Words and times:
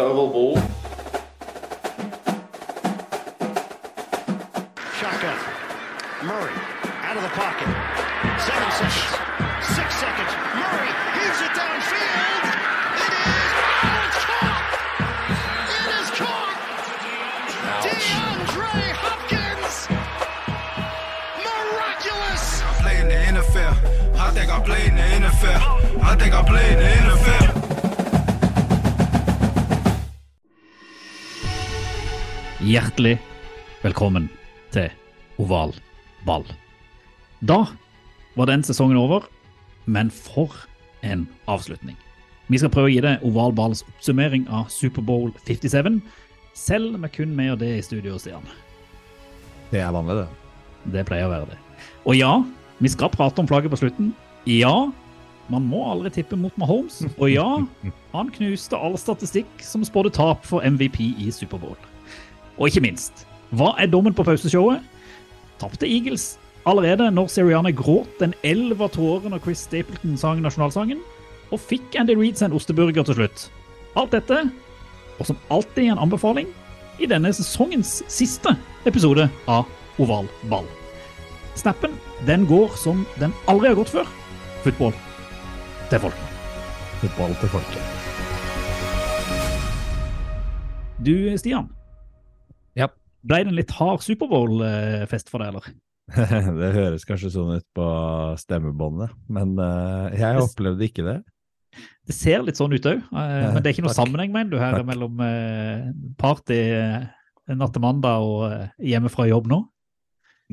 Oval 0.00 0.26
ball. 0.28 0.56
Shotgun. 4.98 5.38
Murray 6.26 6.50
out 7.06 7.16
of 7.16 7.22
the 7.22 7.28
pocket. 7.28 7.70
Seven 8.42 8.70
seconds. 8.74 9.14
Six 9.62 9.94
seconds. 9.94 10.32
Murray 10.58 10.90
heaves 11.14 11.40
it 11.46 11.54
downfield. 11.54 12.42
It 13.06 13.12
is. 13.22 13.54
Oh, 13.86 14.02
it's 14.02 14.18
caught. 14.26 14.66
It 15.70 15.86
is 16.02 16.10
caught. 16.18 16.58
DeAndre 17.86 18.74
Hopkins. 18.98 19.76
Miraculous. 21.38 22.62
I 22.62 22.82
play 22.82 22.98
in 22.98 23.06
the 23.06 23.38
NFL. 23.38 23.74
I 24.18 24.32
think 24.32 24.50
I 24.50 24.58
play 24.60 24.86
in 24.88 24.96
the 24.96 25.28
NFL. 25.28 26.02
I 26.02 26.16
think 26.16 26.34
I 26.34 26.42
play 26.42 26.72
in 26.72 26.78
the 26.80 26.84
NFL. 26.84 27.43
Hjertelig 32.64 33.18
velkommen 33.82 34.30
til 34.72 34.86
Oval 35.42 35.74
ball. 36.24 36.46
Da 37.44 37.58
var 38.38 38.48
den 38.48 38.64
sesongen 38.64 38.96
over, 38.96 39.26
men 39.84 40.08
for 40.08 40.54
en 41.04 41.26
avslutning. 41.50 41.98
Vi 42.48 42.62
skal 42.62 42.72
prøve 42.72 42.88
å 42.88 42.94
gi 42.94 43.02
deg 43.04 43.26
Oval 43.28 43.52
balls 43.52 43.84
oppsummering 43.84 44.46
av 44.48 44.72
Superbowl 44.72 45.34
57, 45.44 46.00
selv 46.56 46.96
med 47.02 47.12
kun 47.12 47.36
meg 47.36 47.52
og 47.52 47.60
det 47.60 47.68
i 47.74 47.84
studio, 47.84 48.16
Stian. 48.16 48.48
Det 49.68 49.84
er 49.84 49.92
vanlig, 49.92 50.22
det. 50.22 50.28
Det 50.96 51.06
pleier 51.10 51.28
å 51.28 51.34
være 51.34 51.52
det. 51.52 51.62
Og 52.08 52.16
ja, 52.16 52.32
vi 52.80 52.96
skal 52.96 53.12
prate 53.12 53.44
om 53.44 53.50
flagget 53.50 53.74
på 53.74 53.82
slutten. 53.82 54.14
Ja, 54.48 54.86
man 55.52 55.68
må 55.68 55.84
aldri 55.90 56.16
tippe 56.16 56.40
mot 56.40 56.56
Mahomes. 56.56 57.02
Og 57.18 57.28
ja, 57.28 57.48
han 58.14 58.36
knuste 58.38 58.80
all 58.80 58.96
statistikk 58.96 59.52
som 59.60 59.84
spådde 59.84 60.16
tap 60.16 60.48
for 60.48 60.64
MVP 60.64 61.02
i 61.26 61.28
Superbowl. 61.28 61.76
Og 62.58 62.70
ikke 62.70 62.84
minst, 62.84 63.24
hva 63.54 63.74
er 63.80 63.90
dommen 63.90 64.14
på 64.14 64.24
pauseshowet? 64.26 64.82
Tapte 65.60 65.88
Eagles 65.88 66.34
allerede 66.66 67.10
når 67.12 67.30
Seriane 67.32 67.74
gråt 67.76 68.22
en 68.24 68.34
elv 68.46 68.82
av 68.82 68.92
tårer 68.94 69.30
når 69.30 69.42
Chris 69.44 69.64
Stapleton 69.66 70.16
sang 70.20 70.42
nasjonalsangen? 70.42 71.02
Og 71.52 71.60
fikk 71.60 71.98
Andy 72.00 72.16
Reeds 72.18 72.42
en 72.42 72.54
osteburger 72.56 73.06
til 73.06 73.18
slutt? 73.18 73.48
Alt 73.98 74.14
dette, 74.16 74.40
og 75.18 75.28
som 75.28 75.38
alltid 75.54 75.92
en 75.92 76.02
anbefaling, 76.06 76.48
i 77.02 77.08
denne 77.10 77.32
sesongens 77.34 78.02
siste 78.10 78.54
episode 78.86 79.26
av 79.50 79.66
Oval 79.98 80.28
ball. 80.50 80.66
Snappen 81.58 81.94
den 82.26 82.46
går 82.50 82.74
som 82.78 83.04
den 83.20 83.34
aldri 83.50 83.70
har 83.70 83.78
gått 83.78 83.92
før. 83.94 84.10
Football 84.64 84.94
til 85.90 86.02
folket. 86.06 86.42
Fotball 87.02 87.38
til 87.42 87.54
folket. 87.54 87.92
Du, 91.04 91.14
Stian. 91.38 91.68
Ble 93.24 93.40
det 93.40 93.52
en 93.52 93.58
litt 93.58 93.72
hard 93.78 94.04
Superbowl-fest 94.04 95.30
for 95.32 95.42
deg, 95.42 95.54
eller? 95.54 95.70
det 96.60 96.72
høres 96.74 97.06
kanskje 97.08 97.32
sånn 97.32 97.54
ut 97.56 97.66
på 97.76 97.86
stemmebåndet, 98.42 99.14
men 99.32 99.54
uh, 99.56 100.12
jeg 100.12 100.42
opplevde 100.42 100.84
ikke 100.84 101.06
det. 101.06 101.18
Det 102.04 102.14
ser 102.14 102.44
litt 102.44 102.60
sånn 102.60 102.74
ut 102.76 102.86
òg, 102.86 103.00
men 103.10 103.56
det 103.58 103.66
er 103.66 103.72
ikke 103.72 103.86
noe 103.86 103.94
Takk. 103.94 104.04
sammenheng 104.04 104.34
mener 104.34 104.52
du 104.52 104.58
her 104.60 104.76
Takk. 104.76 104.88
mellom 104.90 105.22
uh, 105.24 105.88
party 106.20 106.58
eh, 106.76 107.06
natt 107.52 107.74
til 107.74 107.84
mandag 107.84 108.24
og 108.24 108.44
eh, 108.48 108.68
hjemme 108.92 109.10
fra 109.12 109.26
jobb 109.28 109.48
nå? 109.50 109.60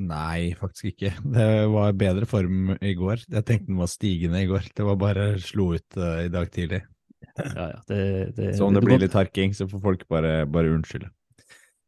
Nei, 0.01 0.53
faktisk 0.57 0.93
ikke. 0.93 1.11
Det 1.35 1.47
var 1.71 1.97
bedre 1.99 2.27
form 2.29 2.73
i 2.79 2.93
går. 2.97 3.25
Jeg 3.27 3.45
tenkte 3.47 3.69
den 3.69 3.81
var 3.81 3.91
stigende 3.91 4.39
i 4.39 4.47
går. 4.49 4.71
Det 4.75 4.87
var 4.87 4.97
bare 4.99 5.25
slo 5.43 5.73
ut 5.75 5.99
eh, 5.99 6.25
i 6.25 6.31
dag 6.31 6.51
tidlig. 6.53 6.81
Ja, 7.37 7.67
ja, 7.75 7.79
det, 7.87 8.03
det, 8.35 8.53
Så 8.57 8.65
om 8.65 8.75
det 8.75 8.81
det 8.81 8.87
blir 8.87 9.03
litt 9.03 9.15
harking, 9.15 9.53
så 9.55 9.67
får 9.69 9.83
folk 9.83 10.07
bare, 10.11 10.45
bare 10.51 10.71
unnskylde. 10.73 11.11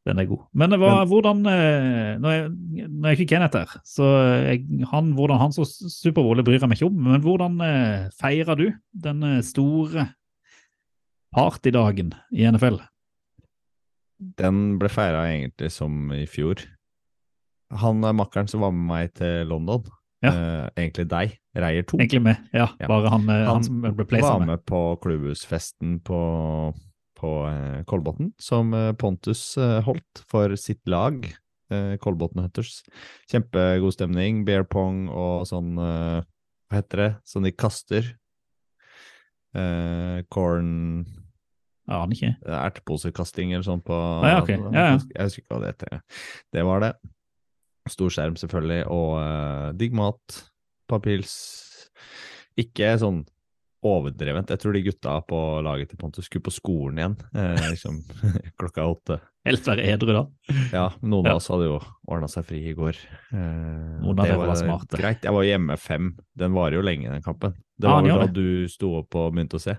Den 0.05 0.19
er 0.19 0.25
god. 0.27 0.41
Men 0.53 0.73
det 0.73 0.79
var, 0.81 1.05
hvordan 1.07 1.43
Når 1.45 2.17
Nå 2.19 2.31
er, 2.33 3.11
jeg 3.13 3.19
fikk 3.21 3.29
Kenneth 3.31 3.55
her, 3.55 3.69
så 3.88 4.09
jeg, 4.50 4.66
han, 4.91 5.13
hvordan 5.16 5.39
han 5.39 5.53
så 5.55 5.63
Superbowl 5.63 6.41
bryr 6.44 6.59
jeg 6.59 6.67
meg 6.67 6.75
ikke 6.81 6.89
om. 6.89 6.97
Men 7.05 7.23
hvordan 7.23 7.55
eh, 7.63 8.09
feirer 8.19 8.59
du 8.59 8.66
den 9.05 9.23
eh, 9.23 9.39
store 9.47 10.09
partydagen 11.33 12.11
i 12.35 12.45
NFL? 12.51 12.81
Den 14.39 14.78
ble 14.79 14.91
feira 14.91 15.23
egentlig 15.31 15.72
som 15.73 16.11
i 16.16 16.25
fjor. 16.29 16.61
Han 17.81 18.03
er 18.05 18.13
makkeren 18.16 18.47
som 18.51 18.61
var 18.63 18.72
med 18.75 18.85
meg 18.91 19.13
til 19.17 19.47
London, 19.49 19.88
Ja. 20.23 20.29
eh, 20.31 20.69
egentlig 20.78 21.07
deg, 21.11 21.33
Reier 21.57 21.83
2. 21.83 21.97
Egentlig 21.99 22.22
med, 22.23 22.38
ja, 22.53 22.67
Ja. 22.79 22.88
bare 22.88 23.09
han, 23.09 23.28
eh, 23.29 23.45
han, 23.45 23.55
Han 23.55 23.63
som 23.63 23.81
ble 23.81 23.91
var 23.97 24.05
placet 24.05 24.39
med. 24.39 24.47
med 24.47 24.66
på 24.66 24.99
klubbhusfesten 25.01 25.99
på, 26.03 26.19
på 27.23 27.31
eh, 27.47 27.79
Kolbotn, 27.89 28.34
som 28.41 28.73
eh, 28.75 28.91
Pontus 29.00 29.53
eh, 29.61 29.79
holdt 29.85 30.25
for 30.29 30.57
sitt 30.59 30.84
lag, 30.89 31.25
Kolbotn 31.73 32.38
Hunters. 32.44 32.84
Kjempegod 33.31 33.95
stemning, 33.95 34.44
bear 34.45 34.61
pong 34.69 35.07
og 35.09 35.47
sånn 35.50 35.72
Hva 35.79 36.75
heter 36.75 37.00
det? 37.00 37.07
Sånn 37.25 37.47
de 37.47 37.51
kaster. 37.56 38.11
Eh, 39.57 40.19
corn 40.29 40.69
Aner 41.91 42.16
ikke. 42.16 42.31
Erteposekasting 42.47 43.51
eller 43.51 43.66
sånn 43.66 43.81
på 43.84 43.95
ja, 44.23 44.38
okay. 44.40 44.55
Ja, 44.72 44.85
ja. 44.94 45.00
Jeg 45.17 45.28
husker 45.28 45.44
ikke 45.44 45.51
hva 45.55 45.63
det 45.63 45.72
heter. 45.73 46.22
Det 46.55 46.63
var 46.67 46.84
det. 46.84 46.91
Stor 47.91 48.13
skjerm, 48.16 48.38
selvfølgelig, 48.40 48.85
og 48.94 49.09
eh, 49.19 49.66
digg 49.81 49.97
mat. 49.97 50.38
Papils. 50.88 51.34
Ikke 52.59 52.94
sånn 53.01 53.23
overdrevent. 53.88 54.49
Jeg 54.53 54.59
tror 54.61 54.73
de 54.75 54.81
gutta 54.85 55.13
på 55.27 55.38
laget 55.66 55.89
til 55.91 55.99
Pontus 56.01 56.25
skulle 56.29 56.45
på 56.45 56.53
skolen 56.55 56.99
igjen 57.01 57.16
eh, 57.35 57.63
liksom, 57.73 57.99
klokka 58.59 58.85
åtte. 58.89 59.19
Helst 59.47 59.67
være 59.67 59.85
edru, 59.91 60.13
da. 60.16 60.23
Ja, 60.71 60.85
noen 61.01 61.27
Ja. 61.27 61.33
av 61.35 61.41
oss 61.41 61.49
hadde 61.51 61.67
jo 61.67 61.77
ordna 62.07 62.29
seg 62.31 62.45
fri 62.47 62.61
i 62.72 62.75
går. 62.77 62.95
Eh, 63.33 64.01
Noen 64.03 64.19
av 64.23 64.27
det 64.29 64.38
var, 64.39 64.51
var 64.53 64.59
smarte. 64.61 64.99
Greit. 65.01 65.23
Jeg 65.27 65.35
var 65.35 65.47
hjemme 65.47 65.77
fem. 65.77 66.13
Den 66.39 66.55
varer 66.55 66.79
jo 66.79 66.85
lenge, 66.88 67.11
den 67.11 67.25
kampen. 67.25 67.57
Det 67.77 67.89
var 67.91 68.05
ja, 68.07 68.19
vel 68.22 68.29
da 68.29 68.33
du 68.38 68.67
sto 68.72 68.93
opp 69.01 69.17
og 69.19 69.33
begynte 69.35 69.59
å 69.59 69.63
se? 69.63 69.75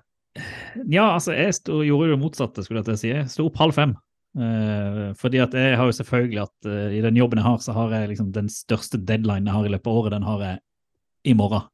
Ja, 0.91 1.13
altså, 1.15 1.33
jeg 1.39 1.55
stod, 1.57 1.85
gjorde 1.87 2.11
jo 2.11 2.17
det 2.17 2.23
motsatte, 2.25 2.65
skulle 2.67 2.83
jeg 2.83 2.91
til 2.91 2.97
å 2.99 3.01
si. 3.01 3.13
Jeg 3.15 3.31
sto 3.33 3.47
opp 3.49 3.61
halv 3.63 3.77
fem. 3.77 3.95
Eh, 4.35 5.13
fordi 5.17 5.39
at 5.45 5.53
jeg 5.55 5.77
har 5.79 5.87
jo 5.87 5.95
selvfølgelig 5.95 6.41
at 6.43 6.67
eh, 6.69 6.97
i 6.99 7.03
den 7.05 7.17
jobben 7.21 7.39
jeg 7.39 7.47
har, 7.47 7.61
så 7.63 7.73
har 7.77 7.93
jeg 7.95 8.11
liksom 8.13 8.33
den 8.35 8.49
største 8.51 8.99
deadline 8.99 9.47
jeg 9.47 9.55
har 9.55 9.69
i 9.69 9.71
løpet 9.77 9.87
av 9.93 10.01
året, 10.01 10.17
den 10.17 10.27
har 10.27 10.43
jeg 10.43 10.59
i 11.31 11.37
morgen. 11.39 11.69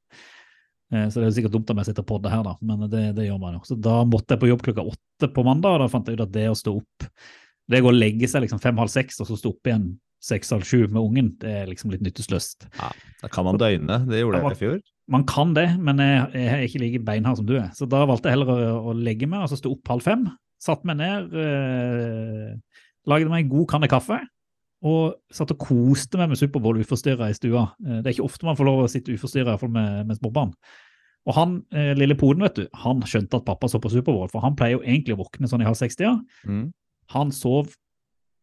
Eh, 0.90 1.06
så 1.08 1.20
det 1.20 1.26
er 1.26 1.30
jo 1.30 1.36
sikkert 1.38 1.54
dumt 1.54 1.70
om 1.72 1.80
jeg 1.80 1.90
sitter 1.90 2.06
på 2.06 2.18
det 2.22 2.32
her, 2.32 2.42
da, 2.46 2.56
men 2.66 2.86
det, 2.90 3.04
det 3.18 3.28
gjør 3.28 3.40
man 3.42 3.58
jo. 3.58 3.62
Så 3.68 3.78
da 3.78 4.00
måtte 4.08 4.34
jeg 4.34 4.42
på 4.42 4.50
jobb 4.50 4.64
klokka 4.66 4.86
åtte 4.92 5.30
på 5.34 5.46
mandag, 5.46 5.76
og 5.76 5.84
da 5.84 5.90
fant 5.92 6.10
jeg 6.10 6.18
ut 6.18 6.26
at 6.26 6.34
det 6.34 6.48
å 6.50 6.58
stå 6.58 6.76
opp 6.80 7.10
Det 7.70 7.78
å 7.86 7.92
legge 7.94 8.26
seg 8.26 8.42
liksom 8.42 8.58
fem-halv 8.58 8.90
seks, 8.90 9.20
og 9.22 9.28
så 9.28 9.36
stå 9.38 9.52
opp 9.52 9.68
igjen 9.70 9.92
seks-halv 10.20 10.66
sju 10.66 10.80
med 10.90 11.00
ungen, 11.00 11.28
det 11.40 11.52
er 11.62 11.68
liksom 11.70 11.92
litt 11.94 12.02
nytteløst. 12.04 12.66
Da 13.22 13.28
kan 13.32 13.46
man 13.46 13.60
døgne. 13.60 14.02
Det 14.08 14.18
gjorde 14.20 14.40
jeg 14.42 14.56
i 14.56 14.58
fjor. 14.58 14.80
Man 15.10 15.24
kan 15.26 15.54
det, 15.56 15.68
men 15.80 16.02
jeg, 16.02 16.26
jeg 16.34 16.50
er 16.56 16.64
ikke 16.66 16.82
like 16.82 17.00
beinhard 17.06 17.38
som 17.38 17.46
du 17.48 17.54
er. 17.56 17.70
Så 17.78 17.88
da 17.90 18.02
valgte 18.10 18.28
jeg 18.28 18.36
heller 18.36 18.50
å, 18.52 18.74
å 18.90 18.96
legge 18.96 19.28
meg, 19.30 19.46
altså 19.46 19.58
stå 19.58 19.72
opp 19.72 19.94
halv 19.94 20.04
fem. 20.04 20.26
Satt 20.60 20.84
meg 20.84 20.98
ned, 21.00 21.32
øh, 21.32 22.82
lagde 23.08 23.32
meg 23.32 23.46
en 23.46 23.52
god 23.54 23.70
kanne 23.72 23.88
kaffe, 23.90 24.18
og 24.80 25.34
satt 25.34 25.52
og 25.52 25.60
koste 25.60 26.16
meg 26.20 26.30
med 26.30 26.40
Superbowl 26.40 26.80
uforstyrra 26.80 27.28
i 27.30 27.36
stua. 27.36 27.66
Eh, 27.84 27.98
det 28.00 28.06
er 28.06 28.14
ikke 28.14 28.28
ofte 28.28 28.48
man 28.48 28.56
får 28.58 28.68
lov 28.68 28.84
å 28.84 28.92
sitte 28.92 29.12
uforstyrra, 29.12 29.54
iallfall 29.54 29.72
med, 29.74 30.06
med 30.08 30.20
småbarn. 30.20 30.54
Og 31.28 31.36
han 31.36 31.58
eh, 31.76 31.92
lille 31.98 32.16
poden, 32.18 32.46
vet 32.46 32.62
du, 32.62 32.64
han 32.82 33.02
skjønte 33.04 33.40
at 33.40 33.48
pappa 33.48 33.68
så 33.68 33.80
på 33.82 33.92
Superbowl, 33.92 34.30
for 34.32 34.44
han 34.44 34.56
pleier 34.56 34.78
jo 34.78 34.84
egentlig 34.86 35.18
å 35.18 35.20
våkne 35.20 35.50
sånn 35.50 35.64
i 35.64 35.68
halv 35.68 35.76
seks-tida. 35.78 36.14
Mm. 36.48 36.70
Han 37.12 37.34
sov 37.34 37.74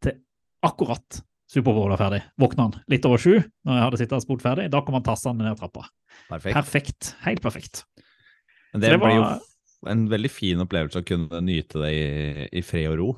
til 0.05 0.19
akkurat 0.65 1.23
Superbowl 1.49 1.93
var 1.93 2.01
ferdig. 2.01 2.21
Våkna 2.37 2.67
han 2.67 2.79
litt 2.91 3.05
over 3.07 3.21
sju 3.23 3.37
når 3.39 3.77
jeg 3.77 3.85
hadde 3.85 3.99
sittet 4.01 4.17
og 4.19 4.25
spurt 4.25 4.43
ferdig. 4.43 4.67
Da 4.73 4.81
kom 4.83 4.97
han 4.97 5.05
tassende 5.05 5.47
ned 5.47 5.57
trappa. 5.57 5.85
Perfekt. 6.27 6.57
Perfekt. 6.57 7.11
Helt 7.23 7.41
perfekt. 7.43 7.85
Men 8.73 8.83
det, 8.83 8.91
det 8.91 8.99
blir 9.01 9.15
jo 9.15 9.29
en 9.87 10.03
veldig 10.11 10.31
fin 10.33 10.61
opplevelse 10.61 11.01
å 11.01 11.07
kunne 11.07 11.39
nyte 11.45 11.79
det 11.85 11.91
i, 11.95 12.47
i 12.59 12.63
fred 12.65 12.91
og 12.91 12.97
ro. 12.99 13.09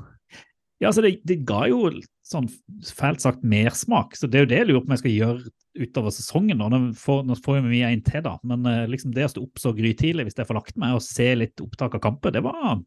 Ja, 0.79 0.91
altså 0.91 1.03
det, 1.03 1.17
det 1.27 1.41
ga 1.47 1.65
jo 1.71 1.89
sånn 2.29 2.47
fælt 2.95 3.23
sagt 3.23 3.43
mersmak, 3.43 4.15
så 4.17 4.29
det 4.29 4.37
er 4.39 4.45
jo 4.45 4.49
det 4.51 4.59
jeg 4.61 4.67
lurer 4.69 4.83
på 4.83 4.89
om 4.91 4.95
jeg 4.95 5.01
skal 5.03 5.15
gjøre 5.15 5.53
utover 5.79 6.13
sesongen. 6.13 6.57
nå. 6.59 6.67
Nå 6.69 6.79
får, 6.97 7.23
nå 7.25 7.37
får 7.41 7.61
vi 7.67 7.83
en 7.87 8.01
til, 8.05 8.21
da, 8.25 8.35
men 8.47 8.65
eh, 8.69 8.87
liksom 8.91 9.13
det 9.15 9.25
å 9.27 9.31
stå 9.33 9.43
opp 9.45 9.61
så 9.61 9.73
grytidlig 9.77 10.27
hvis 10.27 10.37
jeg 10.37 10.49
får 10.49 10.59
lagt 10.59 10.77
meg 10.81 10.97
og 10.97 11.05
se 11.05 11.29
litt 11.39 11.61
opptak 11.63 11.97
av 11.97 12.03
kamper, 12.03 12.35
det 12.35 12.43
var 12.45 12.81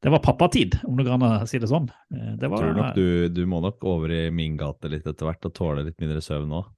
det 0.00 0.08
var 0.08 0.22
pappatid, 0.24 0.78
om 0.88 0.96
du 0.96 1.04
kan 1.04 1.20
si 1.46 1.58
det 1.60 1.68
sånn. 1.68 1.90
Eh, 2.14 2.36
Det 2.40 2.48
var, 2.48 2.62
Tror 2.62 2.76
nok 2.78 2.94
du, 2.96 3.28
du 3.28 3.42
må 3.46 3.60
nok 3.60 3.82
over 3.84 4.12
i 4.16 4.20
min 4.32 4.56
gate 4.56 4.88
litt 4.88 5.04
etter 5.06 5.28
hvert 5.28 5.44
og 5.44 5.52
tåle 5.56 5.84
litt 5.84 5.98
mindre 6.00 6.22
søvn 6.24 6.54
òg. 6.56 6.70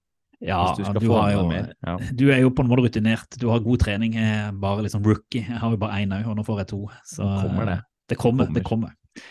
ja, 0.43 0.75
du 0.75 0.83
du, 0.99 1.07
jo. 1.07 1.45
Ja. 1.87 1.97
du 2.19 2.25
er 2.35 2.41
jo 2.43 2.51
på 2.51 2.65
en 2.65 2.71
måte 2.73 2.83
rutinert, 2.89 3.39
du 3.39 3.47
har 3.53 3.61
god 3.63 3.79
trening, 3.85 4.17
er 4.19 4.51
bare 4.53 4.83
liksom 4.83 5.05
rookie. 5.07 5.45
Jeg 5.47 5.61
har 5.63 5.71
jo 5.71 5.79
bare 5.79 6.01
én 6.03 6.11
òg, 6.17 6.27
og 6.33 6.41
nå 6.41 6.43
får 6.49 6.65
jeg 6.65 6.73
to. 6.75 6.81
Så 7.07 7.23
Kommer 7.45 7.71
det. 7.71 7.79
Det 8.11 8.19
kommer, 8.19 8.47
Kommer. 8.47 8.55
det 8.59 8.65
kommer. 8.67 8.91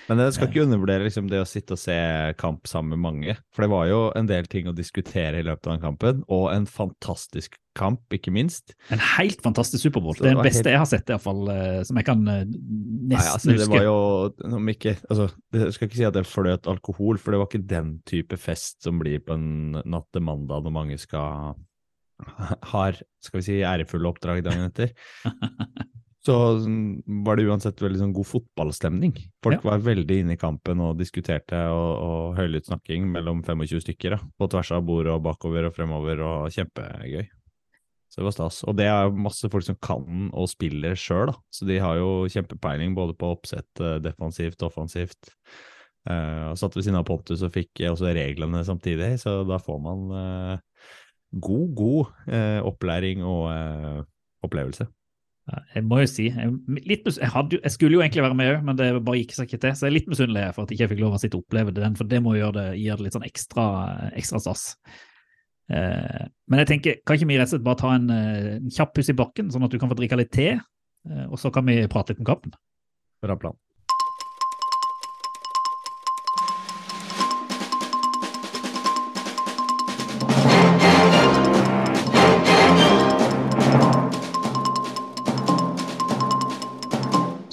Men 0.09 0.19
jeg 0.21 0.35
skal 0.35 0.49
ikke 0.49 0.63
undervurdere 0.67 1.07
liksom, 1.07 1.29
det 1.31 1.39
å 1.41 1.47
sitte 1.49 1.73
og 1.73 1.79
se 1.81 1.95
kamp 2.37 2.67
sammen 2.69 2.93
med 2.93 3.01
mange. 3.01 3.35
For 3.55 3.65
det 3.65 3.71
var 3.71 3.87
jo 3.89 4.01
en 4.19 4.27
del 4.29 4.45
ting 4.51 4.69
å 4.69 4.75
diskutere 4.77 5.39
i 5.41 5.45
løpet 5.47 5.65
av 5.67 5.73
den 5.77 5.83
kampen, 5.87 6.19
og 6.29 6.51
en 6.53 6.67
fantastisk 6.69 7.57
kamp, 7.77 8.03
ikke 8.13 8.33
minst. 8.35 8.75
En 8.93 9.01
helt 9.15 9.41
fantastisk 9.41 9.87
Superbowl. 9.87 10.13
Det 10.19 10.27
er 10.29 10.35
den 10.35 10.43
beste 10.45 10.65
helt- 10.67 10.73
jeg 10.75 10.81
har 10.83 10.89
sett, 10.91 11.09
i 11.09 11.15
hvert 11.15 11.23
fall, 11.25 11.41
eh, 11.49 11.79
som 11.87 11.97
jeg 11.97 12.05
kan 12.11 12.21
eh, 12.27 12.43
nesten 12.45 13.09
Nei, 13.09 13.17
altså, 13.17 13.49
det 13.49 13.57
huske. 13.63 13.73
var 13.73 13.87
jo 13.87 14.55
om 14.59 14.71
ikke, 14.75 14.95
altså, 15.09 15.29
Jeg 15.55 15.73
skal 15.73 15.87
ikke 15.87 15.99
si 16.01 16.07
at 16.11 16.13
det 16.19 16.25
fløt 16.27 16.67
alkohol, 16.67 17.17
for 17.17 17.31
det 17.31 17.39
var 17.41 17.49
ikke 17.49 17.67
den 17.73 17.91
type 18.05 18.37
fest 18.37 18.83
som 18.83 18.99
blir 19.01 19.19
på 19.25 19.33
en 19.33 19.81
natt 19.85 20.09
til 20.13 20.21
mandag 20.21 20.63
når 20.67 20.77
mange 20.77 20.99
skal 21.01 21.55
har 22.69 22.99
skal 23.23 23.39
vi 23.39 23.45
si, 23.47 23.55
ærefulle 23.65 24.11
oppdrag 24.11 24.43
dagen 24.45 24.67
etter. 24.69 24.91
Så 26.21 26.35
mm, 26.61 27.23
var 27.25 27.37
det 27.37 27.47
uansett 27.49 27.81
veldig 27.81 27.97
sånn 28.03 28.13
god 28.13 28.29
fotballstemning. 28.29 29.15
Folk 29.41 29.63
var 29.65 29.81
veldig 29.81 30.19
inne 30.21 30.35
i 30.37 30.41
kampen 30.41 30.83
og 30.85 30.99
diskuterte 30.99 31.57
og, 31.73 31.91
og 32.05 32.37
høylytt 32.37 32.69
snakking 32.69 33.07
mellom 33.09 33.41
25 33.47 33.81
stykker. 33.87 34.17
Da, 34.17 34.19
på 34.37 34.49
tvers 34.53 34.73
av 34.77 34.85
bordet 34.85 35.15
og 35.15 35.23
bakover 35.25 35.69
og 35.69 35.73
fremover, 35.77 36.21
og 36.21 36.53
kjempegøy. 36.53 37.25
Så 38.11 38.19
det 38.19 38.27
var 38.27 38.35
stas. 38.35 38.61
Og 38.67 38.77
det 38.77 38.85
er 38.91 39.13
masse 39.15 39.49
folk 39.49 39.65
som 39.65 39.79
kan 39.81 40.29
og 40.29 40.49
spiller 40.51 40.97
sjøl. 40.99 41.31
Så 41.49 41.65
de 41.65 41.79
har 41.81 41.97
jo 41.97 42.29
kjempepeiling 42.29 42.93
både 42.97 43.15
på 43.17 43.33
oppsett, 43.37 43.69
defensivt 43.79 44.59
defensivt, 44.59 44.65
offensivt. 44.67 45.35
Uh, 46.09 46.49
og 46.51 46.57
satt 46.57 46.73
ved 46.73 46.85
siden 46.85 46.97
av 46.97 47.05
Pontus 47.05 47.43
og 47.45 47.53
fikk 47.53 47.83
eh, 47.83 47.91
også 47.91 48.09
reglene 48.17 48.63
samtidig, 48.65 49.11
så 49.21 49.43
da 49.45 49.59
får 49.61 49.77
man 49.85 50.07
uh, 50.09 50.87
god, 51.29 51.67
god 51.77 52.09
uh, 52.25 52.57
opplæring 52.65 53.21
og 53.21 53.43
uh, 53.53 53.99
opplevelse. 54.41 54.87
Jeg 55.49 55.83
må 55.89 55.97
jo 56.03 56.07
si, 56.07 56.27
jeg, 56.29 56.51
litt, 56.87 57.07
jeg, 57.09 57.29
hadde, 57.33 57.57
jeg 57.59 57.73
skulle 57.73 57.97
jo 57.97 58.03
egentlig 58.03 58.23
være 58.23 58.37
med 58.37 58.49
òg, 58.53 58.65
men 58.67 58.77
det 58.77 58.89
bare 59.03 59.19
gikk 59.19 59.33
seg 59.35 59.49
ikke 59.49 59.61
til. 59.63 59.73
Så 59.75 59.87
jeg 59.87 59.91
er 59.91 59.95
litt 59.97 60.11
misunnelig 60.11 60.43
for 60.55 60.63
at 60.63 60.71
jeg 60.71 60.77
ikke 60.77 60.91
fikk 60.93 61.01
lov 61.01 61.15
å 61.17 61.21
sitte 61.21 61.39
og 61.39 61.47
oppleve 61.47 61.73
den, 61.75 61.97
for 61.97 62.11
det 62.11 62.19
må 62.23 62.35
gjøre 62.37 62.55
det, 62.59 62.67
gjøre 62.79 63.01
det 63.01 63.07
litt 63.07 63.17
sånn 63.17 63.27
ekstra, 63.27 63.65
ekstra 64.21 64.41
stas. 64.43 64.67
Eh, 65.71 66.21
men 66.51 66.61
jeg 66.61 66.69
tenker, 66.69 66.99
kan 67.07 67.17
ikke 67.17 67.29
vi 67.29 67.39
rett 67.39 67.49
og 67.49 67.55
slett 67.55 67.65
bare 67.65 67.79
ta 67.81 67.93
en, 67.95 68.07
eh, 68.13 68.53
en 68.59 68.73
kjapp 68.75 68.93
puss 68.97 69.11
i 69.11 69.17
bakken, 69.17 69.51
sånn 69.53 69.65
at 69.65 69.73
du 69.73 69.79
kan 69.81 69.91
få 69.91 69.97
drikke 69.99 70.19
litt 70.19 70.31
te, 70.35 70.49
eh, 70.53 71.25
og 71.27 71.39
så 71.41 71.51
kan 71.53 71.65
vi 71.67 71.79
prate 71.91 72.13
litt 72.13 72.23
om 72.23 72.29
kampen? 72.31 72.55
Bra 73.23 73.37
plan. 73.39 73.57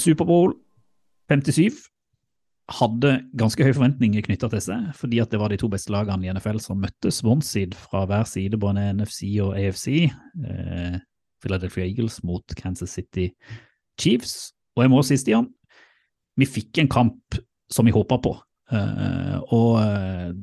Superbowl 0.02 0.54
57 1.30 1.88
hadde 2.78 3.12
ganske 3.38 3.64
høye 3.64 3.76
forventninger 3.76 4.24
knytta 4.26 4.50
til 4.52 4.60
seg, 4.60 4.88
fordi 4.96 5.22
at 5.22 5.32
det 5.32 5.40
var 5.40 5.52
de 5.52 5.58
to 5.60 5.70
beste 5.72 5.92
lagene 5.92 6.26
i 6.26 6.32
NFL 6.34 6.60
som 6.60 6.80
møttes 6.82 7.22
one-seed 7.24 7.76
fra 7.76 8.04
hver 8.08 8.26
side, 8.28 8.60
både 8.60 8.90
NFC 8.92 9.30
og 9.44 9.54
AFC. 9.56 10.08
Eh, 10.08 10.98
Philadelphia 11.40 11.86
Eagles 11.86 12.20
mot 12.26 12.44
Kansas 12.58 12.92
City 12.98 13.30
Chiefs. 14.00 14.52
Og 14.76 14.84
jeg 14.84 14.92
må 14.92 15.00
si, 15.06 15.16
Stian, 15.16 15.48
vi 16.38 16.48
fikk 16.48 16.82
en 16.82 16.92
kamp 16.92 17.38
som 17.72 17.88
vi 17.88 17.94
håpa 17.94 18.18
på. 18.20 18.34
Eh, 18.74 19.36
og 19.54 19.80
eh, 19.80 20.34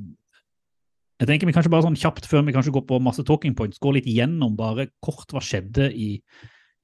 jeg 1.21 1.29
tenker 1.29 1.47
vi 1.47 1.55
kanskje 1.55 1.71
bare 1.71 1.85
sånn 1.85 1.99
kjapt, 1.99 2.25
før 2.27 2.43
vi 2.47 2.55
kanskje 2.55 2.73
går 2.75 2.87
på 2.89 2.99
masse 3.03 3.23
talking 3.27 3.53
points, 3.55 3.79
går 3.79 3.99
litt 3.99 4.09
gjennom 4.09 4.57
bare 4.57 4.89
kort 5.03 5.29
hva 5.31 5.43
skjedde 5.43 5.91
i 5.93 6.15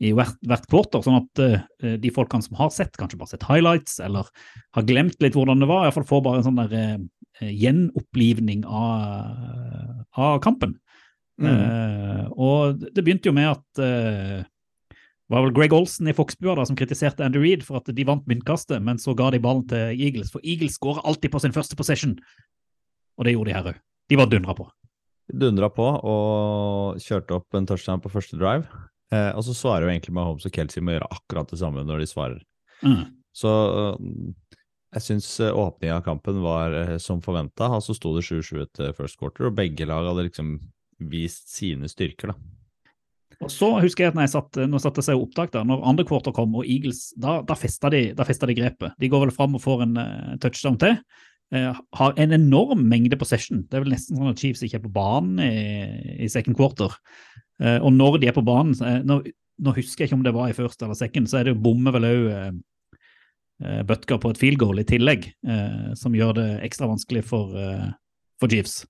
i 0.02 0.12
hvert, 0.18 0.38
hvert 0.50 0.68
quarter, 0.72 1.04
sånn 1.06 1.20
at 1.20 1.42
uh, 1.44 1.96
de 2.02 2.12
folkene 2.14 2.46
som 2.46 2.58
har 2.60 2.72
sett, 2.74 2.96
kanskje 2.98 3.20
bare 3.22 3.34
sett 3.36 3.48
highlights, 3.48 4.00
eller 4.04 4.30
har 4.78 4.88
glemt 4.88 5.20
litt 5.22 5.38
hvordan 5.38 5.62
det 5.62 5.70
var, 5.70 5.86
i 5.86 5.90
hvert 5.90 6.00
fall 6.00 6.10
får 6.10 6.24
bare 6.26 6.42
en 6.42 6.48
sånn 6.48 6.62
der 6.64 6.74
uh, 6.78 7.50
gjenopplivning 7.50 8.64
av, 8.66 10.02
av 10.18 10.40
kampen. 10.46 10.78
Mm. 11.42 12.28
Og 12.38 12.84
det 12.94 13.02
begynte 13.02 13.32
jo 13.32 13.34
med 13.34 13.48
at 13.50 13.80
det 15.32 15.34
var 15.34 15.46
vel 15.48 15.54
Greg 15.56 15.74
Olsen 15.74 16.10
i 16.12 16.14
Foxbua 16.14 16.54
da, 16.60 16.66
som 16.68 16.76
kritiserte 16.78 17.24
Andy 17.26 17.40
Reid 17.40 17.62
for 17.66 17.80
at 17.80 17.90
de 17.96 18.06
vant 18.06 18.26
myntkastet, 18.30 18.84
men 18.84 19.00
så 19.02 19.16
ga 19.18 19.30
de 19.32 19.40
ballen 19.42 19.64
til 19.72 19.96
Eagles, 19.96 20.30
for 20.30 20.44
Eagles 20.44 20.76
skårer 20.78 21.02
alltid 21.08 21.32
på 21.34 21.42
sin 21.42 21.56
første 21.56 21.78
possession. 21.80 22.18
Og 23.18 23.26
det 23.26 23.34
gjorde 23.34 23.50
de 23.50 23.56
her 23.56 23.70
òg. 23.72 23.82
De 24.12 24.20
var 24.20 24.30
dundra 24.30 24.54
på. 24.58 24.68
Dundra 25.32 25.72
på 25.72 25.88
og 25.88 27.00
kjørte 27.00 27.38
opp 27.38 27.56
en 27.56 27.70
touchdown 27.70 28.04
på 28.04 28.12
første 28.12 28.36
drive. 28.36 28.68
Eh, 29.12 29.32
og 29.36 29.44
så 29.46 29.56
svarer 29.58 29.88
jo 29.88 29.94
egentlig 29.94 30.16
Mahomes 30.16 30.48
og 30.48 30.54
Kelsey 30.56 30.84
må 30.84 30.96
gjøre 30.96 31.10
akkurat 31.12 31.52
det 31.52 31.60
samme 31.60 31.84
når 31.88 32.04
de 32.04 32.08
svarer. 32.10 32.40
Mm. 32.82 33.04
Så 33.36 33.52
øh, 33.52 34.32
jeg 34.96 35.06
syns 35.08 35.28
åpninga 35.52 36.00
av 36.00 36.06
kampen 36.08 36.42
var 36.44 36.76
eh, 36.76 36.96
som 37.00 37.22
forventa. 37.24 37.70
Altså 37.80 37.96
sto 37.98 38.14
det 38.18 38.26
7-7 38.28 38.64
etter 38.66 38.96
first 38.98 39.20
quarter, 39.20 39.50
og 39.50 39.60
begge 39.60 39.88
lag 39.88 40.08
hadde 40.10 40.28
liksom 40.30 40.56
vist 41.12 41.52
sine 41.52 41.90
styrker, 41.92 42.34
da. 42.34 42.58
Og 43.42 43.50
så 43.50 43.72
husker 43.82 44.06
jeg 44.06 44.12
at 44.12 44.18
når 44.18 44.28
jeg 44.28 44.34
satt, 44.36 44.58
nå 44.70 44.80
satte 44.82 45.04
seg 45.06 45.18
opptak 45.18 45.54
der, 45.56 45.66
når 45.66 45.86
andre 45.90 46.06
quarter 46.06 46.34
kom 46.36 46.54
og 46.60 46.68
Eagles, 46.70 47.08
da, 47.18 47.40
da 47.42 47.56
festa 47.58 47.90
de, 47.90 48.12
de 48.14 48.56
grepet. 48.58 48.94
De 49.02 49.10
går 49.10 49.24
vel 49.26 49.34
fram 49.34 49.58
og 49.58 49.64
får 49.64 49.86
en 49.88 49.98
uh, 49.98 50.36
touchdown 50.44 50.78
til. 50.82 51.00
Eh, 51.52 51.80
har 52.00 52.14
en 52.16 52.32
enorm 52.32 52.86
mengde 52.88 53.18
possession. 53.20 53.66
Det 53.68 53.76
er 53.76 53.84
vel 53.84 53.92
nesten 53.92 54.16
sånn 54.16 54.30
at 54.32 54.40
Chiefs 54.40 54.62
ikke 54.64 54.78
er 54.80 54.86
på 54.86 54.94
banen 54.96 55.40
i, 55.44 56.24
i 56.24 56.30
second 56.32 56.56
quarter. 56.56 56.94
Eh, 57.60 57.78
og 57.84 57.92
når 57.94 58.22
de 58.22 58.30
er 58.32 58.36
på 58.38 58.44
banen, 58.48 58.72
er- 58.88 59.04
nå, 59.04 59.18
nå 59.60 59.74
husker 59.76 60.06
jeg 60.06 60.10
ikke 60.12 60.20
om 60.22 60.24
det 60.24 60.34
var 60.38 60.50
i 60.50 60.56
første 60.56 60.86
eller 60.88 60.96
second, 60.96 61.28
så 61.28 61.42
er 61.42 61.44
det 61.50 61.56
jo 61.56 61.64
bommer 61.66 61.92
vel 61.98 62.08
òg 62.08 62.30
eh, 62.32 62.52
eh, 63.66 63.82
Butker 63.90 64.22
på 64.24 64.32
et 64.32 64.40
field 64.40 64.62
goal 64.64 64.80
i 64.80 64.88
tillegg, 64.88 65.28
eh, 65.48 65.92
som 66.00 66.16
gjør 66.16 66.38
det 66.40 66.48
ekstra 66.70 66.88
vanskelig 66.90 67.26
for, 67.28 67.52
eh, 67.60 67.90
for 68.40 68.48
Chiefs. 68.52 68.86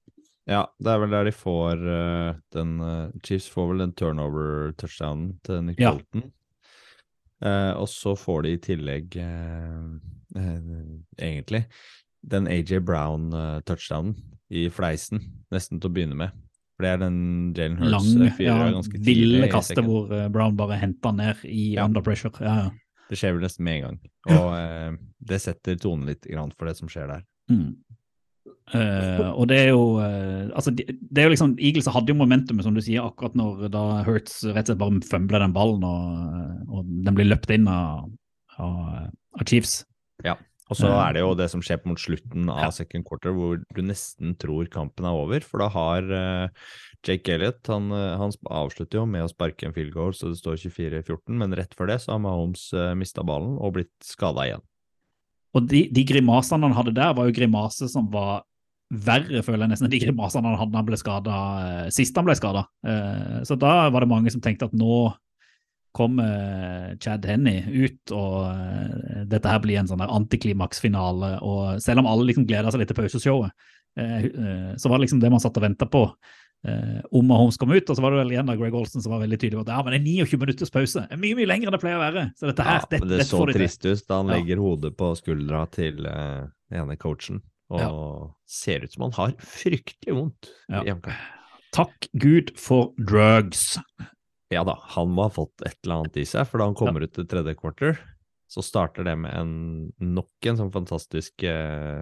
Ja, 0.49 0.65
det 0.81 0.89
er 0.93 1.01
vel 1.03 1.11
der 1.13 1.27
de 1.29 1.31
får 1.37 1.81
uh, 1.85 2.31
den 2.53 2.71
uh, 2.81 3.11
Chiefs 3.23 3.45
får 3.53 3.67
vel 3.69 3.83
den 3.83 3.91
turnover-touchdownen 3.93 5.35
til 5.45 5.61
Nick 5.67 5.79
Ja. 5.79 5.91
Bolton. 5.93 6.23
Eh, 7.41 7.73
og 7.77 7.87
så 7.89 8.13
får 8.17 8.43
de 8.45 8.49
i 8.53 8.57
tillegg, 8.61 9.15
eh, 9.17 9.85
eh, 10.37 10.57
egentlig, 11.17 11.63
den 12.21 12.47
AJ 12.47 12.79
Brown-touchdownen 12.85 14.15
i 14.51 14.67
fleisen, 14.73 15.21
nesten 15.53 15.79
til 15.79 15.89
å 15.89 15.93
begynne 15.95 16.17
med. 16.19 16.35
For 16.75 16.85
det 16.85 16.91
er 16.91 17.01
den 17.03 17.19
Jalen 17.55 17.77
Hurts 17.77 17.91
Lang, 17.93 18.27
eh, 18.27 18.39
ja, 18.41 18.55
ville 19.05 19.49
kaste 19.51 19.83
hvor 19.85 20.11
eh, 20.15 20.27
Brown 20.33 20.57
bare 20.57 20.79
henta 20.81 21.11
ned 21.13 21.43
i 21.45 21.75
Ja. 21.75 21.85
under 21.85 22.01
pressure. 22.01 22.33
Ja, 22.41 22.55
ja. 22.65 22.69
Det 23.11 23.19
skjer 23.19 23.35
vel 23.35 23.43
nesten 23.45 23.65
med 23.67 23.77
en 23.77 23.83
gang. 23.85 23.97
Og 24.31 24.51
eh, 24.57 24.91
det 25.19 25.41
setter 25.43 25.77
tonen 25.77 26.07
litt 26.09 26.25
for 26.57 26.65
det 26.69 26.77
som 26.79 26.89
skjer 26.89 27.11
der. 27.11 27.25
Mm. 27.51 27.75
Uh, 28.71 29.33
og 29.35 29.49
det 29.51 29.57
er 29.59 29.67
jo 29.73 29.99
uh, 29.99 30.47
altså 30.55 30.71
det, 30.71 30.85
det 31.11 31.19
er 31.19 31.25
jo 31.27 31.33
liksom 31.33 31.57
Eagles 31.59 31.89
hadde 31.91 32.13
jo 32.13 32.15
momentumet, 32.15 32.63
som 32.63 32.73
du 32.73 32.79
sier, 32.79 33.03
akkurat 33.03 33.35
når 33.35 33.67
da 33.73 33.81
Hurts 34.07 34.37
rett 34.47 34.63
og 34.63 34.71
slett 34.71 34.79
bare 34.79 35.01
fømbler 35.09 35.43
den 35.43 35.55
ballen, 35.55 35.83
og, 35.83 36.71
og 36.71 36.93
den 37.05 37.17
blir 37.17 37.27
løpt 37.27 37.51
inn 37.51 37.67
av, 37.69 38.07
av, 38.63 39.11
av 39.11 39.43
Chiefs. 39.45 39.81
Og 40.71 40.77
så 40.79 40.87
er 40.87 41.17
det 41.17 41.23
jo 41.25 41.33
det 41.35 41.49
som 41.51 41.61
skjer 41.63 41.81
mot 41.83 41.99
slutten 41.99 42.47
av 42.47 42.63
Ja. 42.63 42.71
second 42.71 43.03
quarter, 43.03 43.33
hvor 43.35 43.59
du 43.59 43.81
nesten 43.83 44.37
tror 44.39 44.69
kampen 44.71 45.03
er 45.05 45.11
over. 45.11 45.43
For 45.43 45.59
da 45.59 45.67
har 45.67 46.01
uh, 46.07 46.47
Jake 47.03 47.27
Elliott 47.33 47.67
han, 47.67 47.91
eh, 47.91 48.17
han 48.17 48.31
avslutter 48.47 49.01
jo 49.01 49.05
med 49.09 49.25
å 49.25 49.31
sparke 49.31 49.67
en 49.67 49.73
field 49.73 49.91
goal, 49.91 50.13
så 50.13 50.29
det 50.31 50.39
står 50.39 50.61
24-14. 50.61 51.35
Men 51.35 51.51
rett 51.57 51.75
før 51.75 51.91
det 51.91 51.99
så 51.99 52.13
har 52.13 52.21
Mahomes 52.23 52.69
uh, 52.71 52.93
mista 52.95 53.25
ballen 53.25 53.57
og 53.59 53.73
blitt 53.75 53.91
skada 54.05 54.45
igjen. 54.47 54.63
Og 55.51 55.67
de, 55.67 55.89
de 55.91 56.05
grimasene 56.07 56.63
han 56.63 56.77
hadde 56.77 56.95
der, 56.95 57.11
var 57.17 57.27
jo 57.27 57.35
grimaser 57.35 57.91
som 57.91 58.07
var 58.13 58.45
verre, 58.91 59.41
føler 59.43 59.65
jeg 59.65 59.73
nesten, 59.73 59.87
enn 59.89 59.91
de 59.91 59.99
grimasene 60.05 60.47
han 60.47 60.59
hadde 60.59 60.71
da 60.71 60.79
han 60.79 60.87
ble 60.87 60.99
skada 60.99 61.35
sist 61.91 62.15
han 62.15 62.27
ble 62.27 62.35
skada. 62.35 62.65
så 63.47 63.55
da 63.55 63.87
var 63.87 64.03
det 64.03 64.09
mange 64.11 64.31
som 64.33 64.43
tenkte 64.43 64.67
at 64.67 64.75
nå 64.75 65.13
kommer 65.91 66.95
Chad 67.03 67.25
Henny 67.27 67.59
ut, 67.67 68.13
og 68.15 68.45
eh, 68.51 69.23
dette 69.31 69.51
her 69.51 69.61
blir 69.63 69.81
en 69.81 69.89
sånn 69.89 70.03
antiklimaksfinale. 70.05 71.33
Og 71.45 71.81
selv 71.83 72.03
om 72.03 72.09
alle 72.11 72.29
liksom 72.29 72.47
gleda 72.49 72.71
seg 72.71 72.83
litt 72.83 72.91
til 72.93 72.99
pauseshowet, 73.01 73.51
eh, 73.99 74.21
eh, 74.29 74.69
så 74.79 74.91
var 74.91 74.97
det 74.99 75.07
liksom 75.07 75.23
det 75.23 75.33
man 75.33 75.43
satt 75.43 75.59
og 75.59 75.67
venta 75.67 75.89
på. 75.89 76.05
om 77.09 77.25
Mahomes 77.25 77.55
kom 77.57 77.71
ut, 77.73 77.87
og 77.89 77.95
så 77.97 78.03
var 78.03 78.13
det 78.13 78.19
vel 78.19 78.31
igjen 78.35 78.45
da 78.45 78.53
Greg 78.53 78.75
Olsen 78.77 79.01
som 79.01 79.09
var 79.15 79.23
veldig 79.23 79.39
tydelig 79.41 79.57
på 79.57 79.63
at 79.63 79.71
ja, 79.73 79.79
men 79.81 79.95
det 79.95 79.97
er 79.97 80.27
29 80.29 80.41
minutters 80.43 80.69
pause. 80.69 81.01
Det 81.09 81.15
er 81.15 81.21
mye 81.23 81.37
mye 81.39 81.49
lenger 81.49 81.71
enn 81.71 81.73
det 81.73 81.79
pleier 81.81 81.97
å 81.97 82.03
være. 82.03 82.25
Så 82.37 82.51
dette 82.51 82.67
her, 82.67 82.75
Ja, 82.77 82.83
dette, 82.83 82.99
men 83.01 83.09
det 83.09 83.17
dette 83.23 83.31
så 83.31 83.47
trist 83.49 83.87
ut 83.87 84.03
da 84.11 84.19
han 84.19 84.29
Ja. 84.29 84.35
legger 84.35 84.61
hodet 84.61 84.91
på 84.99 85.09
skuldra 85.17 85.63
til 85.73 86.05
uh, 86.05 86.45
ene 86.69 86.99
coachen. 87.01 87.41
Og 87.73 88.35
ser 88.45 88.85
ut 88.85 88.93
som 88.93 89.07
han 89.07 89.17
har 89.17 89.33
fryktelig 89.41 90.13
vondt. 90.13 90.51
Ja. 90.69 90.83
i. 90.85 91.17
Takk 91.73 92.11
Gud 92.13 92.51
for 92.59 92.91
drugs. 92.99 93.79
Ja 94.51 94.63
da, 94.67 94.75
han 94.95 95.11
må 95.15 95.27
ha 95.27 95.31
fått 95.33 95.63
et 95.65 95.77
eller 95.83 96.01
annet 96.01 96.17
i 96.19 96.25
seg, 96.27 96.47
for 96.49 96.59
da 96.59 96.67
han 96.69 96.75
kommer 96.77 97.05
ut 97.05 97.13
til 97.15 97.27
tredje 97.29 97.55
quarter, 97.59 97.99
så 98.51 98.63
starter 98.65 99.07
det 99.07 99.15
med 99.23 99.31
en 99.31 99.53
nok 100.03 100.49
en 100.51 100.59
sånn 100.59 100.73
fantastisk 100.73 101.45
eh, 101.47 102.01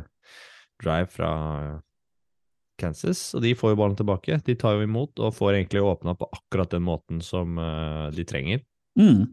drive 0.81 1.11
fra 1.13 1.31
Kansas, 2.79 3.21
og 3.35 3.43
de 3.43 3.53
får 3.59 3.73
jo 3.73 3.79
ballen 3.81 3.97
tilbake. 3.99 4.39
De 4.47 4.55
tar 4.57 4.77
jo 4.79 4.87
imot 4.87 5.19
og 5.19 5.35
får 5.35 5.57
egentlig 5.57 5.83
åpna 5.83 6.15
på 6.17 6.29
akkurat 6.33 6.71
den 6.71 6.85
måten 6.87 7.21
som 7.25 7.59
eh, 7.59 8.05
de 8.15 8.25
trenger. 8.27 8.63
Mm. 8.99 9.25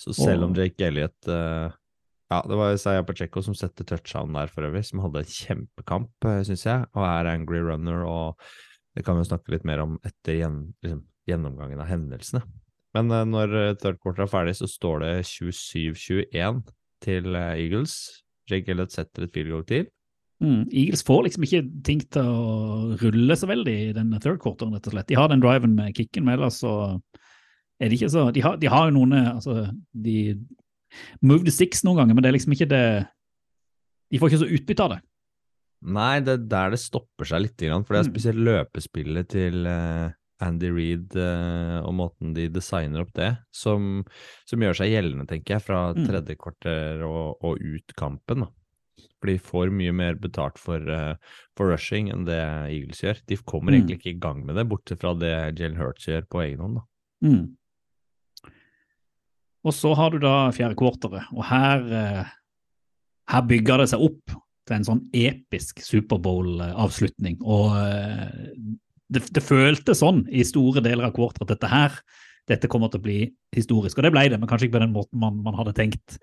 Så 0.00 0.14
selv 0.16 0.46
om 0.46 0.52
Og- 0.54 0.58
Jake 0.62 0.86
Elliot 0.86 1.28
eh, 1.28 1.72
Ja, 2.32 2.40
det 2.48 2.56
var 2.56 2.72
Isaiah 2.74 3.04
Pacheco 3.04 3.42
som 3.44 3.54
setter 3.54 3.84
touchdown 3.84 4.32
der 4.32 4.48
for 4.50 4.64
øvrig, 4.66 4.84
som 4.88 5.02
hadde 5.04 5.20
en 5.20 5.28
kjempekamp, 5.28 6.10
uh, 6.24 6.40
syns 6.42 6.64
jeg, 6.64 6.86
og 6.96 7.04
er 7.04 7.28
angry 7.30 7.60
runner, 7.62 8.00
og 8.08 8.40
det 8.96 9.04
kan 9.04 9.18
vi 9.20 9.26
snakke 9.28 9.52
litt 9.52 9.66
mer 9.68 9.82
om 9.84 9.98
etter 10.02 10.40
gjen, 10.40 10.56
liksom, 10.82 11.02
gjennomgangen 11.28 11.80
av 11.80 11.88
hendelsene. 11.90 12.42
Men 12.94 13.10
eh, 13.10 13.24
når 13.26 13.54
eh, 13.60 13.74
third 13.80 13.98
quarter 14.02 14.26
er 14.26 14.30
ferdig, 14.30 14.56
så 14.60 14.68
står 14.70 15.02
det 15.02 15.12
27-21 15.30 16.62
til 17.04 17.34
eh, 17.34 17.52
Eagles. 17.64 17.96
Jake 18.50 18.70
Elliot 18.70 18.92
setter 18.94 19.24
et 19.26 19.34
field 19.34 19.50
goal 19.54 19.64
til. 19.68 19.86
Mm. 20.44 20.66
Eagles 20.68 21.04
får 21.06 21.22
liksom 21.26 21.46
ikke 21.46 21.62
ting 21.86 22.02
til 22.12 22.26
å 22.28 22.96
rulle 23.00 23.36
så 23.38 23.48
veldig 23.48 23.74
i 23.86 23.92
den 23.96 24.12
third 24.20 24.40
quarteren, 24.42 24.74
rett 24.76 24.88
og 24.90 24.94
slett. 24.96 25.08
De 25.08 25.16
har 25.18 25.30
den 25.32 25.42
driven 25.42 25.76
med 25.78 25.94
kicken, 25.96 26.26
men 26.26 26.36
ellers 26.36 26.58
så 26.60 26.74
er 27.80 27.88
det 27.90 27.96
ikke 27.98 28.12
så 28.12 28.28
De 28.34 28.42
har, 28.44 28.58
de 28.60 28.68
har 28.70 28.86
jo 28.86 28.94
noen 28.94 29.14
altså, 29.18 29.64
De 29.90 30.34
move 31.24 31.42
the 31.46 31.50
sticks 31.54 31.80
noen 31.82 32.02
ganger, 32.02 32.14
men 32.14 32.22
det 32.22 32.28
er 32.30 32.36
liksom 32.36 32.54
ikke 32.54 32.68
det 32.70 32.84
De 34.12 34.20
får 34.20 34.30
ikke 34.30 34.42
så 34.44 34.50
utbytte 34.58 34.84
av 34.84 34.92
det. 34.92 35.00
Nei, 35.94 36.12
det 36.24 36.36
er 36.36 36.44
der 36.52 36.74
det 36.76 36.80
stopper 36.80 37.26
seg 37.28 37.42
litt, 37.46 37.56
for 37.58 37.96
det 37.96 37.98
er 37.98 38.06
Mm. 38.06 38.12
spesielt 38.12 38.44
løpespillet 38.46 39.28
til 39.28 39.66
Andy 40.42 40.70
Reed 40.74 41.14
eh, 41.16 41.78
og 41.84 41.94
måten 41.94 42.34
de 42.34 42.48
designer 42.48 43.04
opp 43.04 43.12
det, 43.14 43.30
som, 43.54 44.04
som 44.46 44.60
gjør 44.60 44.74
seg 44.80 44.90
gjeldende, 44.90 45.26
tenker 45.30 45.54
jeg, 45.58 45.62
fra 45.62 45.92
Mm. 45.94 46.06
tredje 46.08 46.36
kvarter 46.36 47.02
og, 47.06 47.38
og 47.44 47.58
ut 47.62 47.94
kampen. 47.96 48.40
da. 48.46 48.48
For 49.20 49.30
de 49.30 49.38
får 49.38 49.70
mye 49.72 49.92
mer 49.94 50.14
betalt 50.20 50.58
for, 50.58 50.78
uh, 50.90 51.14
for 51.56 51.70
rushing 51.72 52.10
enn 52.12 52.26
det 52.26 52.36
Eagles 52.70 53.00
gjør. 53.00 53.20
De 53.26 53.36
kommer 53.36 53.72
Mm. 53.72 53.78
egentlig 53.78 53.98
ikke 54.02 54.12
i 54.16 54.20
gang 54.20 54.44
med 54.44 54.56
det, 54.56 54.66
bortsett 54.68 55.00
fra 55.00 55.14
det 55.14 55.58
Jalen 55.58 55.76
Hurts 55.78 56.06
gjør 56.06 56.26
på 56.28 56.42
egen 56.44 56.60
hånd. 56.60 56.74
da. 56.76 56.84
Mm. 57.24 57.56
Og 59.64 59.72
så 59.72 59.94
har 59.96 60.10
du 60.12 60.18
da 60.20 60.50
fjerde 60.52 60.76
kvarteret, 60.76 61.24
og 61.32 61.44
her, 61.48 61.80
eh, 61.88 62.24
her 63.32 63.42
bygger 63.48 63.78
det 63.80 63.88
seg 63.94 64.00
opp 64.04 64.34
til 64.66 64.76
en 64.76 64.84
sånn 64.84 65.02
episk 65.16 65.80
Superbowl-avslutning. 65.80 67.38
Og 67.40 67.72
eh, 67.80 68.50
det, 69.12 69.26
det 69.34 69.44
føltes 69.44 70.00
sånn 70.00 70.24
i 70.32 70.44
store 70.46 70.82
deler 70.84 71.08
av 71.08 71.16
quarter 71.16 71.44
at 71.44 71.52
dette 71.54 71.70
her 71.70 71.98
dette 72.50 72.68
kommer 72.68 72.92
til 72.92 73.00
å 73.00 73.04
bli 73.06 73.18
historisk. 73.56 73.98
Og 73.98 74.06
det 74.06 74.12
ble 74.14 74.28
det, 74.28 74.38
men 74.40 74.48
kanskje 74.50 74.68
ikke 74.68 74.78
på 74.78 74.84
den 74.84 74.94
måten 74.94 75.20
man, 75.20 75.38
man 75.44 75.56
hadde 75.58 75.76
tenkt. 75.76 76.18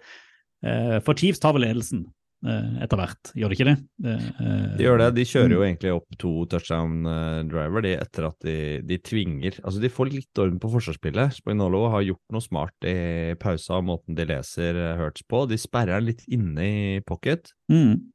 Eh, 0.61 0.99
For 1.05 1.17
Chiefs 1.17 1.41
tar 1.41 1.55
vel 1.55 1.65
ledelsen 1.65 2.03
eh, 2.45 2.83
etter 2.85 2.99
hvert, 2.99 3.31
gjør 3.33 3.49
det 3.49 3.57
ikke 3.57 3.67
det? 3.71 3.75
Eh, 4.05 4.75
De 4.77 4.85
gjør 4.85 5.01
det. 5.01 5.07
De 5.17 5.25
kjører 5.25 5.49
mm. 5.49 5.55
jo 5.55 5.63
egentlig 5.65 5.95
opp 5.95 6.19
to 6.21 6.33
touchdown-driver 6.53 7.87
de 7.87 7.95
etter 7.97 8.29
at 8.29 8.37
de, 8.45 8.57
de 8.85 8.99
tvinger 9.01 9.57
Altså, 9.63 9.81
de 9.81 9.93
får 9.97 10.13
litt 10.13 10.43
orden 10.45 10.61
på 10.61 10.71
forsvarsspillet. 10.75 11.39
Spagnolo 11.41 11.87
har 11.95 12.05
gjort 12.05 12.37
noe 12.37 12.45
smart 12.45 12.89
i 12.89 12.97
pausa 13.41 13.79
av 13.79 13.87
måten 13.89 14.17
de 14.17 14.29
leser 14.29 14.77
Hurts 15.01 15.25
på. 15.25 15.47
De 15.49 15.57
sperrer 15.61 15.97
den 15.97 16.11
litt 16.13 16.25
inne 16.29 16.69
i 16.69 17.05
pocket, 17.05 17.55
Mm. 17.71 18.11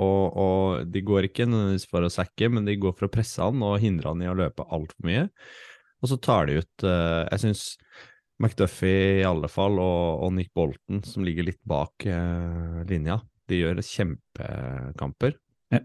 Og, 0.00 0.22
og 0.34 0.90
de 0.90 1.02
går 1.06 1.28
ikke 1.28 1.46
nødvendigvis 1.46 1.86
for 1.90 2.06
å 2.06 2.10
sacke, 2.12 2.48
men 2.50 2.66
de 2.66 2.74
går 2.80 2.96
for 2.96 3.06
å 3.08 3.12
presse 3.14 3.42
han 3.42 3.62
og 3.62 3.78
hindre 3.82 4.10
han 4.10 4.24
i 4.24 4.30
å 4.30 4.36
løpe 4.38 4.66
altfor 4.66 5.06
mye. 5.06 5.28
Og 6.02 6.10
så 6.10 6.18
tar 6.20 6.50
de 6.50 6.58
ut 6.60 6.84
uh, 6.84 7.24
Jeg 7.30 7.40
syns 7.46 7.62
McDuffie 8.42 9.20
i 9.20 9.26
alle 9.26 9.48
fall, 9.48 9.78
og, 9.78 10.24
og 10.26 10.34
Nick 10.36 10.50
Bolton, 10.56 11.04
som 11.06 11.24
ligger 11.26 11.46
litt 11.46 11.62
bak 11.68 12.06
uh, 12.10 12.82
linja, 12.90 13.20
de 13.48 13.60
gjør 13.62 13.82
kjempekamper. 13.86 15.36
Ja. 15.72 15.80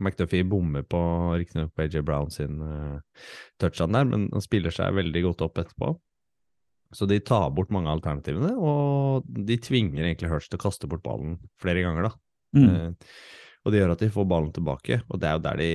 McDuffie 0.00 0.48
bommer 0.48 0.86
på 0.88 1.02
riktignok 1.36 1.74
på 1.76 1.84
AJ 1.84 2.00
Brown 2.08 2.32
sin 2.32 2.62
uh, 2.64 3.28
touchdown 3.60 3.98
der, 3.98 4.08
men 4.08 4.26
han 4.32 4.44
spiller 4.44 4.74
seg 4.74 4.96
veldig 4.96 5.26
godt 5.28 5.44
opp 5.46 5.60
etterpå. 5.62 5.92
Så 6.92 7.08
de 7.08 7.20
tar 7.24 7.52
bort 7.56 7.70
mange 7.72 7.88
av 7.88 7.98
alternativene, 7.98 8.52
og 8.56 9.28
de 9.28 9.56
tvinger 9.64 10.04
egentlig 10.04 10.28
Hurst 10.32 10.52
til 10.52 10.60
å 10.60 10.64
kaste 10.66 10.88
bort 10.90 11.04
ballen 11.04 11.38
flere 11.60 11.84
ganger, 11.84 12.10
da. 12.10 12.12
Mm. 12.52 12.66
Eh, 12.68 13.12
og 13.62 13.72
det 13.72 13.82
gjør 13.82 13.94
at 13.94 14.02
de 14.02 14.12
får 14.12 14.28
ballen 14.30 14.54
tilbake, 14.54 15.02
og 15.08 15.20
det 15.22 15.28
er 15.28 15.36
jo 15.36 15.42
der 15.44 15.60
de 15.60 15.70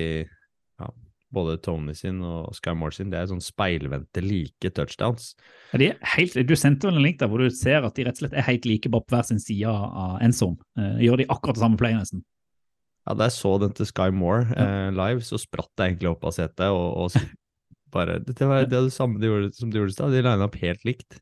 ja, 0.81 0.89
både 1.33 1.57
Tony 1.63 1.95
sin 1.97 2.19
og 2.25 2.55
Sky 2.55 2.73
Moore 2.77 2.95
sin, 2.95 3.11
det 3.11 3.19
er 3.19 3.29
sånn 3.31 3.43
speilvendte 3.43 4.23
like 4.23 4.71
touchdowns. 4.75 5.33
Ja, 5.73 5.81
de 5.81 5.89
er 5.93 6.13
helt, 6.15 6.37
du 6.47 6.55
sendte 6.59 6.89
vel 6.89 6.99
en 6.99 7.07
link 7.07 7.21
der 7.21 7.31
hvor 7.31 7.43
du 7.43 7.51
ser 7.53 7.87
at 7.87 7.97
de 7.97 8.07
rett 8.07 8.19
og 8.19 8.25
slett 8.25 8.37
er 8.37 8.47
helt 8.47 8.67
like 8.67 8.91
bare 8.91 9.07
på 9.07 9.15
hver 9.15 9.27
sin 9.29 9.41
side 9.43 9.71
av 9.71 10.19
endzone. 10.23 10.59
Eh, 10.79 11.03
gjør 11.07 11.23
de 11.23 11.29
akkurat 11.31 11.59
det 11.59 11.63
samme 11.65 11.79
play 11.79 11.95
nesten. 11.95 12.23
Ja, 13.07 13.15
da 13.15 13.29
jeg 13.29 13.37
så 13.37 13.53
den 13.63 13.75
til 13.75 13.87
Sky 13.87 14.09
Moore 14.11 14.47
eh, 14.51 14.89
live, 14.95 15.23
så 15.23 15.39
spratt 15.39 15.71
jeg 15.79 15.95
egentlig 15.95 16.11
opp 16.11 16.27
av 16.27 16.35
setet 16.35 16.67
og, 16.75 17.07
og 17.07 17.35
bare 17.95 18.19
Det 18.19 18.43
var 18.43 18.65
det, 18.65 18.81
det 18.83 18.95
samme 18.95 19.21
de 19.21 19.29
gjorde 19.29 19.53
som 19.55 19.71
de 19.71 19.79
gjorde 19.79 19.93
i 19.93 19.95
stad, 19.95 20.11
de 20.11 20.23
lina 20.25 20.47
opp 20.49 20.59
helt 20.59 20.83
likt. 20.87 21.21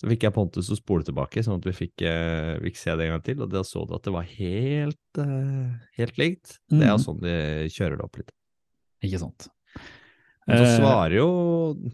Så 0.00 0.08
fikk 0.08 0.22
jeg 0.24 0.32
Pontus 0.32 0.70
å 0.72 0.76
spole 0.78 1.04
tilbake, 1.04 1.42
sånn 1.44 1.58
at 1.60 1.66
vi 1.68 1.72
fikk, 1.76 2.00
eh, 2.08 2.54
fikk 2.64 2.76
se 2.80 2.94
det 2.96 3.04
en 3.04 3.12
gang 3.18 3.24
til, 3.26 3.42
og 3.44 3.50
da 3.52 3.60
så 3.68 3.82
du 3.86 3.92
at 3.98 4.06
det 4.06 4.14
var 4.14 4.24
helt, 4.24 5.18
eh, 5.20 5.74
helt 5.98 6.16
likt. 6.16 6.54
Det 6.70 6.80
er 6.80 6.86
Mhm. 6.86 6.94
jo 6.96 7.04
sånn 7.04 7.20
de 7.20 7.34
kjører 7.68 7.96
det 7.98 8.04
opp 8.06 8.16
litt. 8.16 8.32
Ikke 9.04 9.18
sant? 9.20 9.48
Men 10.48 10.56
så 10.56 10.64
Eh, 10.64 10.78
svarer 10.80 11.14
jo 11.14 11.92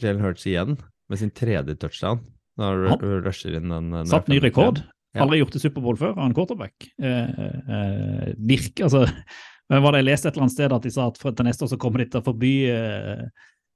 Jalen 0.00 0.20
Hurts 0.22 0.46
igjen 0.46 0.78
med 1.10 1.18
sin 1.18 1.30
tredje 1.30 1.76
touchdown. 1.78 2.20
Når 2.58 2.88
Han 2.88 3.22
rusher 3.22 3.54
inn 3.54 3.68
den 3.68 3.90
den 3.90 4.06
Satt 4.06 4.28
ny 4.28 4.38
rekord. 4.40 4.82
Ja. 5.14 5.22
Aldri 5.26 5.38
gjort 5.44 5.56
i 5.56 5.60
Superbowl 5.60 5.96
før 5.98 6.16
av 6.16 6.24
en 6.24 6.34
quarterback. 6.34 6.88
Eh, 6.98 7.28
eh, 7.68 8.32
virker, 8.40 8.84
altså 8.88 9.04
men 9.70 9.82
var 9.82 9.92
det 9.92 10.04
Jeg 10.04 10.08
leste 10.08 10.26
et 10.28 10.34
eller 10.34 10.42
annet 10.48 10.52
sted 10.56 10.72
at 10.72 10.82
de 10.82 10.90
sa 10.90 11.06
at 11.08 11.18
for, 11.18 11.32
til 11.32 11.44
neste 11.44 11.62
år 11.64 11.68
så 11.68 11.78
kommer 11.78 11.98
de 11.98 12.06
til 12.06 12.20
å 12.20 12.24
forby 12.24 12.52
eh, 12.72 13.26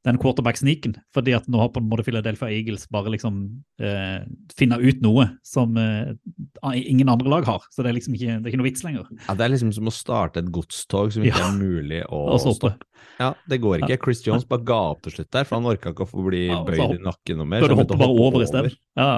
den 0.07 0.19
quarterback-sniken. 0.23 0.95
Fordi 1.15 1.33
at 1.35 1.49
nå 1.51 1.59
har 1.59 1.73
på 1.75 1.81
en 1.83 1.89
måte 1.91 2.05
Philadelphia 2.07 2.49
Eagles 2.55 2.85
bare 2.95 3.11
liksom 3.11 3.41
eh, 3.83 4.21
finner 4.57 4.79
ut 4.83 5.01
noe 5.03 5.25
som 5.47 5.75
eh, 5.83 6.13
ingen 6.79 7.11
andre 7.11 7.33
lag 7.33 7.49
har. 7.49 7.65
Så 7.75 7.83
det 7.83 7.91
er 7.91 7.97
liksom 7.99 8.15
ikke, 8.15 8.37
det 8.39 8.47
er 8.47 8.53
ikke 8.53 8.61
noe 8.63 8.69
vits 8.69 8.85
lenger. 8.87 9.09
Ja, 9.27 9.35
det 9.35 9.47
er 9.49 9.53
liksom 9.57 9.73
som 9.75 9.91
å 9.91 9.95
starte 9.95 10.45
et 10.45 10.53
godstog 10.55 11.11
som 11.17 11.27
ikke 11.27 11.43
Ja. 11.43 11.51
er 11.51 11.59
mulig 11.59 12.03
å 12.07 12.39
stoppe. 12.39 12.77
Ja, 13.19 13.33
det 13.49 13.59
går 13.65 13.83
ikke. 13.83 13.99
Chris 14.05 14.23
Jones 14.27 14.45
bare 14.49 14.63
ga 14.69 14.79
opp 14.93 15.03
til 15.03 15.13
slutt 15.17 15.31
der, 15.35 15.45
for 15.49 15.59
han 15.59 15.67
orka 15.69 15.91
ikke 15.91 16.07
å 16.07 16.11
få 16.11 16.25
bli 16.29 16.47
Ja, 16.49 16.63
bøyd 16.67 16.99
i 17.01 17.03
nakken 17.03 17.41
noe 17.43 17.51
mer. 17.51 17.65
Så 17.67 17.73
du 17.73 17.77
hoppe 17.81 17.99
bare 17.99 18.15
over 18.29 18.45
i 18.45 18.49
stedet? 18.49 18.77
Ja. 18.97 19.11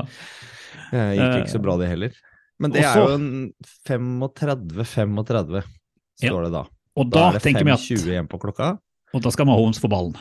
Det 0.88 1.04
gikk 1.18 1.36
ikke 1.42 1.52
så 1.58 1.60
bra, 1.62 1.76
det 1.76 1.88
heller. 1.92 2.16
Men 2.58 2.72
det 2.74 2.80
Også, 2.82 2.96
er 2.96 3.04
jo 3.04 3.14
en 3.14 3.52
35-35, 3.86 5.62
Ja. 6.22 6.30
står 6.30 6.44
det 6.48 6.52
da. 6.52 6.64
Og 6.98 7.10
Da 7.10 7.18
da, 7.18 7.28
er 7.28 7.32
det 7.38 7.42
tenker 7.44 7.64
vi 7.64 7.70
5-20 7.70 8.00
at 8.00 8.08
igjen 8.12 8.28
på 8.28 8.40
klokka. 8.42 8.78
Og 9.14 9.22
da 9.22 9.30
skal 9.30 9.46
Mahomes 9.46 9.78
få 9.78 9.88
ballen. 9.88 10.16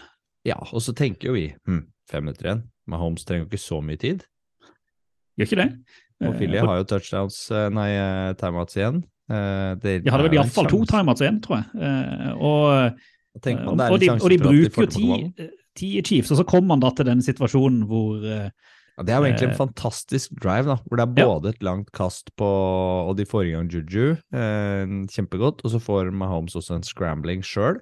Ja, 0.46 0.60
og 0.72 0.82
så 0.84 0.94
tenker 0.96 1.32
jo 1.32 1.38
vi 1.38 1.48
hm, 1.68 1.86
fem 2.10 2.28
minutter 2.28 2.50
igjen. 2.52 2.66
Mahomes 2.88 3.26
trenger 3.28 3.50
ikke 3.50 3.62
så 3.62 3.82
mye 3.84 4.00
tid. 4.00 4.26
Gjør 5.38 5.50
ikke 5.50 5.62
det? 5.64 5.72
Og 6.24 6.32
Eh, 6.32 6.38
Philly 6.40 6.58
har 6.58 6.80
jo 6.80 6.88
touchdowns, 6.90 7.52
eh, 7.52 7.68
nei, 7.70 7.92
eh, 7.94 8.34
timeouts 8.40 8.78
igjen. 8.78 9.04
Eh, 9.30 9.76
det 9.84 10.04
De 10.06 10.12
hadde 10.12 10.24
er 10.24 10.30
vel 10.30 10.40
iallfall 10.40 10.70
to 10.72 10.82
timeouts 10.90 11.22
igjen, 11.22 11.42
tror 11.44 11.60
jeg. 11.60 11.68
Eh, 11.78 12.32
og, 12.38 12.98
man 13.46 13.84
og, 13.92 14.00
det 14.00 14.08
de, 14.08 14.16
og 14.16 14.32
de 14.32 14.40
bruker 14.42 14.82
jo 14.82 14.88
det 14.88 14.96
ti, 14.96 15.12
eh, 15.38 16.00
i 16.00 16.02
Chiefs, 16.02 16.32
og 16.32 16.42
så 16.42 16.48
kommer 16.48 16.74
man 16.74 16.82
da 16.82 16.90
til 16.96 17.06
den 17.06 17.22
situasjonen 17.22 17.86
hvor 17.90 18.24
eh, 18.26 18.50
Ja, 18.98 19.04
det 19.06 19.14
er 19.14 19.20
jo 19.20 19.28
egentlig 19.28 19.46
en 19.46 19.54
Eh, 19.54 19.60
fantastisk 19.60 20.32
drive, 20.42 20.66
da, 20.66 20.78
hvor 20.88 20.98
det 20.98 21.06
er 21.06 21.22
ja. 21.22 21.28
både 21.30 21.50
et 21.54 21.62
langt 21.62 21.92
kast 21.94 22.32
på 22.36 22.48
Og 22.48 23.16
de 23.18 23.28
får 23.30 23.46
i 23.46 23.52
gang 23.54 23.70
Juju, 23.70 24.18
eh, 24.34 24.86
kjempegodt, 25.14 25.62
og 25.64 25.70
så 25.70 25.78
får 25.78 26.10
Mahomes 26.10 26.56
også 26.58 26.80
en 26.80 26.84
scrambling 26.88 27.46
sjøl. 27.46 27.78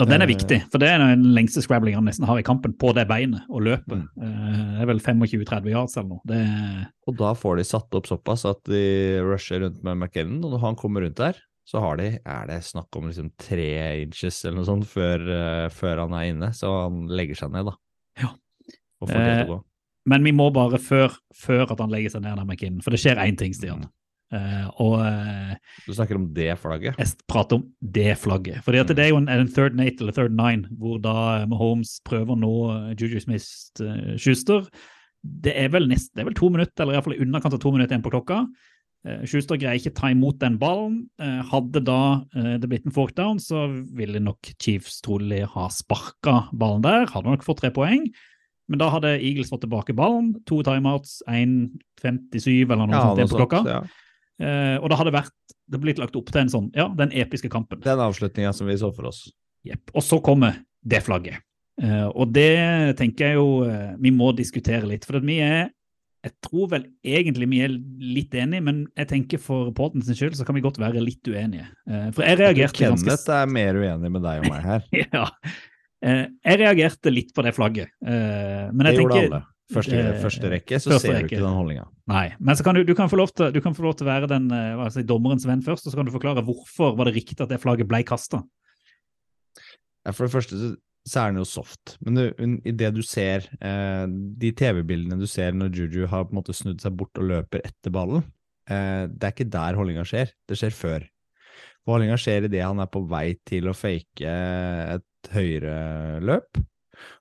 Og 0.00 0.08
den 0.08 0.22
er 0.22 0.26
Eh. 0.26 0.34
viktig, 0.34 0.58
for 0.72 0.78
det 0.78 0.88
er 0.88 0.98
den 0.98 1.34
lengste 1.34 1.60
scrabblingen 1.62 2.00
han 2.00 2.06
nesten 2.08 2.24
har 2.26 2.38
i 2.38 2.42
kampen, 2.42 2.72
på 2.72 2.94
det 2.94 3.06
beinet, 3.08 3.42
og 3.50 3.60
løpet. 3.62 4.08
Mm. 4.16 4.22
Eh, 4.22 4.72
det 4.78 4.82
er 4.82 4.86
vel 4.86 4.98
25-30 5.00 5.70
yards 5.70 5.96
eller 5.96 6.08
noe. 6.08 6.20
Det, 6.26 6.88
Og 7.06 7.16
da 7.16 7.34
får 7.34 7.56
de 7.58 7.64
satt 7.64 7.94
opp 7.94 8.06
såpass 8.06 8.44
at 8.48 8.62
de 8.64 9.20
rusher 9.22 9.60
rundt 9.60 9.82
med 9.84 9.96
McKinnon, 9.98 10.44
og 10.44 10.52
når 10.52 10.60
han 10.60 10.76
kommer 10.76 11.02
rundt 11.04 11.16
der, 11.16 11.34
så 11.68 11.78
har 11.80 11.96
de 11.96 12.18
Er 12.26 12.46
det 12.46 12.62
snakk 12.64 12.88
om 12.96 13.04
liksom 13.08 13.30
tre 13.38 14.02
inches 14.02 14.44
eller 14.44 14.56
noe 14.56 14.64
sånt 14.64 14.86
før, 14.86 15.20
eh, 15.28 15.68
før 15.68 16.00
han 16.08 16.12
er 16.14 16.32
inne, 16.32 16.50
så 16.52 16.88
han 16.88 17.06
legger 17.08 17.36
seg 17.36 17.52
ned, 17.52 17.66
da. 17.66 17.76
Ja. 18.20 18.32
Og 19.00 19.08
får 19.08 19.14
det 19.14 19.46
til 19.46 19.54
å 19.54 19.58
gå. 19.58 19.64
men 20.06 20.24
vi 20.24 20.32
må 20.32 20.52
bare, 20.52 20.78
før, 20.78 21.14
før 21.34 21.70
at 21.70 21.78
han 21.78 21.90
legger 21.90 22.10
seg 22.10 22.22
ned 22.22 22.36
der, 22.36 22.44
McKinnon, 22.44 22.82
for 22.82 22.90
det 22.90 22.98
skjer 22.98 23.16
én 23.22 23.36
ting, 23.38 23.52
Stian. 23.52 23.86
Eh, 24.32 24.68
og 24.80 24.94
uh, 25.04 25.52
Du 25.84 25.92
snakker 25.92 26.16
om 26.16 26.24
det 26.32 26.54
flagget? 26.60 26.96
jeg 26.96 27.12
prater 27.28 27.58
om 27.60 27.66
det 27.80 28.16
flagget. 28.16 28.62
Fordi 28.64 28.80
at 28.80 28.88
det 28.88 29.04
er 29.04 29.12
jo 29.12 29.20
en, 29.20 29.28
en 29.28 29.50
third 29.52 29.76
nate 29.76 30.00
eller 30.00 30.16
third 30.16 30.32
nine, 30.32 30.68
hvor 30.80 30.98
da 31.04 31.44
Mahomes 31.50 31.98
prøver 32.08 32.32
å 32.32 32.40
nå 32.40 32.52
eh, 32.72 32.94
Juju 32.96 33.20
Smith-Schuster. 33.20 34.68
det 35.22 35.52
er 35.54 35.68
vel 35.70 35.86
nest, 35.90 36.14
det 36.14 36.24
er 36.24 36.30
vel 36.30 36.38
to 36.38 36.48
minutter, 36.50 36.82
eller 36.82 36.96
iallfall 36.96 37.14
i 37.14 37.22
underkant 37.22 37.54
av 37.54 37.60
to 37.62 37.70
minutter 37.74 37.94
igjen 37.94 38.06
på 38.06 38.14
klokka. 38.14 38.46
Uh, 39.06 39.20
Schuster 39.26 39.58
greier 39.58 39.78
ikke 39.78 39.94
ta 39.98 40.10
imot 40.14 40.40
den 40.40 40.56
ballen. 40.62 41.00
Eh, 41.20 41.40
Hadde 41.50 41.82
da 41.84 42.00
eh, 42.38 42.54
det 42.62 42.68
blitt 42.70 42.86
en 42.86 42.94
fork 42.94 43.16
down, 43.18 43.40
så 43.42 43.66
ville 43.98 44.22
nok 44.22 44.54
Chiefs 44.62 45.00
trolig 45.04 45.42
ha 45.54 45.68
sparka 45.74 46.46
ballen 46.54 46.84
der. 46.86 47.08
Hadde 47.10 47.28
nok 47.34 47.44
fått 47.46 47.60
tre 47.64 47.72
poeng. 47.74 48.06
Men 48.70 48.78
da 48.80 48.88
hadde 48.94 49.16
Eagles 49.18 49.50
fått 49.50 49.64
tilbake 49.66 49.92
ballen. 49.98 50.32
To 50.48 50.62
timeouts, 50.64 51.18
1.57 51.28 52.70
eller 52.70 52.86
noe 52.86 53.02
sånt 53.02 53.20
igjen 53.20 53.32
på 53.34 53.42
klokka. 53.42 53.64
ja. 53.68 53.82
Eh, 54.40 54.76
og 54.80 54.88
da 54.90 54.98
hadde 55.00 55.14
vært, 55.14 55.34
det 55.72 55.80
blitt 55.82 56.00
lagt 56.00 56.16
opp 56.18 56.32
til 56.32 56.42
en 56.42 56.52
sånn, 56.52 56.68
ja, 56.76 56.88
den 56.98 57.12
episke 57.16 57.50
kampen. 57.52 57.80
Den 57.84 58.02
avslutninga 58.02 58.52
som 58.56 58.68
vi 58.70 58.78
så 58.80 58.92
for 58.94 59.10
oss. 59.12 59.26
Jepp. 59.66 59.92
Og 59.94 60.04
så 60.04 60.18
kommer 60.24 60.62
det 60.82 61.02
flagget. 61.06 61.42
Eh, 61.82 62.08
og 62.10 62.32
det 62.34 62.96
tenker 62.98 63.32
jeg 63.32 63.38
jo 63.38 63.62
eh, 63.64 63.94
vi 64.02 64.12
må 64.14 64.32
diskutere 64.36 64.88
litt. 64.88 65.06
For 65.08 65.20
at 65.20 65.28
vi 65.28 65.38
er 65.44 65.70
Jeg 66.22 66.36
tror 66.44 66.68
vel 66.70 66.84
egentlig 67.02 67.48
vi 67.50 67.58
er 67.64 67.72
litt 68.14 68.34
enige, 68.38 68.62
men 68.62 68.84
jeg 68.94 69.08
tenker 69.10 69.40
for 69.42 69.66
reporten 69.72 70.04
sin 70.06 70.14
skyld 70.14 70.36
så 70.38 70.44
kan 70.46 70.54
vi 70.54 70.62
godt 70.62 70.78
være 70.78 71.02
litt 71.02 71.26
uenige. 71.26 71.66
Eh, 71.90 72.10
for 72.14 72.22
jeg 72.22 72.38
reagerte 72.38 72.84
ganske 72.84 73.08
Kenneth 73.08 73.32
er 73.34 73.50
mer 73.50 73.74
uenig 73.80 74.10
med 74.14 74.22
deg 74.22 74.44
og 74.44 74.52
meg 74.52 74.68
her. 74.68 74.84
ja. 75.02 75.24
Eh, 76.02 76.22
jeg 76.46 76.60
reagerte 76.62 77.10
litt 77.10 77.34
på 77.34 77.42
det 77.42 77.54
flagget. 77.56 77.90
Eh, 78.06 78.70
men 78.70 78.86
jeg 78.86 78.94
Det 78.94 79.02
gjorde 79.02 79.18
tenker 79.18 79.34
alle. 79.34 79.42
Første, 79.72 79.98
Eh, 79.98 80.20
første 80.20 80.50
rekke, 80.52 80.78
så 80.80 80.92
første 80.92 81.08
ser 81.08 81.18
du 81.18 81.28
ikke 81.28 81.40
den 81.40 81.56
holdninga. 81.56 81.86
Nei, 82.12 82.26
men 82.40 82.58
så 82.58 82.64
kan 82.66 82.76
du, 82.76 82.82
du, 82.86 82.94
kan 82.98 83.10
få 83.10 83.18
lov 83.20 83.32
til, 83.32 83.52
du 83.54 83.60
kan 83.64 83.76
få 83.76 83.84
lov 83.86 83.96
til 83.98 84.06
å 84.06 84.10
være 84.10 84.30
den, 84.30 84.48
eh, 84.52 84.82
si, 84.92 85.04
dommerens 85.08 85.46
venn 85.48 85.64
først, 85.64 85.86
og 85.86 85.94
så 85.94 86.00
kan 86.00 86.08
du 86.08 86.14
forklare 86.14 86.44
hvorfor 86.46 86.96
var 86.98 87.08
det 87.08 87.16
riktig 87.16 87.38
at 87.40 87.52
det 87.52 87.60
flagget 87.62 87.88
ble 87.90 88.02
kasta. 88.06 88.42
Ja, 90.02 90.12
for 90.12 90.26
det 90.26 90.34
første 90.34 90.58
så, 90.58 90.72
så 91.08 91.22
er 91.22 91.32
den 91.32 91.42
jo 91.42 91.48
soft, 91.48 91.96
men 92.02 92.18
det, 92.18 92.26
i 92.68 92.74
det 92.78 92.92
du 92.96 93.02
ser, 93.06 93.48
eh, 93.60 94.04
de 94.08 94.52
TV-bildene 94.58 95.20
du 95.20 95.28
ser 95.30 95.56
når 95.56 95.72
Juju 95.78 96.06
har 96.10 96.26
på 96.26 96.34
en 96.34 96.42
måte 96.42 96.56
snudd 96.56 96.82
seg 96.82 96.96
bort 96.98 97.18
og 97.22 97.30
løper 97.30 97.64
etter 97.66 97.94
ballen, 97.94 98.26
eh, 98.68 99.08
det 99.08 99.28
er 99.28 99.34
ikke 99.34 99.50
der 99.52 99.78
holdninga 99.78 100.06
skjer, 100.08 100.34
det 100.48 100.58
skjer 100.60 100.76
før. 100.76 101.08
Holdninga 101.88 102.18
skjer 102.20 102.46
idet 102.46 102.62
han 102.62 102.82
er 102.82 102.90
på 102.90 103.02
vei 103.10 103.32
til 103.48 103.66
å 103.66 103.74
fake 103.74 104.22
et 104.26 105.32
høyere 105.34 106.20
løp, 106.22 106.60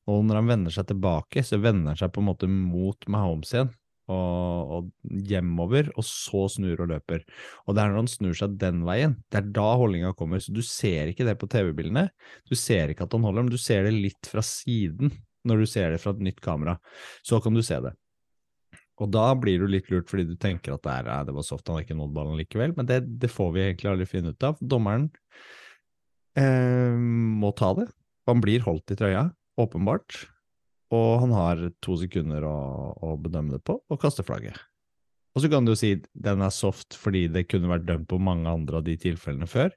og 0.10 0.26
når 0.28 0.42
han 0.42 0.50
vender 0.50 0.74
seg 0.76 0.90
tilbake, 0.90 1.44
så 1.46 1.60
vender 1.62 1.94
han 1.94 2.02
seg 2.02 2.12
på 2.14 2.24
en 2.24 2.30
måte 2.32 2.50
mot 2.52 3.08
Mahomes 3.12 3.54
igjen. 3.56 3.72
Og, 4.12 4.72
og 4.76 5.20
hjemover, 5.30 5.88
og 5.96 6.04
så 6.04 6.42
snur 6.52 6.82
og 6.84 6.90
løper. 6.92 7.22
Og 7.64 7.78
det 7.78 7.84
er 7.84 7.92
når 7.94 8.02
han 8.02 8.10
snur 8.12 8.36
seg 8.36 8.58
den 8.60 8.82
veien, 8.84 9.14
det 9.32 9.40
er 9.40 9.52
da 9.56 9.68
holdninga 9.80 10.12
kommer. 10.20 10.42
Så 10.44 10.52
du 10.52 10.60
ser 10.66 11.14
ikke 11.14 11.28
det 11.28 11.38
på 11.40 11.48
TV-bildene. 11.52 12.10
Du 12.50 12.58
ser 12.60 12.92
ikke 12.92 13.06
at 13.08 13.16
han 13.16 13.24
holder, 13.24 13.46
men 13.46 13.54
du 13.54 13.62
ser 13.62 13.88
det 13.88 13.94
litt 13.96 14.28
fra 14.28 14.44
siden 14.44 15.14
når 15.48 15.64
du 15.64 15.70
ser 15.70 15.94
det 15.94 16.02
fra 16.04 16.12
et 16.16 16.26
nytt 16.28 16.42
kamera. 16.44 16.76
Så 17.24 17.40
kan 17.42 17.56
du 17.56 17.64
se 17.66 17.80
det. 17.86 17.94
Og 19.02 19.10
da 19.10 19.32
blir 19.40 19.62
du 19.62 19.70
litt 19.70 19.90
lurt 19.90 20.12
fordi 20.12 20.28
du 20.30 20.36
tenker 20.40 20.76
at 20.76 20.84
det, 20.86 20.94
er, 20.94 21.08
nei, 21.10 21.22
det 21.26 21.34
var 21.34 21.46
soft, 21.46 21.66
han 21.68 21.80
har 21.80 21.86
ikke 21.86 21.98
nådd 21.98 22.14
ballen 22.14 22.38
likevel. 22.38 22.76
Men 22.78 22.90
det, 22.90 23.02
det 23.22 23.32
får 23.34 23.54
vi 23.56 23.64
egentlig 23.66 23.90
aldri 23.94 24.10
finne 24.10 24.34
ut 24.36 24.46
av. 24.46 24.60
Dommeren 24.62 25.08
eh, 26.38 26.94
må 27.42 27.54
ta 27.58 27.74
det. 27.80 27.88
Han 28.30 28.44
blir 28.44 28.62
holdt 28.68 28.94
i 28.94 29.00
trøya, 29.00 29.26
åpenbart. 29.60 30.24
Og 30.92 31.22
han 31.24 31.34
har 31.36 31.64
to 31.84 31.96
sekunder 32.00 32.44
å, 32.48 32.58
å 33.00 33.16
bedømme 33.20 33.56
det 33.56 33.64
på, 33.68 33.78
og 33.80 34.02
kaste 34.02 34.26
flagget. 34.28 34.60
Og 35.32 35.44
så 35.44 35.52
kan 35.52 35.64
du 35.64 35.72
jo 35.72 35.80
si 35.80 35.94
den 36.12 36.44
er 36.44 36.52
soft 36.52 36.98
fordi 37.00 37.30
det 37.32 37.48
kunne 37.48 37.72
vært 37.72 37.88
dømt 37.88 38.10
på 38.12 38.20
mange 38.20 38.52
andre 38.52 38.82
av 38.82 38.88
de 38.88 38.98
tilfellene 39.00 39.48
før. 39.48 39.72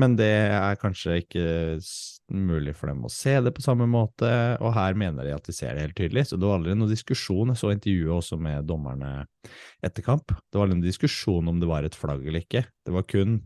Men 0.00 0.14
det 0.16 0.30
er 0.56 0.78
kanskje 0.80 1.18
ikke 1.20 1.44
mulig 2.32 2.72
for 2.78 2.88
dem 2.88 3.02
å 3.04 3.10
se 3.12 3.34
det 3.44 3.52
på 3.52 3.64
samme 3.64 3.84
måte, 3.90 4.30
og 4.64 4.72
her 4.72 4.96
mener 4.98 5.26
de 5.28 5.34
at 5.34 5.44
de 5.44 5.54
ser 5.54 5.76
det 5.76 5.84
helt 5.84 5.98
tydelig. 5.98 6.24
Så 6.30 6.38
det 6.40 6.48
var 6.48 6.58
aldri 6.58 6.76
noen 6.78 6.90
diskusjon. 6.90 7.52
Jeg 7.52 7.60
så 7.60 7.72
intervjuet 7.74 8.14
også 8.16 8.38
med 8.40 8.66
dommerne 8.70 9.12
etter 9.84 10.06
kamp. 10.06 10.32
Det 10.32 10.56
var 10.56 10.66
aldri 10.66 10.80
noen 10.80 10.88
diskusjon 10.88 11.52
om 11.52 11.60
det 11.60 11.68
var 11.68 11.84
et 11.86 11.98
flagg 11.98 12.24
eller 12.24 12.40
ikke. 12.40 12.64
Det 12.86 12.96
var 12.96 13.04
kun 13.10 13.42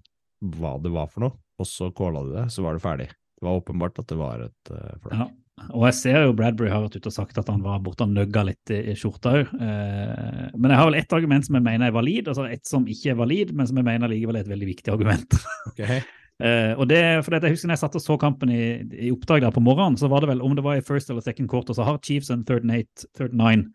hva 0.57 0.77
det 0.81 0.93
var 0.95 1.11
for 1.11 1.27
noe, 1.27 1.37
og 1.59 1.69
så 1.69 1.91
calla 1.97 2.23
de 2.29 2.37
det, 2.37 2.47
så 2.55 2.63
var 2.63 2.77
det 2.77 2.85
ferdig. 2.85 3.11
Det 3.11 3.45
var 3.45 3.59
åpenbart 3.59 3.99
at 4.01 4.09
det 4.13 4.21
var 4.21 4.47
et 4.47 4.73
eh, 4.73 4.95
flagg. 5.03 5.19
Ja. 5.25 5.29
Og 5.73 5.87
jeg 5.89 5.97
ser 5.97 6.19
jo 6.27 6.35
Bradbury 6.37 6.69
har 6.69 6.83
vært 6.85 6.99
ute 6.99 7.09
og 7.09 7.15
sagt 7.15 7.39
at 7.41 7.49
han 7.49 7.63
var 7.65 7.81
borte 7.85 8.05
og 8.05 8.13
nøgga 8.13 8.43
litt 8.51 8.73
i, 8.75 8.83
i 8.93 8.97
skjorta 8.99 9.33
òg. 9.39 9.55
Eh, 9.57 10.53
men 10.53 10.69
jeg 10.69 10.79
har 10.79 10.91
vel 10.91 10.99
ett 10.99 11.17
argument 11.17 11.47
som 11.47 11.57
jeg 11.57 11.65
mener 11.65 11.89
er 11.89 11.97
valid, 11.97 12.29
altså 12.29 12.45
ett 12.51 12.69
som 12.69 12.85
ikke 12.93 13.15
er 13.15 13.19
valid, 13.23 13.55
men 13.57 13.69
som 13.71 13.81
jeg 13.81 13.89
mener 13.89 14.13
likevel 14.13 14.37
er 14.37 14.45
et 14.45 14.53
veldig 14.53 14.71
viktig 14.75 14.95
argument. 14.95 15.41
Okay. 15.77 16.01
Eh, 16.37 16.73
og 16.77 16.85
det, 16.89 17.01
for 17.25 17.33
det, 17.33 17.41
jeg 17.49 17.57
husker 17.57 17.71
når 17.71 17.79
jeg 17.79 17.81
satt 17.81 17.97
og 17.97 18.03
så 18.05 18.15
kampen 18.21 18.51
i, 18.53 18.65
i 19.07 19.11
opptak 19.13 19.41
der 19.41 19.53
på 19.53 19.63
morgenen, 19.65 19.97
så 19.97 20.09
var 20.13 20.21
det 20.23 20.29
vel 20.31 20.43
om 20.45 20.53
det 20.57 20.65
var 20.65 20.77
i 20.77 20.85
first 20.85 21.11
eller 21.11 21.25
second 21.25 21.49
quarter, 21.49 21.77
så 21.77 21.85
har 21.85 22.01
Chiefs 22.05 22.31
en 22.31 22.45
third 22.45 22.65
and 22.65 22.75
eight, 22.77 23.07
third 23.17 23.33
and 23.33 23.41
nine, 23.41 23.73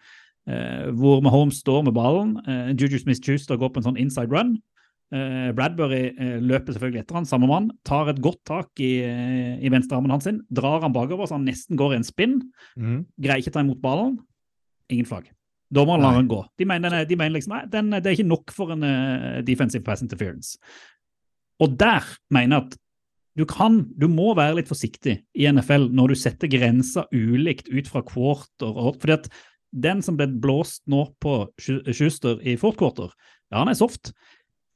eh, 0.50 0.92
hvor 0.98 1.22
Mahomes 1.26 1.60
står 1.62 1.82
med 1.88 1.98
ballen. 1.98 2.36
Eh, 2.46 2.72
Juju 2.78 3.02
Smith-Schuster 3.02 3.58
går 3.58 3.74
på 3.74 3.82
en 3.82 3.90
sånn 3.90 4.00
inside 4.02 4.30
run. 4.34 4.60
Eh, 5.12 5.52
Bradbury 5.52 6.04
eh, 6.16 6.38
løper 6.40 6.72
selvfølgelig 6.72 7.02
etter 7.04 7.18
han, 7.20 7.26
samme 7.28 7.48
mann, 7.50 7.66
tar 7.84 8.08
et 8.14 8.22
godt 8.24 8.40
tak 8.48 8.80
i, 8.80 9.02
eh, 9.04 9.58
i 9.60 9.68
venstrearmen 9.74 10.10
hans, 10.14 10.24
sin, 10.24 10.38
drar 10.48 10.82
han 10.86 10.94
bakover 10.96 11.28
så 11.28 11.36
han 11.36 11.44
nesten 11.50 11.76
går 11.80 11.94
i 11.94 12.00
en 12.00 12.08
spinn, 12.08 12.38
Mm. 12.80 13.06
greier 13.20 13.42
ikke 13.44 13.52
ta 13.52 13.60
imot 13.66 13.82
ballen. 13.84 14.18
Ingen 14.90 15.06
flagg. 15.10 15.28
Dommeren 15.72 16.02
lar 16.04 16.14
han 16.16 16.28
gå. 16.28 16.46
De 16.60 16.66
mener, 16.66 16.94
er- 16.94 17.06
de 17.06 17.16
mener 17.16 17.36
liksom 17.40 17.54
nei, 17.58 17.66
den, 17.72 17.90
det 17.92 18.06
er 18.08 18.16
ikke 18.16 18.28
nok 18.28 18.52
for 18.52 18.72
en 18.72 18.84
uh, 18.84 19.42
defensive 19.48 19.84
pass 19.84 20.02
interference. 20.04 20.58
Og 21.62 21.78
der 21.78 22.04
mener 22.32 22.58
jeg 22.58 22.66
at 22.72 22.78
du 23.40 23.46
kan, 23.48 23.78
du 23.98 24.08
må 24.12 24.34
være 24.36 24.58
litt 24.58 24.68
forsiktig 24.68 25.22
i 25.40 25.46
NFL 25.48 25.90
når 25.96 26.12
du 26.12 26.16
setter 26.20 26.50
grenser 26.52 27.06
ulikt 27.16 27.70
ut 27.72 27.88
fra 27.88 28.02
quarter. 28.02 28.74
fordi 29.00 29.14
at 29.14 29.30
den 29.72 30.02
som 30.02 30.18
ble 30.18 30.28
blåst 30.28 30.82
nå 30.92 31.06
på 31.24 31.48
Schuster 31.60 32.40
i 32.44 32.58
fourth 32.60 32.78
quarter, 32.78 33.12
ja, 33.52 33.60
han 33.60 33.70
er 33.72 33.74
soft, 33.80 34.12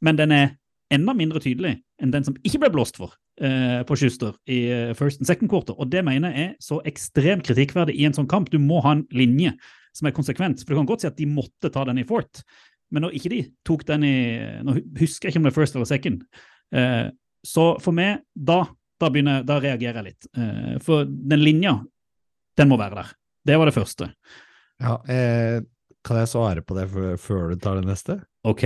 men 0.05 0.19
den 0.19 0.33
er 0.35 0.53
enda 0.93 1.15
mindre 1.17 1.41
tydelig 1.41 1.79
enn 2.01 2.11
den 2.13 2.25
som 2.27 2.35
ikke 2.45 2.59
ble 2.61 2.69
blåst 2.75 2.99
for 2.99 3.15
eh, 3.41 3.81
på 3.87 3.97
Schuster 3.97 4.35
i 4.51 4.59
eh, 4.69 4.93
first 4.97 5.21
and 5.21 5.29
second 5.29 5.49
quarter. 5.51 5.75
Og 5.79 5.89
det 5.91 6.03
mener 6.05 6.33
jeg 6.33 6.51
er 6.51 6.53
så 6.63 6.79
ekstremt 6.87 7.45
kritikkverdig 7.47 7.95
i 7.97 8.05
en 8.07 8.15
sånn 8.15 8.29
kamp. 8.29 8.51
Du 8.53 8.59
må 8.61 8.81
ha 8.85 8.93
en 8.97 9.05
linje 9.15 9.55
som 9.95 10.09
er 10.09 10.15
konsekvent. 10.15 10.61
For 10.61 10.75
du 10.75 10.81
kan 10.81 10.89
godt 10.89 11.05
si 11.05 11.09
at 11.09 11.17
de 11.17 11.27
måtte 11.29 11.71
ta 11.73 11.85
den 11.87 12.01
i 12.01 12.07
fourth, 12.07 12.43
men 12.93 13.05
når 13.05 13.15
ikke 13.17 13.31
de 13.33 13.41
tok 13.65 13.85
den 13.87 14.05
i 14.05 14.15
Nå 14.63 14.77
husker 14.99 15.27
jeg 15.27 15.33
ikke 15.33 15.41
om 15.41 15.47
det 15.47 15.53
er 15.53 15.57
first 15.57 15.77
eller 15.77 15.89
second. 15.89 16.25
Eh, 16.75 17.05
så 17.45 17.67
for 17.81 17.95
meg, 17.95 18.25
da, 18.33 18.63
da, 19.01 19.09
begynner, 19.09 19.45
da 19.45 19.59
reagerer 19.61 20.01
jeg 20.01 20.11
litt. 20.11 20.27
Eh, 20.37 20.75
for 20.83 21.05
den 21.05 21.43
linja, 21.43 21.77
den 22.57 22.71
må 22.71 22.79
være 22.81 23.01
der. 23.01 23.15
Det 23.45 23.57
var 23.61 23.69
det 23.69 23.75
første. 23.75 24.09
Ja, 24.81 24.99
eh, 25.09 25.59
kan 26.05 26.21
jeg 26.21 26.29
svare 26.29 26.61
på 26.65 26.77
det 26.77 26.89
før 27.21 27.53
du 27.53 27.61
tar 27.61 27.79
det 27.79 27.89
neste? 27.89 28.19
OK. 28.45 28.65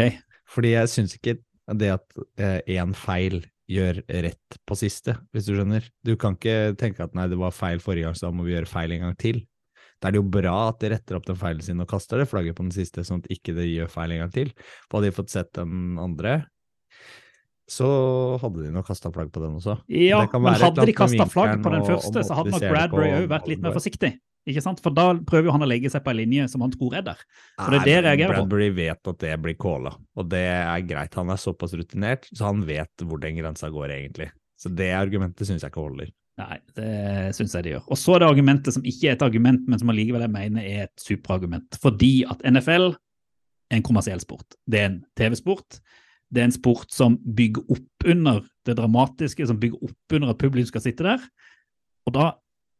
Fordi 0.49 0.73
jeg 0.73 0.91
syns 0.91 1.15
ikke 1.17 1.38
det 1.79 1.93
at 1.93 2.19
én 2.69 2.95
feil 2.97 3.43
gjør 3.69 4.01
rett 4.25 4.57
på 4.65 4.77
siste, 4.79 5.13
hvis 5.29 5.45
du 5.45 5.53
skjønner. 5.53 5.85
Du 6.05 6.15
kan 6.17 6.33
ikke 6.33 6.73
tenke 6.79 7.05
at 7.05 7.13
nei, 7.17 7.27
det 7.29 7.38
var 7.38 7.53
feil 7.53 7.81
forrige 7.83 8.07
gang, 8.07 8.17
så 8.17 8.27
da 8.27 8.33
må 8.33 8.47
vi 8.47 8.55
gjøre 8.55 8.69
feil 8.69 8.95
en 8.95 9.05
gang 9.05 9.17
til. 9.21 9.43
Da 9.99 10.09
er 10.09 10.15
det 10.15 10.21
jo 10.21 10.29
bra 10.31 10.55
at 10.71 10.79
de 10.81 10.89
retter 10.93 11.17
opp 11.19 11.27
den 11.27 11.38
feilen 11.38 11.62
sin 11.62 11.83
og 11.83 11.89
kaster 11.91 12.21
det 12.21 12.29
flagget 12.31 12.55
på 12.57 12.65
den 12.65 12.73
siste, 12.73 13.03
sånn 13.05 13.21
at 13.21 13.29
ikke 13.35 13.53
det 13.57 13.67
gjør 13.67 13.91
feil 13.91 14.15
en 14.15 14.23
gang 14.23 14.31
til. 14.33 14.53
For 14.88 14.97
hadde 14.97 15.12
de 15.12 15.17
fått 15.19 15.33
sett 15.33 15.51
den 15.59 15.99
andre, 16.01 16.39
så 17.69 17.89
hadde 18.41 18.63
de 18.65 18.71
nok 18.73 18.88
kasta 18.89 19.12
flagg 19.13 19.29
på 19.35 19.43
den 19.43 19.59
også. 19.59 19.75
Ja, 19.93 20.23
men 20.33 20.57
hadde 20.57 20.88
de 20.89 20.95
kasta 20.97 21.27
flagg 21.29 21.59
på 21.62 21.73
den 21.75 21.85
første, 21.85 22.23
så 22.25 22.39
hadde 22.39 22.55
nok 22.55 22.65
Bradbury 22.65 23.12
òg 23.19 23.29
vært 23.29 23.51
litt 23.51 23.62
mer 23.62 23.75
forsiktig. 23.75 24.15
Ikke 24.47 24.63
sant? 24.63 24.80
For 24.84 24.95
da 24.95 25.12
prøver 25.28 25.49
jo 25.49 25.56
han 25.56 25.65
å 25.65 25.69
legge 25.69 25.91
seg 25.91 26.04
på 26.06 26.13
en 26.13 26.19
linje 26.21 26.47
som 26.52 26.63
han 26.63 26.71
tror 26.73 26.95
er 26.99 27.04
der. 27.10 27.23
Og 27.60 27.73
det 27.73 27.80
er 27.80 27.86
det 27.86 27.95
jeg 27.95 28.06
reagerer 28.06 28.38
på. 28.38 28.45
Bradbury 28.45 28.69
vet 28.78 29.12
at 29.12 29.19
det 29.25 29.34
blir 29.43 29.58
calla, 29.60 29.91
og 30.15 30.30
det 30.32 30.45
er 30.47 30.86
greit. 30.88 31.17
Han 31.19 31.34
er 31.34 31.41
såpass 31.41 31.75
rutinert, 31.78 32.30
så 32.32 32.47
han 32.47 32.63
vet 32.67 33.04
hvor 33.06 33.21
den 33.21 33.38
grensa 33.41 33.69
går, 33.73 33.93
egentlig. 33.97 34.32
Så 34.60 34.71
det 34.75 34.89
argumentet 34.95 35.47
syns 35.47 35.63
jeg 35.63 35.71
ikke 35.71 35.84
holder. 35.84 36.10
Nei, 36.39 36.56
det 36.78 37.36
syns 37.36 37.54
jeg 37.56 37.65
det 37.65 37.75
gjør. 37.75 37.86
Og 37.91 37.99
så 37.99 38.15
er 38.15 38.23
det 38.23 38.30
argumentet 38.32 38.75
som 38.75 38.86
ikke 38.88 39.10
er 39.10 39.17
et 39.17 39.25
argument, 39.25 39.65
men 39.67 39.82
som 39.82 39.91
allikevel 39.91 40.23
jeg 40.23 40.34
mener 40.34 40.65
er 40.65 40.86
et 40.88 41.04
superargument. 41.04 41.80
Fordi 41.84 42.13
at 42.32 42.43
NFL 42.47 42.93
er 42.93 43.80
en 43.80 43.86
kommersiell 43.86 44.21
sport. 44.23 44.56
Det 44.63 44.80
er 44.80 44.91
en 44.91 44.99
TV-sport. 45.19 45.82
Det 46.30 46.41
er 46.41 46.47
en 46.47 46.56
sport 46.56 46.93
som 46.93 47.17
bygger 47.19 47.73
opp 47.75 48.08
under 48.08 48.43
det 48.67 48.78
dramatiske, 48.80 49.47
som 49.49 49.60
bygger 49.60 49.89
opp 49.89 50.15
under 50.15 50.32
at 50.32 50.39
publikum 50.41 50.69
skal 50.69 50.86
sitte 50.86 51.08
der. 51.08 51.23
Og 52.08 52.15
da 52.15 52.30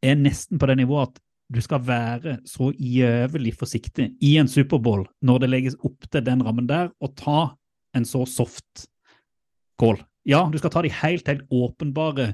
er 0.06 0.20
nesten 0.20 0.62
på 0.62 0.70
det 0.70 0.78
nivået 0.80 1.10
at 1.10 1.24
du 1.50 1.60
skal 1.66 1.82
være 1.82 2.38
så 2.48 2.70
jævlig 2.78 3.56
forsiktig 3.58 4.12
i 4.22 4.36
en 4.38 4.50
Superbowl 4.50 5.08
når 5.26 5.44
det 5.44 5.50
legges 5.50 5.78
opp 5.82 6.06
til 6.12 6.26
den 6.26 6.44
rammen 6.46 6.70
der, 6.70 6.92
og 7.02 7.16
ta 7.18 7.40
en 7.98 8.06
så 8.06 8.22
soft 8.30 8.86
call. 9.82 9.98
Ja, 10.30 10.44
du 10.52 10.60
skal 10.62 10.70
ta 10.74 10.84
de 10.86 10.94
helt, 10.94 11.28
helt 11.28 11.48
åpenbare 11.50 12.34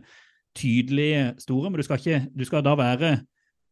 tydelige 0.55 1.33
store, 1.39 1.69
men 1.69 1.79
du 1.79 1.85
skal, 1.87 1.99
ikke, 2.01 2.27
du 2.35 2.43
skal 2.47 2.63
da 2.65 2.75
være 2.79 3.15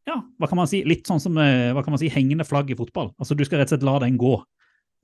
ja, 0.07 0.17
hva 0.39 0.49
kan 0.51 0.59
man 0.59 0.67
si, 0.67 0.81
litt 0.87 1.07
sånn 1.07 1.21
som 1.23 1.37
eh, 1.39 1.71
hva 1.75 1.83
kan 1.83 1.95
man 1.95 2.01
si, 2.01 2.11
hengende 2.11 2.47
flagg 2.47 2.71
i 2.73 2.77
fotball. 2.79 3.13
Altså 3.15 3.37
Du 3.39 3.43
skal 3.47 3.61
rett 3.61 3.71
og 3.71 3.77
slett 3.77 3.87
la 3.87 3.93
den 4.03 4.19
gå, 4.19 4.33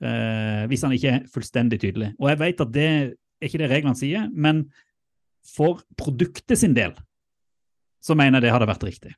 eh, 0.03 0.65
hvis 0.71 0.83
han 0.83 0.95
ikke 0.95 1.13
er 1.13 1.29
fullstendig 1.31 1.79
tydelig. 1.83 2.11
Og 2.19 2.27
jeg 2.31 2.41
vet 2.41 2.63
at 2.65 2.73
det 2.75 2.87
er 2.89 3.13
ikke 3.47 3.61
det 3.61 3.69
reglene 3.71 3.99
sier, 3.99 4.27
men 4.31 4.65
for 5.47 5.79
produktet 5.99 6.59
sin 6.59 6.75
del 6.75 6.97
så 8.03 8.15
mener 8.15 8.39
jeg 8.39 8.47
det 8.47 8.53
hadde 8.55 8.67
vært 8.67 8.85
riktig. 8.87 9.15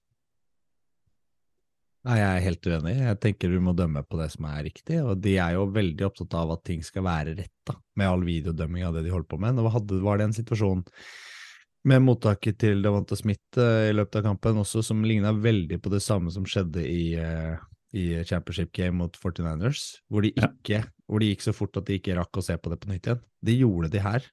Nei, 2.01 2.15
jeg 2.17 2.29
er 2.33 2.45
helt 2.47 2.65
uenig. 2.65 2.93
Jeg 2.97 3.17
tenker 3.21 3.51
du 3.53 3.59
må 3.61 3.75
dømme 3.77 4.01
på 4.09 4.17
det 4.17 4.31
som 4.33 4.47
er 4.49 4.63
riktig, 4.65 4.97
og 5.05 5.19
de 5.21 5.35
er 5.37 5.53
jo 5.53 5.67
veldig 5.69 6.07
opptatt 6.07 6.33
av 6.39 6.55
at 6.55 6.63
ting 6.65 6.81
skal 6.85 7.05
være 7.05 7.35
rett, 7.37 7.53
da, 7.69 7.75
med 7.99 8.09
all 8.09 8.23
videodømming 8.25 8.87
av 8.87 8.95
det 8.97 9.03
de 9.05 9.13
holder 9.13 9.29
på 9.29 9.37
med. 9.43 9.59
Nå 9.59 9.67
var 10.01 10.17
det 10.17 10.25
en 10.25 10.33
situasjon 10.33 10.81
med 11.91 12.01
mottaket 12.05 12.57
til 12.61 12.81
Davante 12.81 13.17
Smith 13.17 13.57
eh, 13.61 13.89
i 13.91 13.93
løpet 13.93 14.19
av 14.19 14.25
kampen 14.31 14.61
også, 14.61 14.81
som 14.85 15.05
ligna 15.05 15.33
veldig 15.33 15.77
på 15.81 15.93
det 15.93 16.01
samme 16.05 16.33
som 16.33 16.45
skjedde 16.49 16.81
i, 16.85 17.13
eh, 17.21 17.61
i 17.97 18.07
championship 18.25 18.73
game 18.77 18.97
mot 18.97 19.17
49ers, 19.21 19.85
hvor 20.09 20.25
de, 20.25 20.33
Ja. 20.41 20.83
hvor 21.05 21.21
de 21.21 21.29
gikk 21.31 21.45
så 21.45 21.53
fort 21.53 21.77
at 21.77 21.85
de 21.89 21.99
ikke 21.99 22.17
rakk 22.17 22.37
å 22.37 22.45
se 22.45 22.57
på 22.57 22.73
det 22.73 22.81
på 22.81 22.89
nytt 22.89 23.09
igjen. 23.09 23.21
Det 23.45 23.57
gjorde 23.61 23.93
de 23.93 24.01
her. 24.01 24.25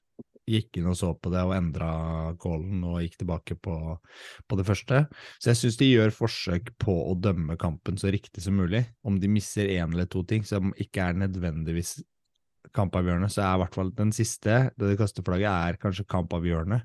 Gikk 0.49 0.79
inn 0.79 0.89
og 0.89 0.97
så 0.97 1.11
på 1.13 1.31
det 1.33 1.43
og 1.45 1.53
endra 1.53 1.89
callen 2.41 2.83
og 2.89 2.99
gikk 3.03 3.19
tilbake 3.21 3.57
på, 3.61 3.75
på 4.49 4.59
det 4.59 4.65
første. 4.67 5.03
Så 5.37 5.51
jeg 5.51 5.59
syns 5.61 5.79
de 5.79 5.89
gjør 5.91 6.15
forsøk 6.15 6.71
på 6.81 6.95
å 7.11 7.17
dømme 7.21 7.57
kampen 7.61 7.99
så 8.01 8.09
riktig 8.13 8.43
som 8.45 8.57
mulig. 8.57 8.83
Om 9.05 9.19
de 9.21 9.29
misser 9.31 9.69
én 9.77 9.93
eller 9.93 10.09
to 10.09 10.23
ting 10.27 10.47
som 10.47 10.73
ikke 10.81 11.11
er 11.11 11.21
nødvendigvis 11.21 11.99
kampavgjørende, 12.75 13.29
så 13.31 13.43
er 13.43 13.55
i 13.55 13.61
hvert 13.63 13.77
fall 13.77 13.91
den 13.97 14.11
siste, 14.13 14.57
det 14.77 14.91
de 14.91 14.97
kaster 14.99 15.25
flagget, 15.25 15.49
er 15.49 15.79
kanskje 15.81 16.07
kampavgjørende. 16.09 16.81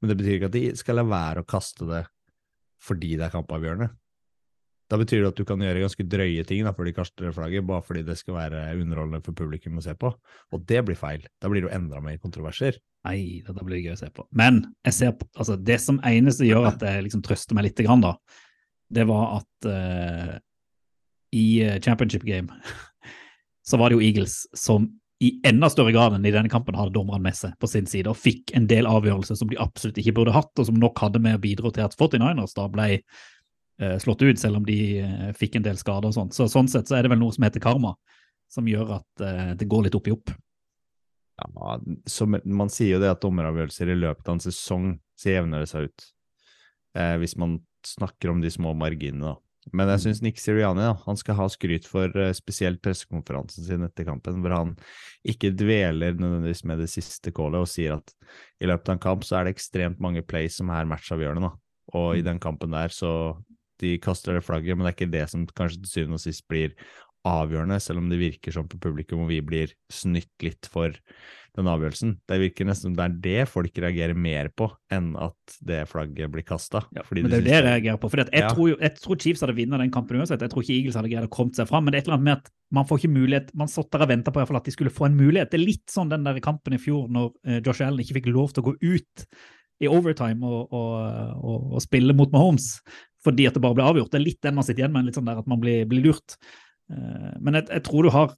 Men 0.00 0.10
det 0.10 0.18
betyr 0.20 0.38
ikke 0.38 0.50
at 0.50 0.56
de 0.56 0.66
skal 0.78 1.00
la 1.00 1.06
være 1.08 1.42
å 1.42 1.48
kaste 1.48 1.88
det 1.88 2.04
fordi 2.86 3.16
det 3.16 3.26
er 3.26 3.34
kampavgjørende. 3.34 3.88
Da 4.86 4.98
betyr 5.00 5.24
det 5.24 5.30
at 5.32 5.38
du 5.40 5.46
kan 5.48 5.62
gjøre 5.62 5.82
ganske 5.82 6.04
drøye 6.06 6.44
ting 6.46 6.62
da, 6.66 6.72
før 6.76 6.86
de 6.86 6.94
kaster 6.94 7.32
flagget, 7.34 7.66
bare 7.66 7.82
fordi 7.82 8.04
det 8.06 8.14
skal 8.20 8.36
være 8.36 8.64
underholdende 8.78 9.22
for 9.26 9.34
publikum 9.34 9.80
å 9.80 9.84
se 9.84 9.96
på. 9.98 10.12
Og 10.54 10.66
det 10.70 10.84
blir 10.86 10.98
feil. 10.98 11.24
Da 11.42 11.50
blir 11.50 11.64
det 11.64 11.70
jo 11.70 11.74
enda 11.74 12.02
mer 12.04 12.20
kontroverser. 12.22 12.78
Nei, 13.06 13.42
dette 13.46 13.66
blir 13.66 13.82
gøy 13.82 13.94
å 13.96 14.00
se 14.00 14.10
på. 14.14 14.26
Men 14.38 14.62
ser 14.86 15.16
altså, 15.34 15.56
det 15.58 15.80
som 15.82 15.98
eneste 16.06 16.46
gjør 16.46 16.70
at 16.70 16.84
jeg 16.86 17.06
liksom 17.06 17.24
trøster 17.26 17.58
meg 17.58 17.68
litt, 17.68 17.82
grann, 17.86 18.04
da, 18.04 18.14
det 18.94 19.06
var 19.10 19.40
at 19.40 19.70
uh, 19.70 20.36
i 21.34 21.46
eh, 21.64 21.80
championship 21.82 22.22
game 22.22 22.46
så 23.68 23.78
var 23.80 23.90
det 23.90 23.98
jo 23.98 24.06
Eagles 24.06 24.44
som 24.54 24.86
i 25.24 25.30
enda 25.48 25.68
større 25.72 25.94
grad 25.94 26.12
enn 26.12 26.26
i 26.28 26.32
denne 26.32 26.50
kampen 26.52 26.76
hadde 26.76 26.92
dommerne 26.92 27.24
med 27.24 27.36
seg 27.36 27.54
på 27.60 27.68
sin 27.70 27.86
side 27.88 28.10
og 28.10 28.18
fikk 28.20 28.52
en 28.56 28.66
del 28.68 28.88
avgjørelser 28.88 29.38
som 29.38 29.48
de 29.48 29.56
absolutt 29.60 29.96
ikke 30.02 30.12
burde 30.18 30.34
hatt, 30.34 30.52
og 30.60 30.68
som 30.68 30.76
nok 30.76 31.00
hadde 31.00 31.22
med 31.24 31.38
å 31.38 31.42
bidra 31.42 31.72
til 31.72 31.86
at 31.86 31.96
49ers 31.96 32.52
da 32.56 32.66
ble 32.72 32.88
slått 34.00 34.22
ut, 34.24 34.38
selv 34.40 34.60
om 34.60 34.66
de 34.66 34.78
eh, 35.02 35.30
fikk 35.36 35.58
en 35.58 35.66
del 35.66 35.78
skader 35.80 36.10
og 36.10 36.16
sånt. 36.16 36.36
Så 36.36 36.48
sånn 36.48 36.70
sett 36.72 36.88
så 36.88 36.98
er 36.98 37.04
det 37.04 37.12
vel 37.12 37.20
noe 37.20 37.34
som 37.34 37.44
heter 37.44 37.62
karma, 37.62 37.94
som 38.52 38.68
gjør 38.68 38.98
at 39.00 39.24
eh, 39.24 39.54
det 39.60 39.68
går 39.70 39.86
litt 39.86 39.98
opp 39.98 40.08
i 40.08 40.14
opp. 40.16 40.32
Ja, 41.36 41.78
som, 42.08 42.38
Man 42.48 42.72
sier 42.72 42.96
jo 42.96 43.02
det 43.02 43.12
at 43.12 43.24
dommeravgjørelser 43.24 43.92
i 43.92 43.98
løpet 43.98 44.28
av 44.28 44.38
en 44.38 44.46
sesong 44.46 44.94
så 45.20 45.34
jevner 45.34 45.64
det 45.64 45.72
seg 45.72 45.90
ut. 45.90 46.06
Eh, 46.96 47.16
hvis 47.20 47.36
man 47.40 47.58
snakker 47.86 48.32
om 48.32 48.40
de 48.40 48.52
små 48.52 48.72
marginene, 48.76 49.34
da. 49.34 49.40
Men 49.74 49.90
jeg 49.90 49.98
mm. 49.98 50.02
syns 50.04 50.22
Nick 50.22 50.38
Siriani 50.38 50.84
da, 50.84 50.92
han 51.02 51.18
skal 51.18 51.36
ha 51.40 51.48
skryt 51.50 51.88
for 51.90 52.12
spesielt 52.38 52.78
pressekonferansen 52.86 53.66
sin 53.66 53.82
etter 53.82 54.06
kampen, 54.06 54.38
hvor 54.44 54.54
han 54.54 54.76
ikke 55.26 55.50
dveler 55.58 56.14
nødvendigvis 56.14 56.62
med 56.70 56.78
det 56.84 56.86
siste 56.92 57.32
callet 57.34 57.64
og 57.64 57.70
sier 57.72 57.96
at 57.96 58.14
i 58.62 58.70
løpet 58.70 58.92
av 58.92 58.94
en 58.94 59.02
kamp 59.02 59.26
så 59.26 59.40
er 59.40 59.48
det 59.48 59.56
ekstremt 59.56 59.98
mange 60.00 60.22
plays 60.22 60.60
som 60.60 60.70
er 60.70 60.86
matchavgjørende. 60.86 61.50
da. 61.50 61.66
Og 61.94 62.16
i 62.16 62.22
mm. 62.22 62.26
den 62.30 62.40
kampen 62.42 62.74
der 62.74 62.94
så 62.94 63.10
de 63.82 63.96
kaster 64.02 64.38
det 64.38 64.44
flagget, 64.46 64.76
men 64.76 64.86
det 64.86 64.92
er 64.92 64.98
ikke 64.98 65.14
det 65.14 65.26
som 65.32 65.46
kanskje 65.56 65.82
til 65.82 65.92
syvende 65.92 66.20
og 66.20 66.24
sist 66.24 66.46
blir 66.50 66.76
avgjørende, 67.26 67.80
selv 67.82 68.02
om 68.02 68.10
det 68.10 68.20
virker 68.20 68.54
som 68.54 68.68
på 68.70 68.78
publikum 68.82 69.24
og 69.24 69.32
vi 69.32 69.40
blir 69.44 69.72
snytt 69.92 70.46
litt 70.46 70.68
for 70.70 70.94
den 71.56 71.70
avgjørelsen. 71.72 72.12
Det 72.28 72.38
virker 72.40 72.68
nesten 72.68 72.90
som 72.90 72.96
det 72.98 73.04
er 73.06 73.14
det 73.24 73.48
folk 73.48 73.78
reagerer 73.80 74.16
mer 74.18 74.50
på, 74.52 74.68
enn 74.92 75.14
at 75.18 75.56
det 75.64 75.82
flagget 75.90 76.30
blir 76.32 76.44
kasta. 76.46 76.84
Ja, 76.94 77.04
men 77.08 77.30
det 77.30 77.38
er 77.38 77.42
jo 77.42 77.48
det 77.48 77.54
jeg 77.54 77.66
reagerer 77.66 78.00
på. 78.02 78.10
For 78.12 78.22
jeg, 78.22 78.44
ja. 78.44 78.52
tror 78.52 78.74
jeg 78.74 78.92
tror 79.00 79.20
Chiefs 79.22 79.44
hadde 79.44 79.56
vunnet 79.56 79.82
den 79.82 79.94
kampen 79.94 80.20
uansett. 80.20 80.44
Jeg 80.44 80.52
tror 80.52 80.66
ikke 80.66 80.76
Eagles 80.76 81.00
hadde 81.00 81.12
greid 81.12 81.28
å 81.28 81.32
komme 81.32 81.56
seg 81.56 81.70
fram. 81.70 81.86
Men 81.86 81.94
det 81.94 82.00
er 82.00 82.04
et 82.04 82.10
eller 82.10 82.18
annet 82.18 82.28
med 82.28 82.42
at 82.42 82.52
man 82.76 82.88
får 82.88 82.98
ikke 83.00 83.14
mulighet 83.14 83.52
Man 83.56 83.70
satt 83.70 83.92
der 83.94 84.02
og 84.02 84.10
venta 84.10 84.32
på 84.34 84.42
at 84.42 84.68
de 84.68 84.74
skulle 84.74 84.92
få 84.92 85.08
en 85.08 85.18
mulighet. 85.18 85.52
Det 85.52 85.60
er 85.60 85.64
litt 85.64 85.86
sånn 85.92 86.12
den 86.12 86.26
der 86.26 86.40
kampen 86.44 86.76
i 86.76 86.82
fjor 86.82 87.06
når 87.12 87.32
uh, 87.32 87.60
Josh 87.62 87.84
Allen 87.86 88.04
ikke 88.04 88.20
fikk 88.20 88.32
lov 88.34 88.52
til 88.52 88.64
å 88.64 88.68
gå 88.70 88.76
ut 88.84 89.26
i 89.84 89.88
overtime 89.92 90.40
og, 90.48 90.72
og, 90.72 90.92
og, 91.36 91.64
og 91.76 91.82
spille 91.84 92.14
mot 92.16 92.30
Mahomes 92.32 92.78
fordi 93.26 93.48
at 93.48 93.56
det 93.56 93.62
bare 93.64 93.76
ble 93.76 93.86
avgjort. 93.86 94.12
Det 94.12 94.20
er 94.20 94.26
litt 94.26 94.42
den 94.44 94.56
man 94.56 94.66
sitter 94.66 94.84
igjen 94.84 94.94
med, 94.94 95.08
litt 95.08 95.18
sånn 95.18 95.28
der 95.28 95.42
at 95.42 95.50
man 95.50 95.62
blir, 95.62 95.84
blir 95.90 96.04
lurt. 96.06 96.38
Uh, 96.92 97.34
men 97.42 97.58
jeg, 97.58 97.68
jeg 97.72 97.86
tror 97.88 98.06
du 98.06 98.12
har 98.14 98.34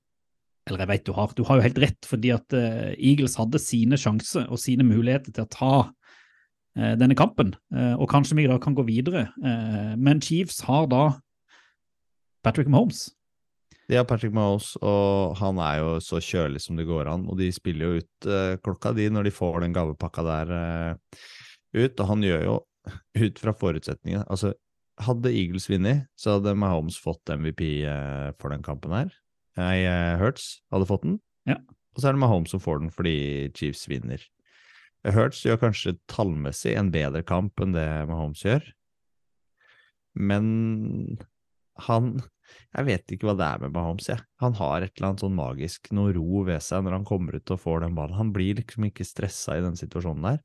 eller 0.69 0.83
jeg 0.85 0.91
vet 0.91 1.05
du 1.07 1.15
har, 1.17 1.31
du 1.33 1.47
har 1.49 1.57
jo 1.57 1.65
helt 1.65 1.79
rett, 1.81 2.09
fordi 2.09 2.33
at 2.35 2.53
uh, 2.57 2.91
Eagles 2.93 3.39
hadde 3.41 3.61
sine 3.63 3.97
sjanser 4.01 4.51
og 4.53 4.61
sine 4.61 4.85
muligheter 4.85 5.33
til 5.33 5.47
å 5.47 5.53
ta 5.53 5.71
uh, 5.89 6.95
denne 7.01 7.17
kampen, 7.17 7.55
og 7.73 8.05
kanskje 8.13 8.37
vi 8.37 8.45
da 8.51 8.59
kan 8.61 8.77
gå 8.77 8.85
videre. 8.87 9.25
men 9.99 10.21
Chiefs 10.23 10.61
har 10.69 10.85
da 10.93 11.01
Patrick 12.45 12.69
Mahomes. 12.69 13.09
De 13.89 13.97
har 13.97 14.05
Patrick 14.07 14.37
Mahomes, 14.37 14.75
og 14.85 15.35
han 15.41 15.59
er 15.65 15.81
jo 15.81 15.97
så 16.05 16.21
kjølig 16.23 16.61
som 16.63 16.79
det 16.79 16.87
går 16.87 17.09
an. 17.11 17.25
Og 17.33 17.41
de 17.41 17.49
spiller 17.57 17.89
jo 17.89 18.05
ut 18.05 18.29
klokka 18.63 18.93
di 18.95 19.09
når 19.11 19.27
de 19.27 19.35
får 19.35 19.59
den 19.65 19.75
gavepakka 19.75 20.27
der 20.29 20.55
ut, 21.75 21.99
og 21.99 22.05
han 22.13 22.23
gjør 22.29 22.45
jo 22.45 22.57
ut 23.19 23.41
fra 23.43 23.55
forutsetningene 23.57 24.27
Altså, 24.29 24.53
hadde 25.05 25.31
Eagles 25.33 25.69
vunnet, 25.71 26.07
så 26.19 26.37
hadde 26.37 26.57
Mahomes 26.59 26.99
fått 27.01 27.31
MVP 27.31 27.63
for 28.41 28.55
den 28.55 28.65
kampen 28.67 28.95
her. 28.97 29.13
Nei, 29.59 29.83
Hurts 30.21 30.59
hadde 30.73 30.89
fått 30.91 31.05
den. 31.07 31.21
Ja. 31.49 31.59
Og 31.97 32.03
så 32.03 32.11
er 32.11 32.15
det 32.15 32.23
Mahomes 32.23 32.53
som 32.55 32.63
får 32.63 32.83
den 32.83 32.93
fordi 32.95 33.17
Chiefs 33.59 33.87
vinner. 33.91 34.23
Hurts 35.07 35.41
gjør 35.47 35.61
kanskje 35.63 35.97
tallmessig 36.11 36.75
en 36.79 36.93
bedre 36.95 37.25
kamp 37.27 37.59
enn 37.63 37.75
det 37.75 37.87
Mahomes 38.11 38.43
gjør. 38.45 38.67
Men 40.19 41.19
han 41.87 42.19
Jeg 42.73 42.87
vet 42.89 43.13
ikke 43.13 43.29
hva 43.29 43.35
det 43.39 43.47
er 43.47 43.61
med 43.63 43.75
Mahomes, 43.77 44.07
jeg. 44.09 44.23
Han 44.41 44.55
har 44.57 44.83
et 44.83 44.95
eller 44.97 45.11
annet 45.11 45.23
sånn 45.23 45.35
magisk, 45.37 45.91
noe 45.93 46.15
ro 46.17 46.45
ved 46.49 46.63
seg 46.65 46.81
når 46.85 46.97
han 46.97 47.07
kommer 47.09 47.37
ut 47.37 47.53
og 47.53 47.61
får 47.61 47.83
den 47.85 47.97
ballen. 47.99 48.17
Han 48.17 48.33
blir 48.33 48.57
liksom 48.57 48.87
ikke 48.89 49.05
stressa 49.07 49.59
i 49.59 49.65
den 49.65 49.77
situasjonen 49.77 50.25
der. 50.31 50.39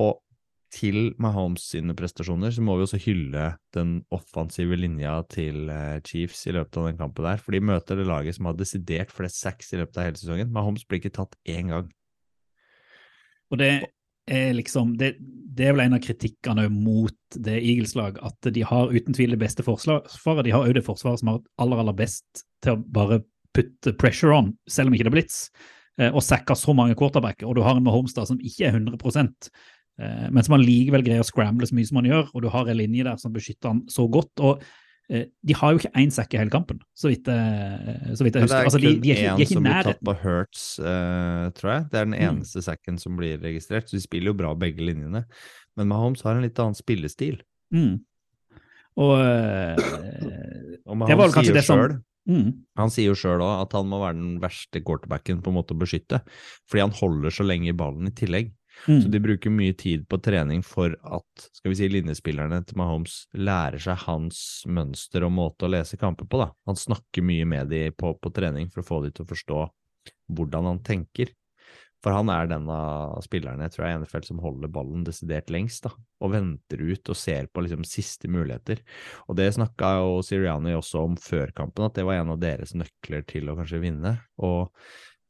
Og 0.00 0.22
til 0.72 1.12
Mahomes 1.20 1.64
sine 1.74 1.94
prestasjoner, 1.96 2.52
så 2.54 2.64
må 2.64 2.78
vi 2.78 2.86
også 2.86 3.00
hylle 3.04 3.48
den 3.76 3.98
offensive 4.14 4.76
linja 4.78 5.18
til 5.30 5.68
eh, 5.72 5.98
Chiefs 6.06 6.46
i 6.48 6.54
løpet 6.56 6.78
av 6.80 6.86
den 6.88 7.00
kampen 7.00 7.26
der. 7.28 7.42
For 7.42 7.54
de 7.54 7.60
møter 7.64 7.98
det 7.98 8.08
laget 8.08 8.38
som 8.38 8.48
har 8.48 8.56
desidert 8.56 9.12
flest 9.12 9.42
sacks 9.42 9.72
i 9.72 9.80
løpet 9.80 9.98
av 9.98 10.08
hele 10.08 10.20
sesongen. 10.20 10.52
Mahomes 10.54 10.86
blir 10.88 11.02
ikke 11.02 11.12
tatt 11.18 11.36
én 11.44 11.72
gang. 11.74 11.90
Og 13.52 13.60
det 13.60 13.72
er 14.30 14.52
liksom 14.54 14.94
Det, 14.96 15.16
det 15.18 15.66
er 15.66 15.74
vel 15.74 15.82
en 15.82 15.96
av 15.96 16.00
kritikkene 16.04 16.68
mot 16.70 17.16
det 17.34 17.58
Eagles-lag, 17.58 18.20
at 18.22 18.48
de 18.54 18.62
har 18.64 18.94
uten 18.94 19.16
tvil 19.16 19.34
det 19.34 19.40
beste 19.42 19.64
forsvaret. 19.66 20.44
De 20.46 20.54
har 20.54 20.64
òg 20.64 20.76
det 20.78 20.84
forsvaret 20.86 21.20
som 21.20 21.32
har 21.34 21.42
aller, 21.60 21.82
aller 21.82 21.96
best 21.98 22.44
til 22.62 22.76
å 22.76 22.82
bare 22.96 23.20
putte 23.52 23.92
pressure 23.98 24.32
on, 24.32 24.52
selv 24.70 24.88
om 24.88 24.96
ikke 24.96 25.08
det 25.08 25.12
er 25.12 25.18
blitz 25.18 25.38
eh, 26.00 26.08
og 26.08 26.22
sacka 26.24 26.56
så 26.56 26.72
mange 26.72 26.96
quarterbacker, 26.96 27.44
og 27.50 27.58
du 27.58 27.64
har 27.66 27.76
en 27.76 27.84
Mahomes 27.84 28.14
da 28.16 28.24
som 28.24 28.40
ikke 28.40 28.70
er 28.70 28.78
100 28.78 28.96
Eh, 30.02 30.28
men 30.30 30.44
som 30.44 30.56
han 30.56 30.64
likevel 30.64 31.04
greier 31.06 31.22
å 31.22 31.26
scramble 31.26 31.68
så 31.68 31.76
mye 31.78 31.88
som 31.88 32.00
han 32.00 32.08
gjør, 32.10 32.30
og 32.32 32.44
du 32.44 32.48
har 32.52 32.70
en 32.70 32.78
linje 32.78 33.06
der 33.06 33.20
som 33.20 33.34
beskytter 33.34 33.74
han 33.74 33.82
så 33.92 34.06
godt. 34.10 34.32
og 34.42 34.62
eh, 35.12 35.26
de 35.42 35.56
har 35.58 35.72
jo 35.72 35.82
ikke 35.82 35.92
én 36.02 36.12
sekk 36.14 36.36
i 36.36 36.40
hele 36.40 36.54
kampen, 36.54 36.82
så 36.98 37.12
vidt, 37.12 37.28
eh, 37.30 38.12
så 38.18 38.26
vidt 38.26 38.38
jeg 38.38 38.46
husker. 38.46 38.68
Altså, 38.70 38.82
de, 38.82 38.94
de, 39.02 39.14
er 39.14 39.20
ikke, 39.20 39.34
de 39.38 39.46
er 39.46 39.50
ikke 39.50 39.58
nær. 39.58 39.58
som 39.58 39.68
blir 39.68 39.90
tatt 39.90 40.06
på 40.08 40.16
Hurts, 40.22 40.68
uh, 40.82 41.50
tror 41.58 41.74
jeg. 41.74 41.88
Det 41.90 42.00
er 42.00 42.08
den 42.08 42.16
mm. 42.16 42.22
eneste 42.28 42.62
mm. 42.62 42.68
sekken 42.70 43.02
som 43.02 43.18
blir 43.18 43.42
registrert. 43.42 43.90
Så 43.90 43.98
de 43.98 44.04
spiller 44.04 44.32
jo 44.32 44.38
bra 44.38 44.54
begge 44.58 44.84
linjene. 44.84 45.26
Men 45.78 45.92
Mahomes 45.92 46.24
har 46.26 46.36
en 46.36 46.44
litt 46.44 46.58
annen 46.62 46.78
spillestil. 46.78 47.42
Mm. 47.74 48.00
Og, 49.02 49.12
uh, 49.16 49.76
og 50.84 51.06
det 51.08 51.16
var 51.16 51.30
kanskje 51.32 51.54
det 51.56 51.62
som 51.64 51.80
mm. 52.28 52.48
Han 52.76 52.90
sier 52.92 53.08
jo 53.08 53.16
sjøl 53.16 53.40
òg 53.40 53.62
at 53.62 53.76
han 53.78 53.86
må 53.88 54.02
være 54.02 54.18
den 54.18 54.34
verste 54.42 54.82
quarterbacken 54.84 55.40
på 55.40 55.48
en 55.48 55.56
måte 55.56 55.72
å 55.72 55.80
beskytte, 55.80 56.20
fordi 56.68 56.84
han 56.84 56.92
holder 56.98 57.32
så 57.32 57.46
lenge 57.46 57.70
i 57.72 57.76
ballen 57.76 58.10
i 58.10 58.16
tillegg. 58.16 58.52
Mm. 58.88 59.02
Så 59.02 59.10
de 59.12 59.20
bruker 59.22 59.52
mye 59.54 59.74
tid 59.78 60.06
på 60.10 60.18
trening 60.22 60.64
for 60.66 60.94
at 61.04 61.44
skal 61.54 61.72
vi 61.72 61.78
si, 61.78 61.90
linjespillerne 61.92 62.62
til 62.66 62.80
Mahomes 62.80 63.20
lærer 63.38 63.82
seg 63.82 64.00
hans 64.08 64.40
mønster 64.66 65.26
og 65.26 65.34
måte 65.36 65.68
å 65.68 65.72
lese 65.72 65.98
kamper 66.00 66.26
på. 66.26 66.40
da. 66.42 66.50
Han 66.66 66.78
snakker 66.78 67.24
mye 67.26 67.46
med 67.48 67.70
dem 67.70 67.94
på, 67.98 68.14
på 68.18 68.34
trening 68.34 68.72
for 68.72 68.82
å 68.82 68.88
få 68.88 69.04
dem 69.04 69.14
til 69.14 69.26
å 69.26 69.32
forstå 69.32 69.62
hvordan 70.32 70.72
han 70.72 70.82
tenker. 70.86 71.30
For 72.02 72.14
han 72.16 72.30
er 72.34 72.48
den 72.50 72.66
av 72.72 73.20
spillerne 73.22 73.68
tror 73.70 73.86
jeg 73.86 73.94
er 73.94 74.02
NFL 74.02 74.24
som 74.26 74.40
holder 74.42 74.70
ballen 74.74 75.04
desidert 75.06 75.52
lengst, 75.54 75.86
da, 75.86 75.92
og 76.18 76.32
venter 76.34 76.82
ut 76.82 77.12
og 77.12 77.18
ser 77.18 77.46
på 77.46 77.62
liksom 77.62 77.86
siste 77.86 78.30
muligheter. 78.32 78.82
Og 79.30 79.38
det 79.38 79.52
snakka 79.54 79.92
jo 80.00 80.18
Siriani 80.26 80.74
også 80.74 81.04
om 81.06 81.14
før 81.20 81.54
kampen, 81.54 81.86
at 81.86 81.94
det 81.94 82.06
var 82.08 82.18
en 82.18 82.34
av 82.34 82.42
deres 82.42 82.74
nøkler 82.74 83.22
til 83.30 83.52
å 83.52 83.56
kanskje 83.60 83.82
vinne. 83.84 84.16
Og 84.42 84.72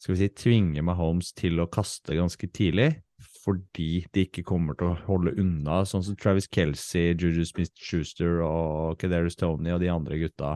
skal 0.00 0.16
vi 0.16 0.22
si 0.22 0.30
tvinge 0.32 0.82
Mahomes 0.86 1.34
til 1.36 1.60
å 1.60 1.68
kaste 1.70 2.16
ganske 2.16 2.48
tidlig, 2.48 2.94
fordi 3.42 4.04
de 4.14 4.26
ikke 4.26 4.44
kommer 4.46 4.76
til 4.78 4.92
å 4.92 4.98
holde 5.08 5.34
unna, 5.40 5.80
sånn 5.88 6.04
som 6.06 6.18
Travis 6.18 6.46
Kelsey, 6.52 7.16
Juju 7.18 7.44
Smith-Schuster 7.48 8.42
og 8.46 9.00
Kederis 9.00 9.38
Tony 9.38 9.72
og 9.74 9.82
de 9.82 9.90
andre 9.92 10.20
gutta 10.20 10.54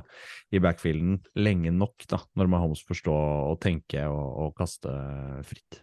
i 0.54 0.62
backfielden 0.62 1.18
lenge 1.40 1.74
nok, 1.74 2.06
da, 2.10 2.20
når 2.38 2.52
Mahomes 2.52 2.84
får 2.86 3.02
stå 3.02 3.16
og 3.16 3.58
tenke 3.64 4.06
og, 4.06 4.28
og 4.46 4.54
kaste 4.58 4.94
fritt. 5.48 5.82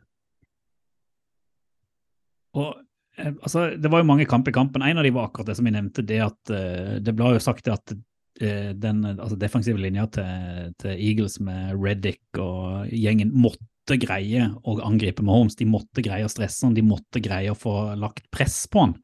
Og 2.54 2.72
eh, 3.18 3.34
altså, 3.34 3.74
Det 3.78 3.92
var 3.92 4.04
jo 4.04 4.10
mange 4.10 4.30
kamper 4.30 4.54
i 4.54 4.56
kampen. 4.56 4.86
En 4.86 5.02
av 5.02 5.06
de 5.06 5.14
var 5.14 5.28
akkurat 5.30 5.52
det 5.52 5.58
som 5.60 5.68
jeg 5.68 5.76
nevnte. 5.76 6.06
Det 6.08 6.22
at 6.24 6.54
uh, 6.54 6.96
det 7.04 7.16
ble 7.18 7.36
jo 7.36 7.44
sagt 7.44 7.68
at 7.72 7.96
uh, 7.96 8.72
den 8.78 9.04
altså, 9.16 9.38
defensive 9.40 9.82
linja 9.82 10.06
til, 10.14 10.74
til, 10.80 10.96
Eagles 10.96 11.40
med 11.44 11.76
Reddick 11.82 12.42
og 12.42 12.92
gjengen 12.94 13.34
måtte 13.34 13.66
måtte 13.84 14.00
greie 14.00 14.48
å 14.64 14.78
angripe 14.82 15.24
Mahomes. 15.24 15.58
De 15.60 15.66
måtte 15.66 16.02
greie 16.02 16.24
å 16.24 16.32
stresse 16.32 16.66
han, 16.66 16.74
de 16.74 16.84
måtte 16.84 17.20
greie 17.20 17.52
å 17.52 17.58
få 17.58 17.96
lagt 18.00 18.30
press 18.32 18.66
på 18.68 18.80
han. 18.80 18.96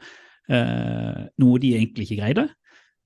Eh, 0.49 1.27
noe 1.37 1.59
de 1.59 1.75
egentlig 1.75 2.07
ikke 2.07 2.21
greide. 2.21 2.47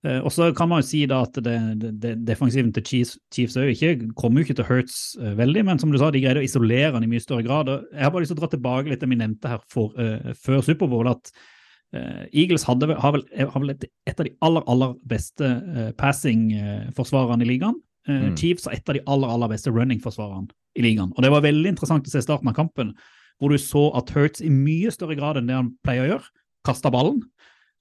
Eh, 0.05 0.19
og 0.21 0.31
så 0.31 0.51
kan 0.53 0.69
man 0.69 0.83
jo 0.83 0.87
si 0.87 1.05
da 1.09 1.23
at 1.25 1.33
det, 1.33 1.55
det, 1.81 1.91
det 1.99 2.13
defensiven 2.27 2.71
til 2.73 2.83
Chiefs, 2.85 3.17
Chiefs 3.33 3.57
ikke, 3.57 4.13
kommer 4.15 4.41
jo 4.41 4.45
ikke 4.45 4.59
til 4.59 4.67
Hurts 4.69 5.17
eh, 5.19 5.33
veldig, 5.35 5.65
men 5.65 5.79
som 5.79 5.91
du 5.91 5.97
sa, 5.97 6.11
de 6.11 6.21
greide 6.21 6.43
å 6.43 6.45
isolere 6.45 6.93
han 6.93 7.03
i 7.03 7.09
mye 7.09 7.23
større 7.23 7.45
grad. 7.45 7.71
Og 7.71 7.89
jeg 7.89 8.05
har 8.05 8.13
bare 8.13 8.25
lyst 8.25 8.35
til 8.35 8.39
å 8.39 8.43
dra 8.43 8.51
tilbake 8.53 8.93
litt 8.93 9.01
til 9.01 9.11
vi 9.11 9.19
nevnte 9.19 9.55
her 9.55 9.65
for, 9.73 9.97
uh, 9.97 10.29
før 10.45 10.61
Superbowl, 10.61 11.09
at 11.09 11.33
uh, 11.97 12.23
Eagles 12.29 12.67
hadde, 12.69 12.91
har 12.93 13.17
vel, 13.17 13.25
har 13.39 13.65
vel 13.65 13.73
et, 13.73 13.89
av 14.13 14.27
de 14.27 14.35
aller, 14.45 14.67
aller 14.69 14.93
beste 15.09 15.49
passing-forsvarerne 15.97 17.47
i 17.47 17.49
ligaen. 17.55 17.81
Mm. 18.09 18.33
Chiefs 18.35 18.67
er 18.67 18.77
et 18.77 18.89
av 18.89 18.97
de 18.97 19.03
aller, 19.07 19.31
aller 19.31 19.51
beste 19.53 19.71
running-forsvarerne 19.71 20.51
i 20.75 20.83
ligaen. 20.85 21.13
Og 21.15 21.23
Det 21.23 21.31
var 21.31 21.45
veldig 21.45 21.71
interessant 21.71 22.07
å 22.07 22.11
se 22.11 22.23
starten 22.23 22.49
av 22.51 22.57
kampen, 22.57 22.93
hvor 23.39 23.53
du 23.53 23.59
så 23.61 23.89
at 23.97 24.11
Hurts 24.15 24.43
i 24.43 24.51
mye 24.51 24.91
større 24.93 25.17
grad 25.19 25.39
enn 25.39 25.49
det 25.49 25.57
han 25.57 25.71
pleier 25.85 26.05
å 26.05 26.11
gjøre, 26.13 26.33
kasta 26.67 26.91
ballen. 26.93 27.21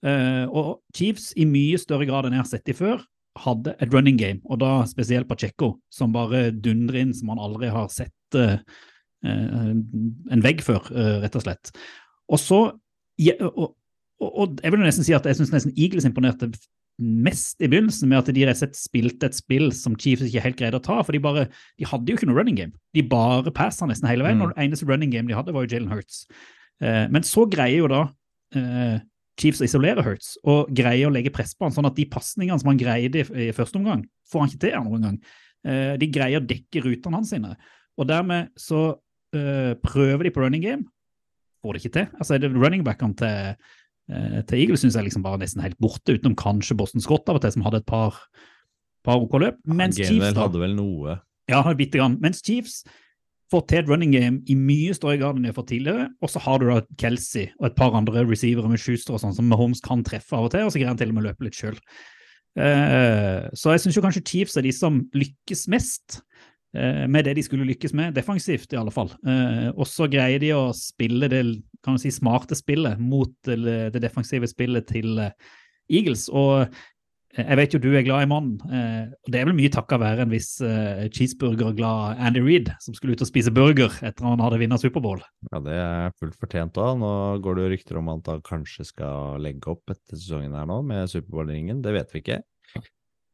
Uh, 0.02 0.46
og 0.50 0.70
Chiefs 0.96 1.30
i 1.38 1.46
mye 1.46 1.78
større 1.78 2.08
grad 2.08 2.26
enn 2.26 2.34
jeg 2.34 2.42
har 2.42 2.50
sett 2.50 2.66
de 2.66 2.74
før, 2.74 3.02
hadde 3.42 3.72
et 3.80 3.92
running 3.94 4.18
game, 4.20 4.42
og 4.44 4.58
da 4.60 4.82
spesielt 4.90 5.28
Pacheco, 5.30 5.76
som 5.92 6.12
bare 6.12 6.50
dundrer 6.52 7.00
inn 7.00 7.14
som 7.16 7.30
han 7.32 7.40
aldri 7.40 7.70
har 7.72 7.86
sett 7.92 8.36
uh, 8.36 8.58
en 9.22 10.42
vegg 10.44 10.60
før, 10.66 10.82
uh, 10.90 11.20
rett 11.22 11.38
og 11.38 11.44
slett. 11.46 11.70
Og 12.32 12.40
så 12.42 12.60
ja, 13.20 13.36
og, 13.46 13.72
og, 14.20 14.30
og, 14.30 14.58
jeg 14.62 14.74
vil 14.74 14.82
nesten 14.82 15.06
si 15.06 15.14
at 15.16 15.26
jeg 15.28 15.38
syns 15.38 15.52
nesten 15.54 15.74
Eagles 15.76 16.06
imponerte 16.08 16.50
mest 17.02 17.62
i 17.62 17.68
begynnelsen 17.70 18.10
med 18.10 18.20
at 18.20 18.30
de 18.34 18.44
rett 18.46 18.58
og 18.58 18.62
slett 18.62 18.78
spilte 18.78 19.28
et 19.28 19.36
spill 19.36 19.70
som 19.76 19.96
Chiefs 19.98 20.24
ikke 20.26 20.44
helt 20.44 20.58
greide 20.58 20.78
å 20.78 20.84
ta. 20.84 21.00
For 21.04 21.14
de 21.14 21.20
bare, 21.22 21.46
de 21.80 21.88
hadde 21.88 22.12
jo 22.12 22.18
ikke 22.18 22.28
noe 22.30 22.38
running 22.38 22.58
game. 22.58 22.74
De 22.96 23.04
bare 23.06 23.52
passa 23.54 23.88
nesten 23.88 24.08
hele 24.10 24.26
veien. 24.26 24.40
Mm. 24.40 24.44
og 24.46 24.52
det 24.52 24.66
eneste 24.66 24.88
running 24.88 25.12
game 25.12 25.30
de 25.30 25.36
hadde, 25.36 25.54
var 25.54 25.66
jo 25.66 25.74
Jalen 25.74 25.92
Hurts. 25.92 26.24
Uh, 26.82 27.06
men 27.12 27.26
så 27.26 27.46
greier 27.50 27.82
jo 27.82 27.90
da 27.92 28.02
uh, 28.06 28.96
Chiefs 29.40 29.62
å 29.62 29.68
isolere 29.68 30.04
Hurts 30.06 30.34
og 30.48 30.72
greier 30.74 31.08
å 31.08 31.14
legge 31.14 31.32
press 31.34 31.54
på 31.56 31.66
han, 31.66 31.74
sånn 31.74 31.88
at 31.88 31.98
de 31.98 32.08
pasningene 32.10 32.58
som 32.60 32.72
han 32.72 32.80
greide 32.80 33.22
i, 33.22 33.28
i 33.48 33.52
første 33.56 33.80
omgang, 33.80 34.06
får 34.30 34.44
han 34.44 34.52
ikke 34.52 34.64
til 34.66 34.78
andre 34.80 34.98
omgang. 34.98 35.20
Uh, 35.66 35.92
de 36.00 36.10
greier 36.12 36.42
å 36.42 36.46
dekke 36.46 36.84
rutene 36.86 37.20
hans 37.20 37.34
sine. 37.34 37.54
Og 37.98 38.08
dermed 38.08 38.52
så 38.58 38.92
prøver 39.32 40.26
de 40.26 40.30
på 40.34 40.42
running 40.42 40.60
game, 40.60 40.82
får 41.64 41.72
det 41.72 41.80
ikke 41.80 41.92
til. 41.94 42.08
Altså, 42.20 42.36
det 42.36 42.50
running 42.52 42.82
backene 42.84 43.16
til 43.16 43.38
Eh, 43.40 43.54
til 44.48 44.64
Eagles 44.64 44.82
syns 44.84 44.96
jeg 44.98 45.08
liksom 45.08 45.24
bare 45.24 45.40
nesten 45.42 45.62
helt 45.64 45.78
borte, 45.82 46.16
utenom 46.16 46.36
kanskje 46.38 46.76
Boston 46.78 47.04
Scott 47.04 47.30
av 47.30 47.38
og 47.38 47.44
til, 47.44 47.54
som 47.56 47.66
hadde 47.66 47.82
et 47.82 47.88
par, 47.88 48.18
par 49.06 49.22
OK 49.22 49.38
løp. 49.42 49.60
Mens 49.68 50.00
ja, 50.00 50.08
Chiefs 50.10 50.32
da, 50.32 50.46
hadde 50.46 50.62
vel 50.62 50.76
noe. 50.78 51.18
Ja, 51.50 51.62
bitte 51.78 52.00
grann. 52.00 52.18
Mens 52.22 52.42
Chiefs 52.44 52.82
får 53.52 53.66
til 53.68 53.82
et 53.82 53.90
running 53.90 54.14
game 54.14 54.40
i 54.48 54.56
mye 54.56 54.94
større 54.96 55.18
grad 55.20 55.36
enn 55.36 55.44
de 55.44 55.52
har 55.52 55.58
fått 55.58 55.72
tidligere. 55.74 56.08
Og 56.24 56.32
så 56.32 56.40
har 56.44 56.62
du 56.62 56.70
da 56.70 56.80
Kelsey 57.00 57.50
og 57.58 57.68
et 57.68 57.78
par 57.78 57.94
andre 57.98 58.24
receivere 58.24 58.70
med 58.70 58.80
Schuster 58.80 59.18
og 59.18 59.22
sånn 59.24 59.36
som 59.36 59.48
Mahomes 59.50 59.82
kan 59.84 60.04
treffe 60.06 60.38
av 60.38 60.48
og 60.48 60.54
til, 60.54 60.64
og 60.66 60.72
så 60.72 60.80
greier 60.80 60.94
han 60.94 61.00
til 61.00 61.12
og 61.12 61.18
med 61.18 61.26
å 61.26 61.30
løpe 61.30 61.48
litt 61.48 61.58
sjøl. 61.58 61.76
Uh, 62.52 62.64
eh, 62.68 63.44
så 63.56 63.72
jeg 63.72 63.80
syns 63.80 63.96
kanskje 64.04 64.26
Chiefs 64.28 64.58
er 64.60 64.66
de 64.66 64.72
som 64.76 64.98
lykkes 65.16 65.66
mest 65.72 66.20
Eh, 66.20 66.51
med 66.72 67.26
det 67.26 67.34
de 67.36 67.44
skulle 67.44 67.66
lykkes 67.68 67.92
med, 67.96 68.14
defensivt 68.16 68.72
i 68.72 68.78
alle 68.80 68.92
fall. 68.94 69.12
Eh, 69.28 69.68
og 69.74 69.84
så 69.88 70.08
greier 70.10 70.40
de 70.40 70.54
å 70.56 70.70
spille 70.76 71.28
det 71.28 71.42
kan 71.84 71.98
si, 72.00 72.12
smarte 72.14 72.56
spillet 72.56 73.00
mot 73.02 73.34
det 73.44 74.00
defensive 74.00 74.48
spillet 74.48 74.88
til 74.88 75.20
eh, 75.20 75.34
Eagles. 75.92 76.28
Og 76.32 76.72
jeg 77.36 77.56
vet 77.56 77.74
jo 77.74 77.80
du 77.80 77.90
er 77.96 78.04
glad 78.04 78.26
i 78.26 78.28
mannen. 78.28 78.58
Det 79.24 79.38
er 79.40 79.46
vel 79.48 79.56
mye 79.56 79.72
takka 79.72 79.96
være 79.96 80.26
en 80.26 80.32
viss 80.34 80.50
cheeseburger-glad 80.60 82.20
Andy 82.20 82.42
Reed, 82.44 82.68
som 82.84 82.92
skulle 82.92 83.16
ut 83.16 83.24
og 83.24 83.30
spise 83.30 83.52
burger 83.56 83.88
etter 84.04 84.28
han 84.28 84.42
hadde 84.44 84.58
vunnet 84.60 84.84
Superbowl. 84.84 85.22
Ja, 85.48 85.62
det 85.64 85.78
er 85.80 86.12
fullt 86.20 86.36
fortjent 86.36 86.76
òg. 86.76 87.00
Nå 87.00 87.12
går 87.40 87.56
det 87.56 87.70
rykter 87.72 88.02
om 88.02 88.12
at 88.12 88.28
han 88.28 88.44
kanskje 88.44 88.84
skal 88.84 89.40
legge 89.40 89.72
opp 89.72 89.94
etter 89.94 90.20
sesongen 90.20 90.58
her 90.60 90.68
nå 90.68 90.82
med 90.84 91.08
Superbowl-ringen. 91.08 91.80
Det 91.80 91.96
vet 91.96 92.12
vi 92.12 92.20
ikke. 92.20 92.42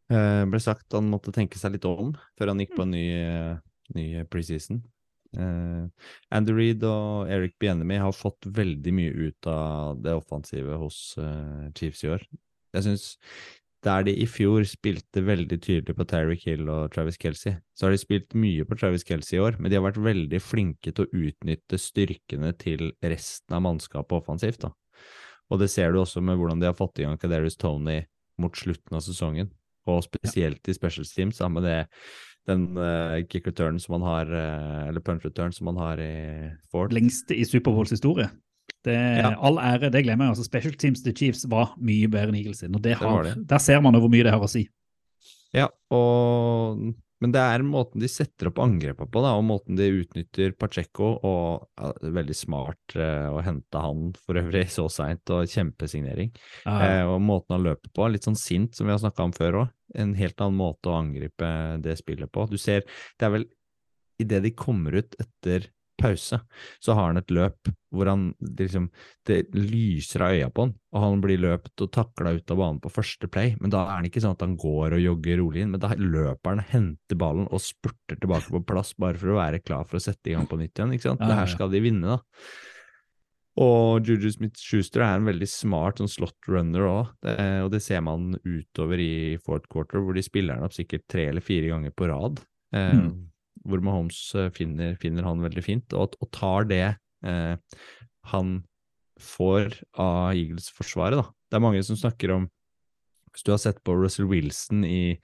Uh, 0.09 0.44
ble 0.49 0.61
sagt 0.62 0.94
han 0.97 1.11
måtte 1.12 1.35
tenke 1.37 1.61
seg 1.61 1.75
litt 1.75 1.85
om 1.88 2.14
før 2.38 2.53
han 2.53 2.62
gikk 2.62 2.77
på 2.79 2.87
en 2.87 2.94
ny, 2.94 3.09
ny 3.97 4.07
preseason. 4.33 4.81
Uh, 5.37 5.85
Andy 6.33 6.55
Reed 6.57 6.85
og 6.88 7.29
Eric 7.29 7.59
Bienemy 7.61 7.99
har 8.01 8.16
fått 8.16 8.49
veldig 8.49 8.94
mye 8.97 9.29
ut 9.29 9.49
av 9.51 10.01
det 10.01 10.16
offensive 10.16 10.79
hos 10.81 11.12
uh, 11.21 11.68
Chiefs 11.77 12.05
i 12.07 12.12
år. 12.14 12.25
Jeg 12.77 12.87
synes 12.87 13.11
der 13.87 14.03
de 14.09 14.14
i 14.18 14.27
fjor 14.27 14.64
spilte 14.66 15.23
veldig 15.23 15.61
tydelig 15.62 15.94
på 15.94 16.07
Terry 16.11 16.35
Hill 16.40 16.66
og 16.73 16.88
Travis 16.94 17.21
Kelsey, 17.21 17.55
så 17.77 17.87
har 17.87 17.94
de 17.94 18.01
spilt 18.01 18.35
mye 18.35 18.64
på 18.66 18.77
Travis 18.79 19.07
Kelsey 19.07 19.37
i 19.38 19.42
år, 19.44 19.61
men 19.61 19.71
de 19.71 19.79
har 19.79 19.85
vært 19.85 20.01
veldig 20.03 20.40
flinke 20.42 20.90
til 20.90 21.07
å 21.07 21.23
utnytte 21.29 21.79
styrkene 21.79 22.51
til 22.59 22.90
resten 23.05 23.55
av 23.55 23.62
mannskapet 23.68 24.18
offensivt. 24.18 24.64
da. 24.66 24.73
Og 25.53 25.62
det 25.62 25.71
ser 25.71 25.92
du 25.92 26.01
også 26.03 26.21
med 26.25 26.40
hvordan 26.40 26.61
de 26.61 26.66
har 26.66 26.77
fått 26.77 26.99
i 26.99 27.07
gang 27.07 27.21
Kaderius 27.21 27.57
Tony 27.61 28.01
mot 28.42 28.57
slutten 28.57 28.99
av 28.99 29.05
sesongen 29.07 29.53
og 29.88 30.05
spesielt 30.07 30.68
i 30.68 30.77
special 30.77 31.07
teams, 31.09 31.40
med 31.55 31.66
det, 31.66 31.79
den 32.48 32.68
uh, 32.79 33.18
kick 33.29 33.46
return 33.46 33.81
som 33.83 33.98
man 33.98 34.07
har, 34.09 34.33
uh, 34.33 34.88
eller 34.88 35.05
punch 35.05 35.27
return 35.27 35.53
som 35.53 35.70
man 35.70 35.81
har 35.81 36.03
i 36.03 36.12
Ford. 36.70 36.94
Lengste 36.94 37.37
i 37.37 37.44
Superbowls 37.48 37.94
historie. 37.94 38.29
Det, 38.85 38.94
ja. 38.94 39.33
All 39.42 39.59
ære, 39.59 39.90
det 39.92 40.05
glemmer 40.05 40.29
jeg. 40.29 40.37
altså 40.37 40.44
Special 40.46 40.74
teams 40.79 41.03
til 41.03 41.16
Chiefs 41.16 41.46
var 41.51 41.74
mye 41.81 42.09
bedre 42.09 42.33
enn 42.33 42.38
Eagles 42.40 42.62
sin, 42.62 42.74
og 42.77 42.85
det 42.85 42.96
har, 43.01 43.22
det 43.24 43.35
det. 43.35 43.48
der 43.51 43.62
ser 43.64 43.81
man 43.85 43.96
hvor 43.98 44.12
mye 44.12 44.27
det 44.27 44.33
har 44.33 44.44
å 44.44 44.51
si. 44.51 44.68
Ja, 45.57 45.68
og 45.94 46.85
men 47.22 47.33
det 47.35 47.42
er 47.42 47.64
måten 47.66 48.02
de 48.02 48.09
setter 48.11 48.50
opp 48.50 48.61
angrepet 48.62 49.11
på, 49.11 49.22
da, 49.24 49.33
og 49.38 49.46
måten 49.48 49.78
de 49.78 49.88
utnytter 50.02 50.54
Pacheco 50.59 51.11
og 51.16 51.66
ja, 51.81 51.90
Veldig 52.18 52.37
smart 52.37 52.94
eh, 52.94 53.26
å 53.31 53.42
hente 53.44 53.83
han 53.83 54.12
for 54.22 54.38
øvrig 54.38 54.68
så 54.72 54.87
seint, 54.92 55.24
og 55.35 55.50
kjempesignering. 55.50 56.31
Ah. 56.68 56.85
Eh, 56.85 57.04
og 57.11 57.18
måten 57.24 57.57
han 57.57 57.66
løper 57.66 57.90
på, 57.94 58.07
litt 58.12 58.28
sånn 58.28 58.38
sint, 58.38 58.76
som 58.78 58.87
vi 58.87 58.94
har 58.94 59.02
snakka 59.02 59.26
om 59.26 59.35
før 59.35 59.62
òg. 59.64 59.74
En 59.98 60.14
helt 60.18 60.38
annen 60.44 60.61
måte 60.61 60.92
å 60.92 60.98
angripe 61.00 61.48
det 61.83 61.96
spillet 61.98 62.31
på. 62.31 62.46
Du 62.50 62.59
ser, 62.61 62.87
det 63.18 63.26
er 63.26 63.35
vel 63.35 63.48
idet 64.22 64.42
de 64.44 64.54
kommer 64.59 64.98
ut 64.98 65.18
etter 65.22 65.68
pause, 65.98 66.38
så 66.80 66.94
har 66.96 67.11
han 67.11 67.20
et 67.20 67.32
løp 67.34 67.70
hvor 67.94 68.08
han 68.11 68.34
liksom 68.40 68.90
Det 69.24 69.38
lyser 69.56 70.22
av 70.24 70.34
øya 70.37 70.48
på 70.52 70.66
han, 70.66 70.74
og 70.92 71.02
han 71.04 71.22
blir 71.24 71.40
løpt 71.40 71.84
og 71.84 71.90
takla 71.92 72.34
ut 72.37 72.52
av 72.52 72.61
banen 72.61 72.80
på 72.84 72.92
første 72.92 73.28
play. 73.32 73.54
Men 73.61 73.72
da 73.72 73.87
er 73.88 74.02
det 74.02 74.11
ikke 74.11 74.22
sånn 74.24 74.37
at 74.37 74.44
han 74.44 74.56
går 74.61 74.96
og 74.96 75.04
jogger 75.04 75.40
rolig 75.40 75.64
inn, 75.64 75.72
men 75.72 75.82
da 75.82 75.94
løper 75.96 76.54
han, 76.54 76.64
henter 76.68 77.20
ballen 77.20 77.48
og 77.48 77.62
spurter 77.64 78.20
tilbake 78.20 78.52
på 78.52 78.64
plass 78.68 78.94
bare 79.00 79.20
for 79.20 79.32
å 79.32 79.38
være 79.40 79.62
klar 79.64 79.88
for 79.88 80.00
å 80.00 80.04
sette 80.04 80.30
i 80.30 80.37
gang 80.37 80.48
på 80.48 80.61
nytt 80.61 80.74
igjen. 80.76 80.92
ikke 80.96 81.08
sant? 81.11 81.24
Det 81.24 81.38
her 81.40 81.48
skal 81.52 81.72
de 81.72 81.84
vinne, 81.84 82.18
da. 82.18 82.20
Og 83.58 84.06
Juju 84.06 84.28
Smith-Schuster 84.30 85.02
er 85.02 85.16
en 85.18 85.26
veldig 85.26 85.48
smart 85.50 85.98
sånn 85.98 86.12
slot 86.12 86.46
runner 86.46 86.84
òg, 86.87 87.08
og 87.64 87.72
det 87.72 87.80
ser 87.82 88.04
man 88.06 88.37
utover 88.44 89.00
i 89.02 89.34
fourth 89.42 89.66
quarter, 89.72 90.04
hvor 90.04 90.14
de 90.14 90.22
spiller 90.22 90.61
han 90.61 90.68
opp 90.68 90.76
sikkert 90.76 91.08
tre 91.11 91.26
eller 91.32 91.42
fire 91.42 91.72
ganger 91.72 91.96
på 91.96 92.06
rad. 92.12 92.44
Eh, 92.76 92.94
mm 93.00 93.11
hvor 93.66 93.83
Mahomes 93.85 94.18
eh, 94.38 94.51
finner, 94.55 94.97
finner, 95.01 95.27
han 95.27 95.42
veldig 95.44 95.64
fint, 95.64 95.97
og, 95.97 96.16
og 96.23 96.31
tar 96.35 96.68
det 96.71 96.85
eh, 97.27 97.81
han 98.33 98.55
får 99.18 99.73
av 99.99 100.37
Eagles-forsvaret. 100.37 101.18
da. 101.18 101.27
Det 101.49 101.59
er 101.59 101.64
mange 101.64 101.83
som 101.87 101.99
snakker 101.99 102.35
om 102.37 102.49
hvis 103.33 103.44
du 103.44 103.53
har 103.53 103.61
sett 103.62 103.79
på 103.87 103.94
Russell 103.94 104.29
Wilson 104.31 104.85
i 104.88 105.18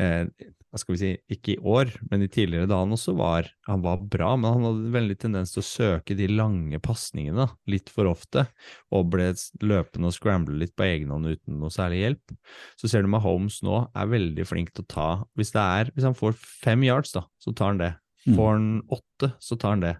eh, 0.00 0.24
hva 0.70 0.78
skal 0.78 0.94
vi 0.94 1.00
si, 1.00 1.10
ikke 1.34 1.54
i 1.56 1.60
år, 1.66 1.90
men 2.12 2.22
i 2.22 2.28
tidligere 2.30 2.68
da 2.70 2.78
han 2.78 2.94
også 2.94 3.16
var 3.18 3.48
Han 3.66 3.82
var 3.82 4.02
bra, 4.12 4.34
men 4.38 4.54
han 4.54 4.66
hadde 4.68 4.92
veldig 4.94 5.16
tendens 5.18 5.54
til 5.54 5.62
å 5.62 5.66
søke 5.66 6.14
de 6.18 6.28
lange 6.30 6.78
pasningene 6.82 7.48
litt 7.70 7.90
for 7.90 8.10
ofte, 8.10 8.46
og 8.94 9.08
ble 9.10 9.32
løpende 9.66 10.10
og 10.10 10.14
scramble 10.14 10.58
litt 10.60 10.76
på 10.78 10.86
egen 10.86 11.10
hånd 11.10 11.32
uten 11.32 11.58
noe 11.58 11.74
særlig 11.74 12.04
hjelp. 12.04 12.36
Så 12.78 12.90
ser 12.90 13.02
du 13.02 13.10
Mahomes 13.10 13.60
nå 13.66 13.82
er 13.90 14.12
veldig 14.12 14.46
flink 14.46 14.70
til 14.74 14.86
å 14.86 14.90
ta 14.94 15.08
Hvis 15.38 15.54
det 15.56 15.64
er, 15.64 15.90
hvis 15.94 16.06
han 16.06 16.18
får 16.18 16.38
fem 16.38 16.86
yards, 16.86 17.14
da, 17.16 17.26
så 17.42 17.54
tar 17.54 17.74
han 17.74 17.82
det. 17.82 17.92
Mm. 18.26 18.36
Får 18.36 18.52
han 18.54 18.70
åtte, 18.98 19.32
så 19.42 19.58
tar 19.58 19.76
han 19.76 19.84
det. 19.88 19.96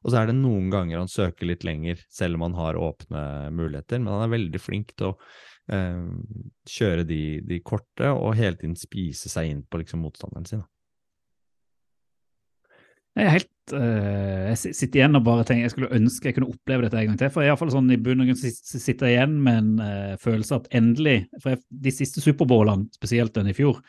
Og 0.00 0.12
så 0.12 0.22
er 0.22 0.30
det 0.30 0.38
noen 0.38 0.70
ganger 0.72 1.02
han 1.02 1.12
søker 1.12 1.48
litt 1.48 1.64
lenger, 1.66 2.00
selv 2.12 2.38
om 2.38 2.46
han 2.48 2.56
har 2.56 2.78
åpne 2.80 3.22
muligheter, 3.52 4.00
men 4.00 4.14
han 4.14 4.24
er 4.24 4.32
veldig 4.32 4.60
flink 4.62 4.94
til 4.96 5.12
å 5.12 5.16
eh, 5.72 6.02
kjøre 6.68 7.06
de, 7.08 7.22
de, 7.46 7.60
korte 7.64 8.10
og 8.12 8.36
hele 8.38 8.58
tiden 8.58 8.76
spise 8.78 9.32
seg 9.32 9.50
inn 9.50 9.64
på 9.64 9.82
liksom, 9.82 10.02
motstanderen 10.04 10.48
sin. 10.48 10.66
Jeg 13.18 13.26
er 13.26 13.34
helt 13.34 13.72
uh, 13.74 14.50
jeg 14.52 14.74
sitter 14.78 15.00
igjen 15.00 15.18
og 15.18 15.24
bare 15.26 15.42
tenker 15.42 15.66
jeg 15.66 15.72
skulle 15.72 15.96
ønske 15.96 16.28
jeg 16.28 16.36
kunne 16.36 16.52
oppleve 16.52 16.84
dette 16.84 17.00
en 17.00 17.08
gang 17.10 17.18
til. 17.18 17.32
For 17.34 17.42
jeg 17.42 17.52
er 17.52 17.58
fall 17.58 17.72
sånn 17.74 17.90
i 17.90 17.98
bunn 17.98 18.22
og 18.22 18.30
grunn 18.30 18.38
sitter 18.38 19.08
jeg 19.10 19.16
igjen 19.16 19.34
med 19.42 19.58
en 19.58 19.72
uh, 19.82 20.20
følelse 20.22 20.60
at 20.60 20.68
endelig 20.78 21.16
For 21.40 21.52
jeg, 21.52 21.62
de 21.88 21.92
siste 21.94 22.22
Superbowlene, 22.22 22.86
spesielt 22.94 23.34
den 23.34 23.50
i 23.50 23.56
fjor, 23.56 23.82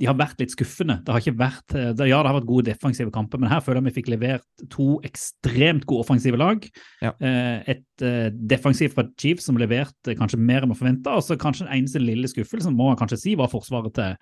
de 0.00 0.08
har 0.08 0.16
vært 0.18 0.40
litt 0.42 0.52
skuffende. 0.54 0.96
Det 1.04 1.12
har 1.14 1.22
ikke 1.22 1.38
vært, 1.38 1.74
eh, 1.78 1.92
det, 1.94 2.08
ja, 2.10 2.18
det 2.18 2.30
har 2.30 2.38
vært 2.40 2.48
gode 2.48 2.66
defensive 2.66 3.12
kamper, 3.14 3.38
men 3.38 3.50
her 3.52 3.62
føler 3.62 3.78
jeg 3.80 3.86
vi 3.86 3.96
fikk 4.00 4.10
levert 4.10 4.64
to 4.72 4.86
ekstremt 5.06 5.84
gode 5.86 6.02
offensive 6.06 6.40
lag. 6.40 6.64
Ja. 7.04 7.12
Eh, 7.22 7.76
et 7.76 8.02
eh, 8.06 8.30
defensivt 8.34 8.96
fra 8.96 9.06
Chiefs 9.20 9.46
som 9.46 9.60
leverte 9.60 10.16
kanskje 10.18 10.40
mer 10.40 10.64
enn 10.64 10.72
man 10.72 10.80
forventa, 10.80 11.14
og 11.14 11.22
så 11.22 11.38
kanskje 11.38 11.68
den 11.68 11.76
eneste 11.76 12.02
lille 12.02 12.30
skuffelsen 12.30 12.74
må 12.74 12.90
man 12.90 12.98
kanskje 12.98 13.20
si 13.22 13.36
var 13.38 13.52
forsvaret 13.52 13.94
til, 13.94 14.18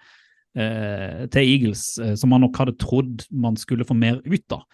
til 0.52 1.48
Eagles, 1.48 1.80
som 2.20 2.28
man 2.28 2.42
nok 2.44 2.58
hadde 2.60 2.74
trodd 2.76 3.22
man 3.32 3.54
skulle 3.56 3.86
få 3.88 3.94
mer 3.96 4.18
ut 4.20 4.52
av. 4.52 4.66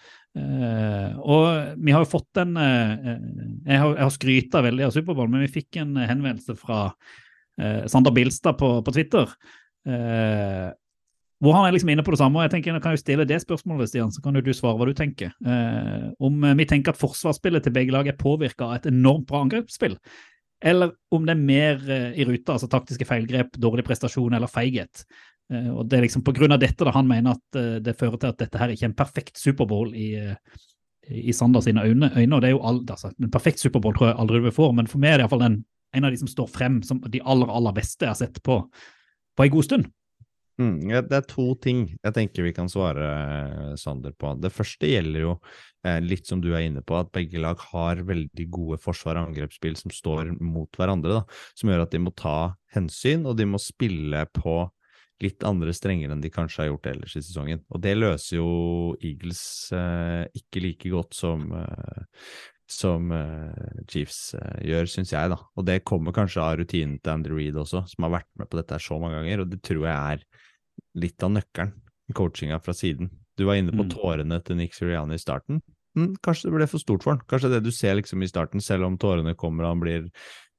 og 1.23 1.77
vi 1.79 1.93
har 1.95 2.03
jo 2.03 2.09
fått 2.11 2.41
en 2.41 2.51
Jeg 2.59 3.77
har, 3.79 3.93
jeg 3.93 4.03
har 4.03 4.11
skryta 4.11 4.63
veldig 4.65 4.89
av 4.89 4.91
Superbowl, 4.91 5.31
men 5.31 5.45
vi 5.45 5.53
fikk 5.53 5.79
en 5.79 5.95
henvendelse 5.95 6.57
fra 6.59 6.81
Sander 7.87 8.11
Bilstad 8.11 8.59
på, 8.59 8.73
på 8.83 8.91
Twitter. 8.91 9.31
Uh, 9.87 10.75
hvor 11.39 11.55
han 11.55 11.67
er 11.67 11.75
liksom 11.75 11.91
inne 11.93 12.03
på 12.03 12.11
det 12.11 12.19
samme. 12.19 12.39
og 12.39 12.43
jeg 12.43 12.51
tenker, 12.51 12.73
jeg 12.73 12.83
kan 12.83 12.95
jo 12.95 12.99
stille 12.99 13.25
det 13.27 13.39
spørsmålet, 13.41 13.89
Stian, 13.89 14.11
så 14.11 14.21
kan 14.23 14.35
jo 14.35 14.43
du 14.43 14.51
svare 14.53 14.75
hva 14.75 14.89
du 14.89 14.93
tenker. 14.93 15.31
Eh, 15.45 16.09
om 16.19 16.43
vi 16.59 16.65
tenker 16.67 16.91
at 16.91 16.99
forsvarsspillet 16.99 17.63
til 17.63 17.75
begge 17.75 17.95
lag 17.95 18.07
er 18.07 18.19
påvirka 18.19 18.67
av 18.67 18.75
et 18.75 18.89
enormt 18.91 19.27
bra 19.29 19.45
angrepsspill, 19.45 19.95
eller 20.59 20.91
om 21.15 21.23
det 21.25 21.35
er 21.37 21.47
mer 21.47 21.83
eh, 21.87 22.19
i 22.19 22.27
ruta, 22.27 22.57
altså 22.57 22.67
taktiske 22.67 23.07
feilgrep, 23.07 23.55
dårlig 23.55 23.87
prestasjon 23.87 24.35
eller 24.35 24.51
feighet. 24.51 25.05
Eh, 25.53 25.69
og 25.73 25.87
Det 25.87 25.97
er 25.97 26.05
liksom 26.05 26.23
av 26.27 26.59
dette 26.59 26.85
da 26.85 26.91
han 26.91 27.07
mener 27.07 27.37
at 27.37 27.55
eh, 27.57 27.79
det 27.81 27.97
fører 27.97 28.19
til 28.19 28.33
at 28.33 28.37
dette 28.37 28.59
her 28.59 28.69
ikke 28.69 28.85
er 28.85 28.91
en 28.91 28.99
perfekt 28.99 29.37
Superbowl 29.37 29.95
i, 29.95 30.13
eh, 30.15 30.35
i 31.09 31.33
Sander 31.33 31.61
sine 31.61 31.81
øyne. 31.81 32.11
øyne 32.15 32.35
og 32.35 32.41
det 32.41 32.49
er 32.49 32.51
jo 32.51 32.63
all, 32.63 32.83
altså, 32.89 33.11
En 33.19 33.31
perfekt 33.31 33.59
Superbowl 33.59 33.95
tror 33.95 34.07
jeg 34.07 34.19
aldri 34.19 34.43
du 34.43 34.51
får, 34.51 34.73
men 34.73 34.87
for 34.87 34.99
meg 34.99 35.13
er 35.13 35.17
det 35.17 35.27
iallfall 35.27 35.47
en 35.93 36.05
av 36.05 36.11
de 36.11 36.17
som 36.17 36.27
står 36.27 36.47
frem 36.47 36.83
som 36.83 37.01
de 37.01 37.21
aller, 37.25 37.49
aller 37.49 37.73
beste 37.73 38.05
jeg 38.05 38.09
har 38.09 38.19
sett 38.19 38.43
på, 38.43 38.61
på 39.35 39.43
en 39.43 39.49
god 39.49 39.63
stund. 39.63 39.85
Mm, 40.59 40.89
det 41.07 41.15
er 41.15 41.27
to 41.29 41.53
ting 41.63 41.85
jeg 41.93 42.15
tenker 42.17 42.43
vi 42.43 42.51
kan 42.55 42.67
svare 42.67 43.05
eh, 43.07 43.75
Sander 43.79 44.11
på. 44.19 44.33
Det 44.43 44.51
første 44.51 44.89
gjelder 44.89 45.23
jo 45.23 45.35
eh, 45.87 46.01
litt 46.03 46.27
som 46.27 46.41
du 46.43 46.49
er 46.51 46.65
inne 46.67 46.83
på, 46.83 46.97
at 46.99 47.13
begge 47.15 47.39
lag 47.39 47.61
har 47.71 48.03
veldig 48.07 48.47
gode 48.51 48.79
forsvar 48.83 49.21
og 49.21 49.29
angrepsspill 49.29 49.77
som 49.79 49.93
står 49.95 50.33
mot 50.43 50.75
hverandre, 50.75 51.21
da, 51.21 51.39
som 51.55 51.71
gjør 51.71 51.85
at 51.85 51.95
de 51.95 52.03
må 52.03 52.11
ta 52.11 52.57
hensyn, 52.75 53.23
og 53.23 53.39
de 53.39 53.47
må 53.47 53.61
spille 53.63 54.25
på 54.35 54.65
litt 55.23 55.43
andre 55.47 55.73
strenger 55.75 56.13
enn 56.13 56.21
de 56.23 56.31
kanskje 56.31 56.63
har 56.63 56.69
gjort 56.71 56.91
ellers 56.93 57.15
i 57.19 57.23
sesongen. 57.23 57.63
Og 57.71 57.81
det 57.83 57.95
løser 57.97 58.39
jo 58.39 58.51
Eagles 58.99 59.41
eh, 59.75 60.23
ikke 60.39 60.63
like 60.63 60.91
godt 60.93 61.15
som, 61.17 61.49
eh, 61.55 62.03
som 62.69 63.09
uh, 63.09 63.79
Chiefs 63.89 64.35
uh, 64.37 64.59
gjør, 64.61 64.85
syns 64.91 65.11
jeg, 65.15 65.31
da. 65.31 65.39
Og 65.57 65.65
det 65.65 65.79
kommer 65.89 66.13
kanskje 66.15 66.43
av 66.43 66.59
rutinen 66.59 66.99
til 67.01 67.15
Andrew 67.15 67.39
Reed 67.39 67.57
også, 67.57 67.81
som 67.89 68.05
har 68.05 68.19
vært 68.19 68.29
med 68.39 68.51
på 68.51 68.59
dette 68.59 68.77
så 68.83 68.99
mange 69.01 69.17
ganger, 69.17 69.41
og 69.41 69.49
det 69.49 69.63
tror 69.65 69.87
jeg 69.87 69.95
er 69.95 70.27
litt 70.95 71.21
av 71.23 71.31
nøkkelen 71.31 71.73
i 72.09 72.13
coachinga 72.13 72.59
fra 72.63 72.73
siden. 72.73 73.09
Du 73.37 73.45
var 73.45 73.55
inne 73.55 73.71
på 73.71 73.85
Mm. 73.85 73.89
tårene 73.91 74.43
til 74.43 74.55
Nick 74.57 74.73
Siriani 74.73 75.13
i 75.15 75.17
starten. 75.21 75.61
Mm, 75.97 76.17
kanskje 76.21 76.49
det 76.49 76.53
ble 76.53 76.67
for 76.67 76.79
stort 76.79 77.03
for 77.03 77.11
han. 77.15 77.21
Kanskje 77.27 77.49
det 77.51 77.63
du 77.63 77.71
ser 77.71 77.95
liksom 77.95 78.21
i 78.23 78.27
starten, 78.27 78.61
selv 78.61 78.83
om 78.85 78.97
tårene 78.97 79.35
kommer 79.35 79.63
og 79.63 79.69
han 79.69 79.79
blir 79.79 80.11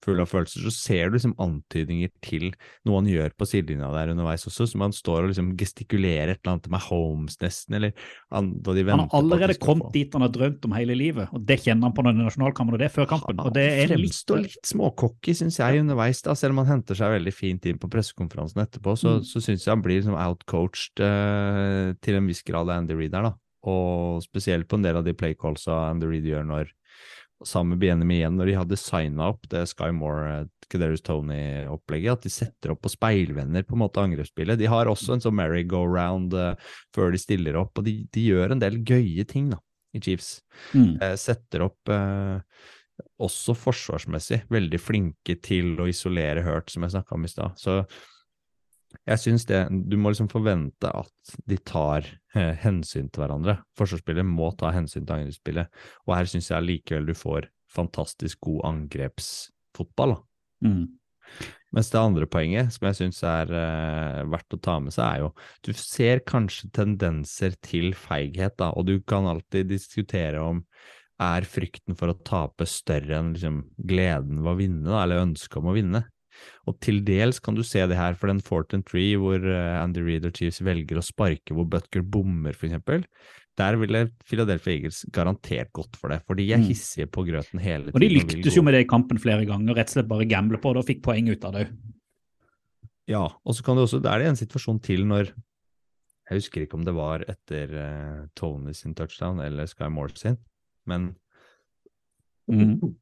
full 0.04 0.20
av 0.22 0.30
følelser, 0.30 0.62
så 0.64 0.72
ser 0.72 1.10
du 1.10 1.16
liksom 1.18 1.34
antydninger 1.40 2.10
til 2.24 2.46
noe 2.88 3.00
han 3.00 3.08
gjør 3.10 3.34
på 3.36 3.48
sidelinja 3.48 3.90
der 3.92 4.12
underveis 4.14 4.46
også, 4.48 4.66
som 4.70 4.84
han 4.86 4.94
står 4.96 5.26
og 5.26 5.32
liksom 5.32 5.50
gestikulerer 5.60 6.32
et 6.34 6.40
eller 6.40 6.54
annet 6.54 6.70
med 6.72 6.84
Holmes 6.86 7.36
nesten, 7.42 7.76
eller 7.76 7.92
han, 8.32 8.52
da 8.64 8.74
de 8.76 8.86
Han 8.88 9.04
har 9.04 9.18
allerede 9.20 9.58
kommet 9.60 9.92
dit 9.92 10.12
han 10.16 10.24
har 10.24 10.32
drømt 10.32 10.64
om 10.64 10.76
hele 10.78 10.96
livet, 10.96 11.28
og 11.36 11.44
det 11.46 11.60
kjenner 11.64 11.90
han 11.90 11.96
på 11.96 12.04
den 12.06 12.22
nasjonalkampen, 12.24 12.74
og 12.78 12.80
det 12.80 12.88
er 12.88 12.94
før 12.96 13.10
kampen. 13.12 13.40
Og 13.44 13.52
det 13.54 13.66
er 13.84 13.94
litt, 13.96 14.22
litt 14.40 14.66
småcocky, 14.66 15.36
syns 15.36 15.60
jeg, 15.60 15.84
underveis, 15.84 16.22
da, 16.24 16.34
selv 16.38 16.56
om 16.56 16.64
han 16.64 16.72
henter 16.78 16.98
seg 16.98 17.12
veldig 17.18 17.34
fint 17.36 17.68
inn 17.68 17.78
på 17.80 17.90
pressekonferansen 17.92 18.64
etterpå, 18.64 18.96
så, 18.96 19.18
Mm. 19.20 19.24
så 19.26 19.40
syns 19.42 19.64
jeg 19.66 19.72
han 19.74 19.82
blir 19.82 19.98
liksom 20.00 20.14
outcoached 20.16 21.00
eh, 21.04 21.92
til 22.00 22.14
en 22.16 22.26
viss 22.30 22.42
grad 22.46 22.68
av 22.68 22.76
Andy 22.78 22.94
Reed 22.94 23.10
der, 23.12 23.22
da. 23.28 23.32
Og 23.68 24.22
spesielt 24.24 24.68
på 24.70 24.78
en 24.78 24.82
del 24.86 24.96
av 24.96 25.04
de 25.04 25.12
playcallsa 25.12 25.90
Andy 25.90 26.06
Reed 26.08 26.24
gjør 26.24 26.46
når 26.48 26.70
sammen 27.46 27.74
med 27.74 27.80
BNM 27.82 28.10
igjen, 28.14 28.36
når 28.38 28.50
de 28.50 28.56
hadde 28.58 28.78
signa 28.80 29.30
opp 29.32 29.46
det 29.52 29.64
Sky 29.70 29.90
Moore 29.96 30.48
Kaderus 30.70 31.02
Tony-opplegget, 31.06 32.18
at 32.18 32.26
de 32.26 32.32
setter 32.32 32.74
opp 32.74 32.82
på 32.84 32.92
speilvenner 32.92 33.64
på 33.66 33.76
en 33.76 33.82
måte 33.82 34.02
angrepsspillet. 34.02 34.60
De 34.60 34.68
har 34.70 34.90
også 34.90 35.16
en 35.16 35.24
sånn 35.24 35.36
merry-go-round 35.38 36.36
uh, 36.36 36.52
før 36.94 37.14
de 37.14 37.22
stiller 37.22 37.58
opp, 37.58 37.80
og 37.80 37.88
de, 37.88 37.96
de 38.14 38.26
gjør 38.28 38.54
en 38.54 38.62
del 38.62 38.78
gøye 38.86 39.26
ting, 39.28 39.50
da, 39.54 39.58
i 39.96 40.02
Chiefs 40.04 40.36
mm, 40.74 40.92
Uh, 41.00 41.16
setter 41.18 41.66
opp 41.66 41.90
uh, 41.90 42.38
også 43.20 43.56
forsvarsmessig 43.56 44.44
veldig 44.52 44.80
flinke 44.80 45.38
til 45.42 45.74
å 45.80 45.88
isolere 45.90 46.44
Hurt, 46.44 46.70
som 46.70 46.84
jeg 46.84 46.94
snakka 46.94 47.16
om 47.16 47.26
i 47.26 47.32
stad. 47.32 47.56
Så 47.58 47.80
jeg 49.06 49.22
syns 49.22 49.46
det 49.48 49.60
Du 49.90 49.96
må 50.00 50.12
liksom 50.12 50.30
forvente 50.30 50.90
at 50.90 51.34
de 51.48 51.58
tar 51.66 52.06
eh, 52.34 52.54
hensyn 52.62 53.10
til 53.10 53.24
hverandre. 53.24 53.58
Forsvarsspillet 53.78 54.26
må 54.26 54.50
ta 54.58 54.72
hensyn 54.74 55.06
til 55.06 55.16
angrepsspillet, 55.16 55.70
og 56.06 56.16
her 56.16 56.30
syns 56.30 56.50
jeg 56.52 56.66
likevel 56.66 57.10
du 57.10 57.16
får 57.18 57.50
fantastisk 57.70 58.40
god 58.48 58.64
angrepsfotball. 58.72 60.18
mm. 60.66 60.88
Mens 61.70 61.86
det 61.92 62.00
andre 62.00 62.26
poenget, 62.26 62.72
som 62.74 62.88
jeg 62.88 62.98
syns 62.98 63.20
er 63.22 63.52
eh, 63.54 64.22
verdt 64.26 64.56
å 64.56 64.58
ta 64.58 64.80
med 64.82 64.94
seg, 64.94 65.06
er 65.06 65.20
jo 65.22 65.28
du 65.62 65.70
ser 65.78 66.24
kanskje 66.26 66.70
tendenser 66.74 67.54
til 67.62 67.92
feighet, 67.94 68.56
da, 68.58 68.72
og 68.74 68.88
du 68.88 68.96
kan 69.06 69.28
alltid 69.30 69.70
diskutere 69.70 70.42
om 70.42 70.64
er 71.20 71.46
frykten 71.46 71.94
for 72.00 72.10
å 72.10 72.18
tape 72.26 72.66
større 72.66 73.20
enn 73.20 73.34
liksom, 73.36 73.60
gleden 73.76 74.40
ved 74.42 74.50
å 74.50 74.58
vinne, 74.58 74.88
da, 74.88 75.04
eller 75.04 75.22
ønsket 75.28 75.60
om 75.60 75.70
å 75.70 75.76
vinne. 75.76 76.02
Og 76.68 76.78
til 76.80 77.02
dels 77.04 77.40
kan 77.42 77.54
du 77.56 77.62
se 77.66 77.82
det 77.86 77.96
her 77.98 78.14
for 78.14 78.30
den 78.30 78.40
fourth 78.44 78.74
and 78.76 78.84
three, 78.86 79.16
hvor 79.20 79.38
eh, 79.42 79.82
Andy 79.82 80.02
Reed 80.04 80.24
og 80.28 80.34
Chiefs 80.36 80.60
velger 80.64 81.00
å 81.00 81.04
sparke 81.04 81.54
hvor 81.56 81.68
Butker 81.70 82.02
bommer, 82.02 82.52
eksempel. 82.52 83.04
Der 83.58 83.76
ville 83.76 84.06
Philadelphia 84.24 84.72
Eagles 84.78 85.02
garantert 85.12 85.72
gått 85.76 85.96
for 86.00 86.08
det, 86.08 86.22
for 86.24 86.38
de 86.38 86.46
er 86.52 86.58
Mm. 86.62 86.68
hissige 86.70 87.06
på 87.10 87.26
grøten 87.26 87.60
hele 87.60 87.90
tiden. 87.90 87.94
Og 87.94 88.00
de 88.00 88.08
lyktes 88.08 88.56
jo 88.56 88.62
med 88.62 88.72
det 88.74 88.84
i 88.86 88.88
kampen 88.88 89.18
flere 89.20 89.44
ganger, 89.44 89.74
rett 89.74 89.90
og 89.90 89.96
slett 89.98 90.08
bare 90.08 90.28
gamble 90.30 90.56
på 90.62 90.72
det 90.72 90.80
og 90.80 90.86
fikk 90.88 91.02
poeng 91.02 91.28
ut 91.28 91.44
av 91.44 91.52
det. 91.58 91.66
Ja, 93.10 93.24
og 93.26 93.54
så 93.54 93.64
kan 93.66 93.76
det 93.76 93.84
også, 93.88 94.00
det 94.00 94.10
er 94.12 94.18
det 94.22 94.28
en 94.28 94.36
situasjon 94.40 94.80
til 94.82 95.04
når 95.04 95.32
Jeg 96.30 96.38
husker 96.38 96.62
ikke 96.62 96.76
om 96.78 96.84
det 96.86 96.94
var 96.94 97.24
etter 97.26 97.72
uh, 97.74 98.26
Tony 98.38 98.70
sin 98.72 98.94
touchdown 98.94 99.40
eller 99.42 99.66
Sky 99.66 99.88
Moore 99.90 100.14
sin, 100.14 100.36
men 100.86 101.16
Mm. 102.50 102.96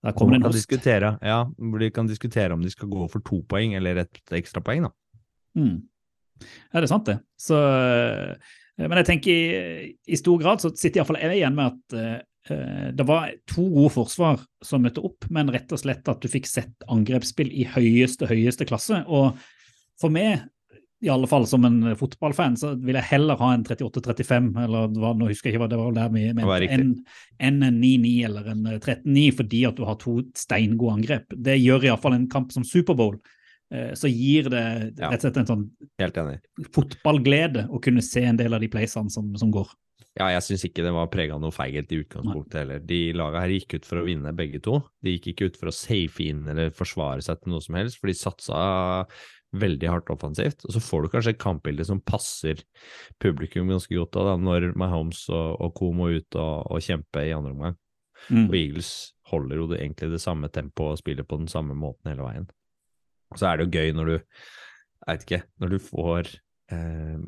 Der 0.00 0.16
kommer 0.16 0.38
en 0.38 0.46
host. 0.46 0.56
diskutere, 0.56 1.18
ja, 1.20 1.42
hvor 1.44 1.82
de 1.82 1.90
kan 1.92 2.08
diskutere 2.08 2.54
om 2.56 2.62
de 2.64 2.72
skal 2.72 2.88
gå 2.88 3.04
for 3.12 3.20
to 3.26 3.42
poeng 3.48 3.74
eller 3.76 4.00
et 4.06 4.34
ekstrapoeng, 4.38 4.86
da. 4.88 4.92
Mm. 5.60 5.76
Ja, 6.40 6.80
det 6.80 6.86
er 6.86 6.92
sant, 6.94 7.10
det. 7.10 7.18
Så, 7.36 7.58
eh, 7.60 8.86
men 8.86 9.00
jeg 9.02 9.08
tenker 9.10 9.30
i, 9.30 9.90
i 10.08 10.16
stor 10.16 10.40
grad 10.40 10.62
så 10.62 10.72
sitter 10.72 11.02
iallfall 11.02 11.20
jeg 11.20 11.36
igjen 11.36 11.58
med 11.58 11.74
at 11.74 11.98
eh, 12.00 12.18
det 12.96 13.04
var 13.06 13.28
to 13.50 13.66
gode 13.68 13.92
forsvar 13.92 14.40
som 14.64 14.82
møtte 14.82 15.02
opp, 15.04 15.28
men 15.30 15.52
rett 15.52 15.70
og 15.76 15.82
slett 15.82 16.08
at 16.08 16.22
du 16.22 16.30
fikk 16.32 16.48
sett 16.48 16.88
angrepsspill 16.90 17.50
i 17.52 17.66
høyeste, 17.68 18.26
høyeste 18.30 18.66
klasse. 18.66 19.02
Og 19.06 19.36
for 20.00 20.12
meg, 20.12 20.46
i 21.00 21.08
alle 21.08 21.28
fall 21.30 21.46
som 21.48 21.64
en 21.64 21.96
fotballfan, 21.96 22.58
så 22.60 22.74
vil 22.76 22.98
jeg 22.98 23.08
heller 23.14 23.38
ha 23.40 23.50
en 23.54 23.64
38-35, 23.64 24.50
eller 24.64 24.92
hva, 25.00 25.14
nå 25.16 25.30
husker 25.30 25.48
jeg 25.48 25.56
ikke 25.56 25.62
hva 25.64 25.70
det 25.72 25.80
var 25.80 25.94
der 25.96 26.12
vi 26.12 26.24
mente, 26.36 26.94
enn 27.40 27.62
en 27.64 27.80
9-9 27.80 28.14
eller 28.28 28.50
en 28.52 28.64
13-9, 28.76 29.26
fordi 29.38 29.62
at 29.70 29.80
du 29.80 29.86
har 29.88 29.96
to 30.02 30.18
steingode 30.36 30.98
angrep. 30.98 31.36
Det 31.48 31.56
gjør 31.56 31.88
iallfall 31.88 32.18
en 32.18 32.28
kamp 32.32 32.52
som 32.52 32.66
Superbowl. 32.68 33.16
Eh, 33.72 33.92
så 33.96 34.10
gir 34.12 34.50
det 34.52 34.64
rett 34.98 35.20
og 35.20 35.24
slett 35.24 35.40
en 35.40 35.50
sånn 35.52 35.68
fotballglede 36.74 37.68
å 37.70 37.80
kunne 37.82 38.04
se 38.04 38.26
en 38.26 38.40
del 38.40 38.56
av 38.56 38.60
de 38.60 38.68
playsene 38.72 39.12
som, 39.14 39.32
som 39.40 39.54
går. 39.54 39.72
Ja, 40.18 40.26
jeg 40.34 40.42
syns 40.42 40.64
ikke 40.66 40.82
det 40.82 40.90
var 40.92 41.06
prega 41.08 41.36
av 41.36 41.42
noe 41.42 41.54
feighet 41.54 41.92
i 41.94 42.00
utgangspunktet 42.02 42.56
heller. 42.58 42.80
De 42.82 42.98
laga 43.14 43.44
her 43.44 43.52
gikk 43.54 43.78
ut 43.78 43.86
for 43.86 44.00
å 44.00 44.06
vinne, 44.08 44.34
begge 44.36 44.58
to. 44.64 44.80
De 45.00 45.14
gikk 45.14 45.30
ikke 45.32 45.48
ut 45.48 45.60
for 45.60 45.70
å 45.70 45.74
safe 45.74 46.26
inn 46.26 46.42
eller 46.50 46.74
forsvare 46.74 47.22
seg 47.24 47.38
til 47.40 47.54
noe 47.54 47.62
som 47.64 47.78
helst, 47.78 48.00
for 48.00 48.10
de 48.10 48.16
satsa 48.18 48.58
veldig 49.56 49.88
hardt 49.90 50.10
offensivt. 50.12 50.64
Og 50.66 50.74
så 50.74 50.82
får 50.82 51.02
du 51.02 51.12
kanskje 51.12 51.34
et 51.34 51.42
kampbilde 51.42 51.86
som 51.86 52.02
passer 52.06 52.62
publikum 53.22 53.70
ganske 53.72 53.94
godt 53.94 54.18
da, 54.18 54.36
når 54.38 54.70
Mahomes 54.78 55.24
og, 55.32 55.60
og 55.60 55.74
co. 55.78 55.90
må 55.96 56.10
ut 56.16 56.38
og, 56.38 56.70
og 56.70 56.84
kjempe 56.84 57.24
i 57.26 57.34
andre 57.36 57.54
omgang. 57.56 57.78
Mm. 58.28 58.46
Og 58.46 58.56
Eagles 58.56 58.92
holder 59.30 59.60
jo 59.60 59.68
egentlig 59.74 60.10
det 60.12 60.22
samme 60.22 60.50
tempoet 60.52 60.98
og 60.98 61.02
spiller 61.02 61.26
på 61.26 61.40
den 61.40 61.50
samme 61.50 61.76
måten 61.78 62.12
hele 62.12 62.26
veien. 62.26 62.48
Og 63.30 63.38
så 63.40 63.50
er 63.50 63.58
det 63.58 63.66
jo 63.66 63.78
gøy 63.78 63.94
når 63.96 64.10
du, 64.10 64.14
jeg 64.16 65.10
vet 65.10 65.26
ikke, 65.26 65.42
når 65.62 65.72
du 65.72 65.78
får 65.86 66.32
eh, 66.74 67.18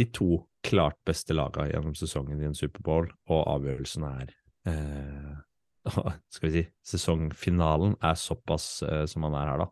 de 0.00 0.08
to 0.14 0.30
klart 0.66 0.98
beste 1.06 1.36
laga 1.36 1.68
gjennom 1.70 1.94
sesongen 1.96 2.42
i 2.42 2.48
en 2.48 2.56
Superbowl, 2.58 3.08
og 3.30 3.42
avgjørelsen 3.54 4.06
er 4.08 4.34
eh, 4.68 5.34
Skal 6.34 6.48
vi 6.48 6.52
si 6.56 6.62
sesongfinalen 6.90 7.94
er 8.04 8.16
såpass 8.18 8.82
eh, 8.82 9.04
som 9.10 9.26
han 9.28 9.36
er 9.38 9.50
her, 9.52 9.64
da. 9.64 9.68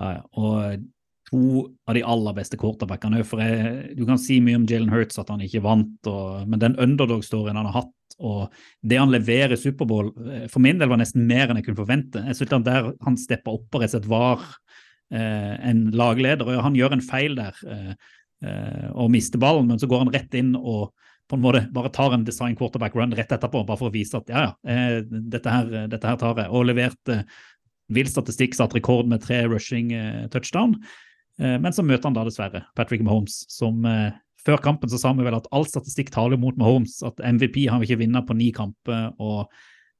Ja, 0.00 0.10
ja. 0.14 0.22
Og 0.40 0.84
to 1.30 1.68
av 1.88 1.96
de 1.96 2.02
aller 2.02 2.36
beste 2.36 2.58
quarterbackene. 2.60 3.22
For 3.26 3.42
jeg, 3.42 3.94
du 3.98 4.04
kan 4.08 4.20
si 4.20 4.40
mye 4.42 4.58
om 4.58 4.66
Jalen 4.68 4.92
Hurts, 4.92 5.18
at 5.20 5.30
han 5.32 5.42
ikke 5.44 5.62
vant, 5.64 5.98
og, 6.10 6.46
men 6.50 6.62
den 6.62 6.78
underdog-storyen 6.80 7.58
han 7.58 7.68
har 7.70 7.82
hatt, 7.82 7.96
og 8.20 8.56
det 8.84 8.98
han 9.00 9.12
leverer 9.12 9.54
i 9.56 9.60
Superbowl, 9.60 10.10
eh, 10.26 10.46
for 10.52 10.62
min 10.64 10.80
del 10.80 10.90
var 10.92 11.00
nesten 11.00 11.28
mer 11.28 11.48
enn 11.48 11.60
jeg 11.60 11.70
kunne 11.70 11.82
forvente. 11.82 12.24
Jeg 12.26 12.38
synes 12.38 12.56
han 12.58 12.66
der 12.66 12.90
han 13.06 13.20
steppa 13.20 13.54
opp 13.56 13.68
og 13.70 13.84
rett 13.84 13.94
og 13.94 13.96
slett 13.96 14.10
var 14.10 14.42
eh, 15.14 15.54
en 15.70 15.86
lagleder, 15.96 16.48
og 16.48 16.64
han 16.66 16.76
gjør 16.76 16.98
en 16.98 17.06
feil 17.06 17.38
der 17.38 17.62
eh, 17.64 17.94
eh, 18.44 18.90
og 18.92 19.12
mister 19.14 19.40
ballen, 19.40 19.70
men 19.70 19.80
så 19.80 19.88
går 19.90 20.04
han 20.04 20.12
rett 20.14 20.36
inn 20.36 20.52
og 20.58 20.90
på 21.30 21.38
en 21.38 21.44
måte 21.44 21.62
bare 21.70 21.92
tar 21.94 22.10
en 22.16 22.26
design 22.26 22.56
quarterback 22.58 22.96
run 22.98 23.14
rett 23.14 23.30
etterpå, 23.30 23.62
bare 23.62 23.78
for 23.78 23.88
å 23.88 23.94
vise 23.94 24.18
at 24.18 24.30
ja, 24.32 24.48
ja, 24.48 24.54
eh, 24.66 24.96
dette, 25.06 25.46
her, 25.46 25.86
dette 25.92 26.10
her 26.10 26.18
tar 26.18 26.42
jeg. 26.42 26.50
Og 26.50 26.66
leverte 26.66 27.20
vill 27.94 28.10
statistikk, 28.10 28.56
satt 28.58 28.74
rekord 28.74 29.08
med 29.10 29.22
tre 29.22 29.44
rushing 29.46 29.92
eh, 29.94 30.26
touchdown. 30.34 30.74
Eh, 31.40 31.56
men 31.60 31.72
så 31.74 31.84
møter 31.86 32.10
han 32.10 32.16
da 32.16 32.26
dessverre 32.28 32.64
Patrick 32.78 33.02
Mahomes, 33.06 33.42
som 33.50 33.84
eh, 33.88 34.12
før 34.44 34.60
kampen 34.64 34.90
så 34.90 35.00
sa 35.00 35.12
vi 35.16 35.26
vel 35.26 35.36
at 35.36 35.48
all 35.54 35.66
statistikk 35.68 36.12
taler 36.14 36.40
mot 36.40 36.56
Mahomes, 36.60 37.00
at 37.06 37.20
MVP 37.20 37.64
har 37.68 37.80
vi 37.80 37.90
ikke 37.90 38.02
vunnet 38.04 38.28
på 38.28 38.36
ni 38.36 38.50
kamper. 38.56 39.10
og 39.20 39.50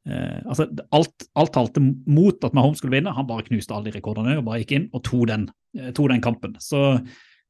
eh, 0.09 0.41
altså 0.47 0.68
alt, 0.97 1.26
alt 1.38 1.55
talte 1.57 1.82
mot 1.82 2.45
at 2.47 2.57
Mahomes 2.57 2.80
skulle 2.80 2.97
vinne. 2.97 3.14
Han 3.16 3.28
bare 3.28 3.47
knuste 3.49 3.76
alle 3.76 3.91
de 3.91 3.99
rekordene 3.99 4.38
og 4.41 4.47
bare 4.49 4.62
gikk 4.62 4.76
inn 4.78 4.88
og 4.95 5.05
tok 5.09 5.26
den, 5.32 5.49
eh, 5.78 5.93
to 5.97 6.09
den 6.09 6.24
kampen. 6.24 6.57
Så 6.62 7.01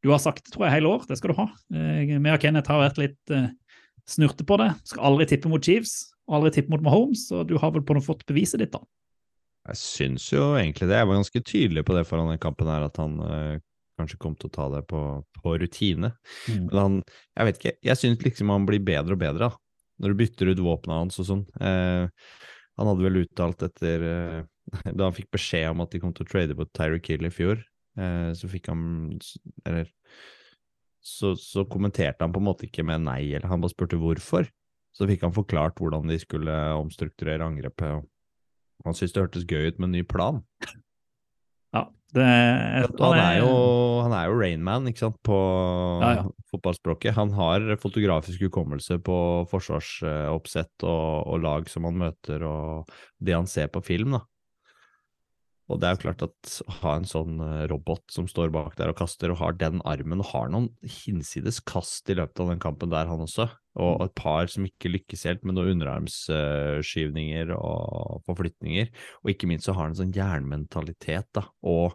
du 0.03 0.11
har 0.11 0.22
sagt 0.22 0.51
tror 0.51 0.66
jeg 0.66 0.78
hele 0.78 0.95
år, 0.97 1.07
det 1.09 1.18
skal 1.20 1.32
du 1.32 1.41
ha. 1.43 1.51
Eh, 1.74 2.16
meg 2.18 2.38
og 2.38 2.43
Kenneth 2.43 2.72
har 2.72 2.82
vært 2.82 3.03
litt 3.03 3.34
eh, 3.34 3.51
snurte 4.09 4.47
på 4.47 4.59
det. 4.62 4.72
Skal 4.91 5.12
aldri 5.12 5.28
tippe 5.30 5.53
mot 5.53 5.62
Chiefs, 5.62 6.11
aldri 6.30 6.55
tippe 6.57 6.74
mot 6.74 6.82
Mahomes, 6.82 7.28
og 7.36 7.47
du 7.51 7.59
har 7.61 7.74
vel 7.74 7.84
på 7.86 7.95
noe 7.95 8.05
fått 8.05 8.26
beviset 8.26 8.62
ditt, 8.62 8.74
da. 8.74 8.82
Jeg 9.68 9.76
syns 9.76 10.24
jo 10.32 10.55
egentlig 10.57 10.88
det. 10.88 10.97
Jeg 10.97 11.07
var 11.07 11.18
ganske 11.20 11.43
tydelig 11.45 11.82
på 11.86 11.95
det 11.95 12.07
foran 12.09 12.30
den 12.32 12.41
kampen 12.41 12.66
her, 12.66 12.86
at 12.88 12.97
han 12.99 13.18
kanskje 14.01 14.20
kom 14.20 14.36
til 14.38 14.51
å 14.51 14.55
ta 14.55 14.68
det 14.74 14.84
på, 14.90 15.01
på 15.38 15.57
rutine. 15.62 16.12
Mm. 16.48 16.66
Men 16.66 16.80
han, 16.80 17.01
jeg 17.36 17.48
vet 17.48 17.61
ikke, 17.61 17.74
jeg 17.90 18.01
syns 18.01 18.24
liksom 18.26 18.53
han 18.53 18.68
blir 18.68 18.82
bedre 18.84 19.16
og 19.16 19.22
bedre, 19.22 19.51
da. 19.51 19.66
Når 20.01 20.12
du 20.12 20.20
bytter 20.22 20.51
ut 20.51 20.62
våpnene 20.64 21.03
hans 21.03 21.20
og 21.20 21.28
sånn. 21.28 21.44
Eh, 21.61 22.07
han 22.80 22.88
hadde 22.88 23.05
vel 23.05 23.20
uttalt 23.20 23.66
etter 23.66 24.07
eh, 24.09 24.40
Da 24.96 25.09
han 25.09 25.16
fikk 25.16 25.32
beskjed 25.34 25.72
om 25.72 25.82
at 25.84 25.92
de 25.92 26.01
kom 26.01 26.14
til 26.16 26.24
å 26.24 26.30
trade 26.30 26.57
på 26.57 26.68
Tyreek 26.76 27.11
Hill 27.11 27.26
i 27.28 27.32
fjor, 27.34 27.61
eh, 27.98 28.30
så 28.38 28.48
fikk 28.48 28.70
han 28.70 28.82
Eller 29.66 29.90
så, 31.01 31.34
så 31.36 31.64
kommenterte 31.68 32.24
han 32.24 32.32
på 32.32 32.40
en 32.42 32.48
måte 32.51 32.66
ikke 32.66 32.84
med 32.86 33.07
nei, 33.07 33.22
eller 33.32 33.48
han 33.48 33.62
bare 33.62 33.72
spurte 33.72 33.98
hvorfor. 34.01 34.48
Så 34.92 35.07
fikk 35.09 35.22
han 35.24 35.32
forklart 35.32 35.78
hvordan 35.80 36.11
de 36.11 36.18
skulle 36.20 36.55
omstrukturere 36.76 37.46
angrepet. 37.46 38.05
Han 38.84 38.96
syntes 38.96 39.14
det 39.14 39.22
hørtes 39.22 39.46
gøy 39.48 39.70
ut 39.70 39.78
med 39.78 39.88
en 39.88 39.96
ny 39.96 40.03
plan. 40.05 40.42
Det, 42.15 42.27
Og 42.99 43.13
han 43.15 43.21
er 43.23 43.37
jo, 43.39 43.51
han 44.03 44.15
er 44.17 44.27
jo 44.27 44.39
Rainman, 44.41 44.89
ikke 44.91 45.05
sant, 45.05 45.19
på 45.27 45.37
Ja, 46.03 46.11
ja. 46.19 46.25
fotballspråket. 46.51 47.15
Han 47.15 47.31
har 47.37 47.69
fotografisk 47.83 48.43
hukommelse 48.49 48.99
på 49.07 49.17
forsvarsoppsett 49.53 50.87
og, 50.89 51.31
og 51.31 51.45
lag 51.45 51.71
som 51.71 51.87
han 51.87 52.01
møter, 52.03 52.43
og 52.47 52.91
det 53.23 53.37
han 53.39 53.49
ser 53.51 53.71
på 53.71 53.85
film, 53.87 54.19
da. 54.19 54.25
Og 55.71 55.79
det 55.79 55.87
er 55.87 55.95
jo 55.95 56.03
klart 56.03 56.23
at 56.27 56.55
å 56.67 56.77
ha 56.81 56.97
en 56.99 57.07
sånn 57.07 57.37
eh, 57.45 57.67
robot 57.71 58.03
som 58.11 58.27
står 58.27 58.51
bak 58.55 58.75
der 58.81 58.91
og 58.91 58.99
kaster, 58.99 59.31
og 59.31 59.39
har 59.39 59.55
den 59.59 59.79
armen, 59.87 60.23
og 60.25 60.33
har 60.33 60.51
noen 60.51 60.73
hinsides 60.83 61.61
kast 61.63 62.11
i 62.11 62.17
løpet 62.19 62.43
av 62.43 62.51
den 62.51 62.63
kampen 62.63 62.91
der, 62.91 63.07
han 63.07 63.23
også, 63.23 63.47
og 63.79 64.05
et 64.05 64.14
par 64.18 64.51
som 64.51 64.66
ikke 64.66 64.91
lykkes 64.91 65.27
helt 65.29 65.45
med 65.47 65.55
noen 65.55 65.77
underarmsskyvninger 65.77 67.53
og 67.55 68.23
forflytninger, 68.27 68.91
og 69.23 69.33
ikke 69.33 69.51
minst 69.51 69.68
så 69.68 69.77
har 69.77 69.87
han 69.87 69.95
en 69.95 70.01
sånn 70.03 70.14
jernmentalitet, 70.16 71.29
da, 71.37 71.47
og 71.62 71.95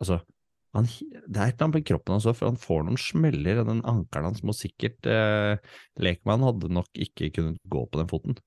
altså 0.00 0.22
han, 0.76 0.86
det 0.86 1.34
er 1.34 1.50
et 1.50 1.56
eller 1.56 1.66
annet 1.66 1.80
med 1.80 1.86
kroppen 1.88 2.14
hans 2.14 2.28
òg, 2.30 2.36
for 2.38 2.50
han 2.52 2.60
får 2.60 2.84
noen 2.86 3.00
smeller, 3.00 3.64
den 3.66 3.82
ankelen 3.90 4.30
hans 4.30 4.44
må 4.46 4.54
sikkert 4.54 5.08
eh, 5.10 5.58
Lekmann 5.98 6.46
hadde 6.46 6.70
nok 6.70 6.88
ikke 6.94 7.32
kunnet 7.34 7.58
gå 7.70 7.82
på 7.90 8.00
den 8.00 8.10
foten. 8.10 8.38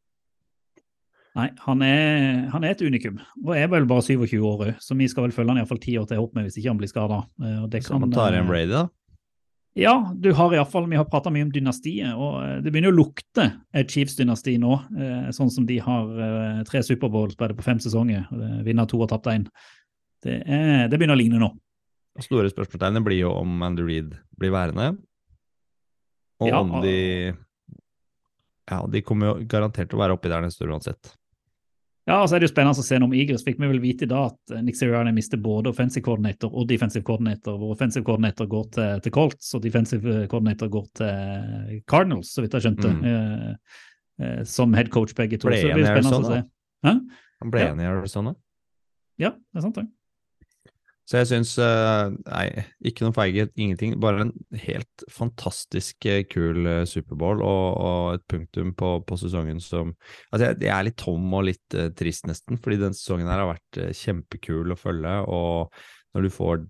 Nei, 1.34 1.48
han 1.66 1.82
er, 1.82 2.48
han 2.54 2.64
er 2.64 2.76
et 2.76 2.84
unikum, 2.86 3.18
og 3.42 3.56
er 3.58 3.70
vel 3.74 3.88
bare 3.90 4.06
27 4.06 4.38
år 4.38 4.68
òg, 4.70 4.74
så 4.84 4.96
vi 4.96 5.10
skal 5.12 5.28
vel 5.28 5.36
følge 5.36 5.52
han 5.52 5.64
iallfall 5.64 5.82
ti 5.84 5.98
år 6.00 6.06
til 6.10 6.22
håper 6.22 6.40
med 6.40 6.48
hvis 6.48 6.60
ikke 6.62 6.72
han 6.72 6.80
blir 6.80 6.92
skada. 6.92 7.24
Så 7.82 8.00
man 8.00 8.14
tar 8.14 8.38
igjen 8.38 8.52
Brady, 8.52 8.70
da. 8.72 8.86
Ja, 9.74 10.14
du 10.16 10.32
har 10.38 10.54
i 10.54 10.58
alle 10.58 10.70
fall, 10.70 10.86
vi 10.90 10.98
har 11.00 11.06
prata 11.10 11.32
mye 11.34 11.48
om 11.48 11.52
dynastiet, 11.54 12.14
og 12.14 12.36
eh, 12.44 12.58
det 12.62 12.70
begynner 12.70 12.94
å 12.94 12.98
lukte 12.98 13.48
et 13.74 13.90
Chiefs-dynasti 13.90 14.60
nå. 14.62 14.74
eh, 15.02 15.32
Sånn 15.34 15.50
som 15.50 15.66
de 15.66 15.80
har 15.82 16.12
eh, 16.28 16.60
tre 16.70 16.84
Superbowls 16.86 17.34
på 17.40 17.50
på 17.58 17.66
fem 17.66 17.82
sesonger, 17.82 18.28
vinner 18.66 18.86
to 18.90 19.02
og 19.02 19.10
tapt 19.10 19.32
én. 19.34 19.48
Det, 20.24 20.38
det 20.46 20.98
begynner 21.00 21.18
å 21.18 21.20
ligne 21.20 21.42
nå. 21.42 21.50
Store 22.22 22.52
spørsmålstegnet 22.52 23.04
blir 23.04 23.24
jo 23.24 23.34
om 23.34 23.66
Andy 23.66 23.84
Reed 23.84 24.14
blir 24.38 24.54
værende, 24.54 24.94
og 26.40 26.48
Ja, 26.52 26.62
om 26.62 26.78
de 26.84 27.34
Ja, 28.70 28.86
de 28.88 29.02
kommer 29.04 29.34
jo 29.34 29.48
garantert 29.50 29.90
til 29.90 29.98
å 29.98 30.04
være 30.04 30.16
oppi 30.16 30.30
der 30.32 30.46
neste 30.46 30.70
uansett. 30.70 31.16
Ja, 32.04 32.18
og 32.20 32.28
så 32.28 32.36
er 32.36 32.44
det 32.44 32.50
jo 32.50 32.52
spennende 32.52 32.82
å 32.82 32.84
se 32.84 32.98
noe 33.00 33.08
om 33.08 33.14
Eagles. 33.16 33.46
Fikk 33.48 33.62
vi 33.62 33.70
vel 33.72 33.80
vite 33.80 34.04
i 34.04 34.10
dag 34.12 34.34
at 34.34 34.52
eh, 34.52 34.64
Nick 34.66 34.76
Sirianni 34.76 35.14
mister 35.16 35.40
både 35.40 35.72
offensive 35.72 36.04
coordinator 36.04 36.52
og 36.52 36.68
defensive 36.68 37.06
coordinator, 37.08 37.56
hvor 37.60 37.72
offensive 37.78 38.04
coordinator 38.04 38.50
går 38.52 38.66
til, 38.76 39.04
til 39.06 39.16
Colts 39.16 39.54
og 39.56 39.64
defensive 39.64 40.18
coordinator 40.32 40.72
går 40.74 40.90
til 41.00 41.80
Cardinals, 41.88 42.34
så 42.36 42.44
vidt 42.44 42.58
jeg 42.58 42.66
skjønte. 42.68 42.92
Mm. 42.92 43.06
Eh, 43.08 43.82
eh, 44.20 44.42
som 44.44 44.76
head 44.76 44.92
coach 44.92 45.16
begge 45.16 45.40
to. 45.40 45.48
Ble 45.48 45.62
så 45.62 45.72
det 45.72 45.80
blir 45.80 45.88
spennende 45.88 46.20
å 46.20 46.28
se. 46.28 46.42
Hæ? 46.84 46.96
Han 47.44 47.54
ble 47.56 47.64
Ja. 47.64 47.72
enig 47.72 47.88
i 47.88 47.92
Arizona. 47.94 48.36
Ja, 49.22 49.30
det 49.32 49.62
er 49.62 49.68
sant, 49.70 49.80
det. 49.80 49.88
Så 51.04 51.20
jeg 51.20 51.28
syns 51.30 51.54
eh, 51.60 52.14
Nei, 52.30 52.46
ikke 52.88 53.06
noe 53.06 53.16
feighet, 53.16 53.52
ingenting. 53.60 53.98
Bare 54.02 54.24
en 54.28 54.34
helt 54.64 55.06
fantastisk 55.12 56.08
eh, 56.08 56.22
kul 56.30 56.64
eh, 56.70 56.84
Superbowl 56.90 57.44
og, 57.44 57.66
og 57.76 58.06
et 58.16 58.24
punktum 58.32 58.72
på, 58.80 58.96
på 59.08 59.18
sesongen 59.20 59.60
som 59.64 59.92
Altså, 60.32 60.46
jeg, 60.48 60.62
jeg 60.64 60.74
er 60.76 60.88
litt 60.88 61.00
tom 61.00 61.26
og 61.36 61.48
litt 61.50 61.78
uh, 61.78 61.90
trist, 61.98 62.26
nesten, 62.30 62.60
fordi 62.62 62.80
den 62.82 62.96
sesongen 62.96 63.28
her 63.30 63.44
har 63.44 63.52
vært 63.52 63.80
uh, 63.82 63.90
kjempekul 63.98 64.72
å 64.74 64.80
følge. 64.80 65.18
Og 65.28 66.16
når 66.16 66.26
du 66.26 66.34
får 66.34 66.64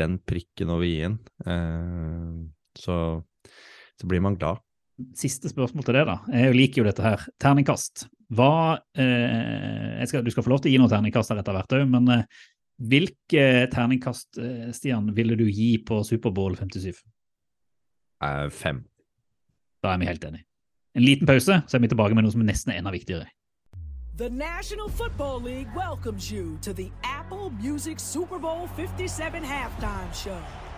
den 0.00 0.16
prikken 0.24 0.72
over 0.72 0.88
i-en, 0.88 1.18
uh, 1.44 2.40
så, 2.78 2.96
så 4.00 4.08
blir 4.08 4.24
man 4.24 4.38
glad. 4.40 4.62
Siste 5.18 5.50
spørsmål 5.52 5.86
til 5.86 5.98
det, 5.98 6.06
da. 6.08 6.16
Jeg 6.32 6.56
liker 6.56 6.82
jo 6.82 6.88
dette 6.88 7.04
her. 7.04 7.28
Terningkast. 7.42 8.06
Hva 8.32 8.78
skal, 8.88 10.22
Du 10.24 10.30
skal 10.32 10.44
få 10.46 10.52
lov 10.54 10.62
til 10.62 10.70
å 10.70 10.72
gi 10.72 10.78
noen 10.80 10.88
terningkast 10.88 11.32
her 11.32 11.42
etter 11.42 11.52
hvert 11.52 11.74
òg, 11.76 11.82
men 11.90 12.22
hvilke 12.78 13.66
terningkast, 13.72 14.38
eh, 14.38 14.70
Stian, 14.72 15.10
ville 15.16 15.36
du 15.36 15.44
gi 15.50 15.76
på 15.86 16.02
Superbowl 16.04 16.56
57? 16.56 17.02
Uh, 18.22 18.48
fem. 18.50 18.84
Da 19.82 19.92
er 19.92 19.98
vi 19.98 20.06
helt 20.06 20.24
enige. 20.24 20.44
En 20.94 21.02
liten 21.02 21.26
pause, 21.26 21.62
så 21.66 21.76
er 21.76 21.80
vi 21.80 21.88
tilbake 21.88 22.14
med 22.14 22.22
noe 22.22 22.32
som 22.32 22.42
er 22.44 22.52
nesten 22.52 22.74
enda 22.74 22.92
viktigere. 22.92 23.26
The 24.18 24.28
National 24.28 24.90
Football 24.90 25.40
League 25.40 25.70
welcomes 25.74 26.30
you 26.30 26.58
to 26.62 26.72
the 26.72 26.90
Apple 27.02 27.50
Music 27.50 27.98
Super 27.98 28.38
Bowl 28.38 28.68
57 28.76 29.42
halftime 29.42 30.12
show. 30.12 30.71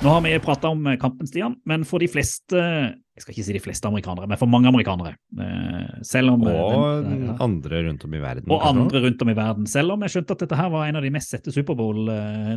Nå 0.00 0.08
har 0.08 0.22
vi 0.24 0.38
prata 0.40 0.68
om 0.72 0.86
eh, 0.88 0.96
kampen, 1.00 1.26
Stian, 1.28 1.58
men 1.68 1.82
for 1.84 2.00
de 2.00 2.06
fleste 2.08 2.56
Jeg 2.56 3.20
skal 3.24 3.34
ikke 3.34 3.44
si 3.44 3.52
de 3.52 3.60
fleste 3.60 3.88
amerikanere, 3.88 4.28
men 4.30 4.38
for 4.40 4.48
mange 4.48 4.70
amerikanere 4.70 5.12
eh, 5.36 5.98
Selv 6.08 6.32
om 6.38 6.46
eh, 6.48 6.60
Og 6.64 7.02
den- 7.04 7.26
ja. 7.26 7.34
andre 7.44 7.82
rundt 7.84 8.04
om 8.08 8.14
i 8.16 8.22
verden. 8.22 8.50
og 8.50 8.64
andre 8.66 9.02
rundt 9.04 9.22
om 9.22 9.28
i 9.28 9.36
verden. 9.36 9.66
Selv 9.68 9.92
om 9.92 10.00
jeg 10.06 10.14
skjønte 10.14 10.32
at 10.36 10.44
dette 10.46 10.56
her 10.56 10.70
var 10.72 10.86
en 10.88 10.96
av 10.96 11.04
de 11.04 11.10
mest 11.12 11.28
sette 11.34 11.52
Superbowl 11.52 12.00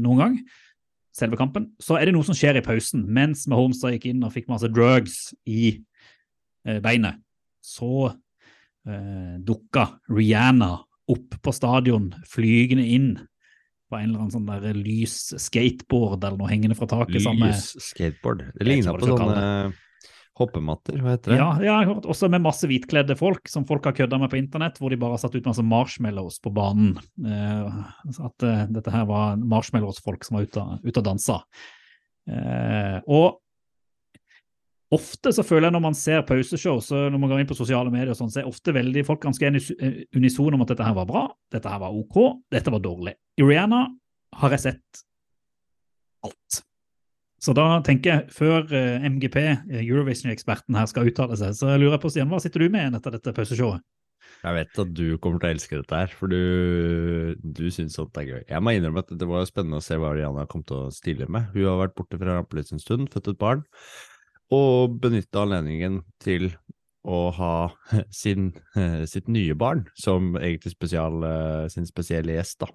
noen 0.03 0.17
gang, 0.21 0.37
selve 1.13 1.37
kampen, 1.37 1.67
så 1.83 1.99
er 1.99 2.05
det 2.07 2.13
noe 2.15 2.23
som 2.23 2.33
skjer 2.37 2.57
i 2.57 2.63
pausen. 2.65 3.03
Mens 3.11 3.43
Mahomes 3.51 3.83
gikk 3.83 4.05
inn 4.13 4.23
og 4.23 4.31
fikk 4.33 4.47
masse 4.49 4.69
drugs 4.71 5.33
i 5.45 5.75
beinet, 6.63 7.19
så 7.61 8.13
eh, 8.87 9.35
dukka 9.43 9.89
Rihanna 10.09 10.77
opp 11.11 11.35
på 11.43 11.51
stadion, 11.53 12.13
flygende 12.31 12.87
inn 12.87 13.09
på 13.93 14.01
en 14.01 14.09
eller 14.09 14.25
annen 14.25 14.33
sånn 14.33 14.49
der 14.49 14.75
lys 14.77 15.15
skateboard 15.45 16.23
eller 16.23 16.41
noe 16.41 16.49
hengende 16.51 16.77
fra 16.79 16.89
taket. 16.89 17.15
Lys 17.19 17.29
med- 17.29 17.47
Lys 17.53 17.71
skateboard. 17.93 18.45
Det 18.57 18.67
ligner 18.67 18.97
på 18.97 19.13
sånne 19.13 19.73
hoppematter, 20.33 20.97
hva 20.97 21.13
heter 21.13 21.33
det? 21.33 21.37
Ja, 21.37 21.49
ja, 21.61 21.65
jeg 21.67 21.73
har 21.75 21.89
hørt 21.91 22.07
også 22.09 22.25
med 22.33 22.41
masse 22.41 22.65
hvitkledde 22.65 23.13
folk 23.19 23.45
som 23.51 23.67
folk 23.69 23.85
har 23.85 23.93
kødda 23.93 24.17
med 24.17 24.31
på 24.31 24.39
internett, 24.39 24.79
hvor 24.81 24.89
de 24.89 24.97
bare 24.97 25.13
har 25.13 25.21
satt 25.21 25.35
ut 25.37 25.45
masse 25.45 25.61
marshmallows 25.61 26.39
på 26.41 26.49
banen. 26.55 26.95
Eh, 27.21 27.83
at 28.17 28.45
eh, 28.47 28.63
dette 28.73 28.93
her 28.95 29.05
var 29.05 29.37
marshmallows-folk 29.37 30.25
som 30.25 30.39
var 30.39 30.47
ute 30.49 30.97
og 30.97 31.05
dansa. 31.05 31.37
Eh, 32.25 32.97
og 33.05 33.42
ofte 34.95 35.33
så 35.35 35.45
føler 35.45 35.67
jeg 35.67 35.75
når 35.75 35.83
man 35.85 35.97
ser 35.97 36.25
pauseshow, 36.27 36.81
så 36.83 37.05
når 37.11 37.21
man 37.21 37.31
går 37.31 37.43
inn 37.43 37.49
på 37.49 37.57
sosiale 37.57 37.91
medier, 37.93 38.13
og 38.13 38.19
sånn, 38.19 38.31
så 38.33 38.41
er 38.41 38.49
ofte 38.49 38.75
veldig 38.75 39.05
folk 39.07 39.23
ganske 39.25 39.49
eh, 39.49 40.43
om 40.43 40.65
at 40.65 40.73
dette 40.73 40.87
her 40.87 40.97
var 40.97 41.09
bra, 41.09 41.23
dette 41.53 41.71
her 41.71 41.81
var 41.81 41.95
OK, 41.97 42.19
dette 42.53 42.73
var 42.73 42.83
dårlig. 42.83 43.15
I 43.39 43.47
Rihanna 43.47 43.87
har 44.41 44.55
jeg 44.55 44.65
sett 44.67 45.03
alt. 46.27 46.63
Så 47.43 47.51
da 47.57 47.65
tenker 47.83 48.13
jeg, 48.13 48.29
før 48.31 48.69
eh, 48.71 49.03
MGP, 49.03 49.39
eh, 49.43 49.81
Eurovision-eksperten 49.81 50.77
her, 50.79 50.87
skal 50.87 51.09
uttale 51.09 51.35
seg, 51.39 51.57
så 51.57 51.73
lurer 51.73 51.97
jeg 51.97 52.03
på, 52.05 52.13
Stian, 52.13 52.31
hva 52.31 52.39
sitter 52.43 52.63
du 52.63 52.69
med 52.71 52.85
igjen 52.85 52.99
etter 52.99 53.17
dette 53.17 53.35
pauseshowet? 53.35 53.83
Jeg 54.43 54.55
vet 54.57 54.79
at 54.79 54.89
du 54.95 55.05
kommer 55.23 55.39
til 55.39 55.49
å 55.49 55.53
elske 55.55 55.77
dette 55.79 55.99
her, 56.01 56.13
for 56.19 56.31
du, 56.31 57.35
du 57.39 57.65
syns 57.71 57.95
sånt 57.95 58.17
er 58.19 58.27
gøy. 58.27 58.41
Jeg 58.47 58.63
må 58.63 58.73
innrømme 58.75 59.03
at 59.03 59.11
det 59.19 59.27
var 59.27 59.45
spennende 59.47 59.79
å 59.79 59.83
se 59.83 59.95
hva 59.99 60.11
Rihanna 60.15 60.43
kom 60.51 60.63
til 60.67 60.85
å 60.85 60.93
stille 60.95 61.27
med. 61.31 61.51
Hun 61.55 61.67
har 61.69 61.79
vært 61.79 61.95
borte 61.99 62.19
fra 62.19 62.37
rampelyset 62.39 62.75
en 62.75 62.83
stund, 62.83 63.11
født 63.13 63.31
et 63.31 63.39
barn, 63.39 63.63
og 64.51 64.99
benytta 65.03 65.43
anledningen 65.45 66.01
til 66.23 66.51
å 67.03 67.27
ha 67.35 67.55
sin, 68.23 68.51
sitt 69.11 69.27
nye 69.31 69.55
barn 69.55 69.85
som 69.99 70.33
egentlig 70.39 70.73
spesial, 70.75 71.23
eh, 71.27 71.67
sin 71.73 71.87
spesielle 71.89 72.37
gjest. 72.37 72.63
da. 72.63 72.71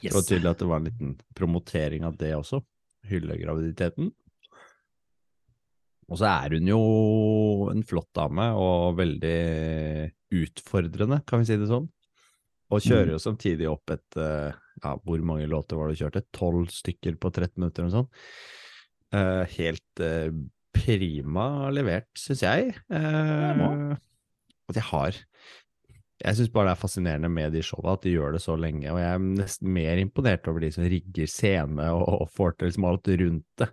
Det 0.00 0.14
var 0.14 0.26
tydelig 0.26 0.50
at 0.50 0.62
det 0.62 0.70
var 0.70 0.80
en 0.80 0.88
liten 0.88 1.14
promotering 1.36 2.06
av 2.06 2.16
det 2.20 2.34
også. 2.36 2.62
Hylle 3.10 3.38
graviditeten. 3.40 4.10
Og 6.10 6.18
så 6.18 6.26
er 6.26 6.56
hun 6.56 6.66
jo 6.66 6.80
en 7.70 7.84
flott 7.86 8.10
dame 8.18 8.48
og 8.58 8.98
veldig 8.98 10.10
utfordrende, 10.40 11.20
kan 11.26 11.42
vi 11.42 11.48
si 11.48 11.58
det 11.58 11.70
sånn. 11.70 11.86
Og 12.70 12.82
kjører 12.84 13.14
jo 13.14 13.22
samtidig 13.22 13.66
opp 13.66 13.90
et 13.90 14.18
eh, 14.22 14.54
ja, 14.82 14.92
Hvor 15.02 15.22
mange 15.26 15.48
låter 15.50 15.78
var 15.78 15.90
det 15.90 15.98
du 15.98 16.04
kjørte? 16.04 16.22
Tolv 16.34 16.68
stykker 16.70 17.16
på 17.18 17.32
13 17.32 17.56
minutter 17.58 17.82
eller 17.82 17.90
noe 17.90 17.96
sånt. 17.96 18.20
Eh, 19.10 19.56
helt 19.56 20.02
prima 20.74 21.70
levert, 21.74 22.10
syns 22.18 22.44
jeg. 22.44 22.74
Eh, 22.92 23.64
at 24.70 24.78
jeg 24.78 24.86
har 24.92 25.18
jeg 26.20 26.36
syns 26.36 26.50
bare 26.52 26.68
det 26.68 26.72
er 26.74 26.80
fascinerende 26.82 27.30
med 27.32 27.54
de 27.54 27.62
showa, 27.64 27.94
at 27.94 28.04
de 28.04 28.12
gjør 28.12 28.34
det 28.36 28.42
så 28.44 28.52
lenge. 28.60 28.90
Og 28.92 28.98
jeg 29.00 29.08
er 29.08 29.22
nesten 29.24 29.70
mer 29.72 30.00
imponert 30.02 30.48
over 30.50 30.60
de 30.60 30.68
som 30.74 30.84
rigger 30.92 31.30
scene 31.30 31.86
og, 31.96 32.04
og 32.26 32.32
får 32.36 32.56
til 32.58 32.68
liksom 32.68 32.86
alt 32.90 33.08
rundt 33.22 33.46
det. 33.62 33.68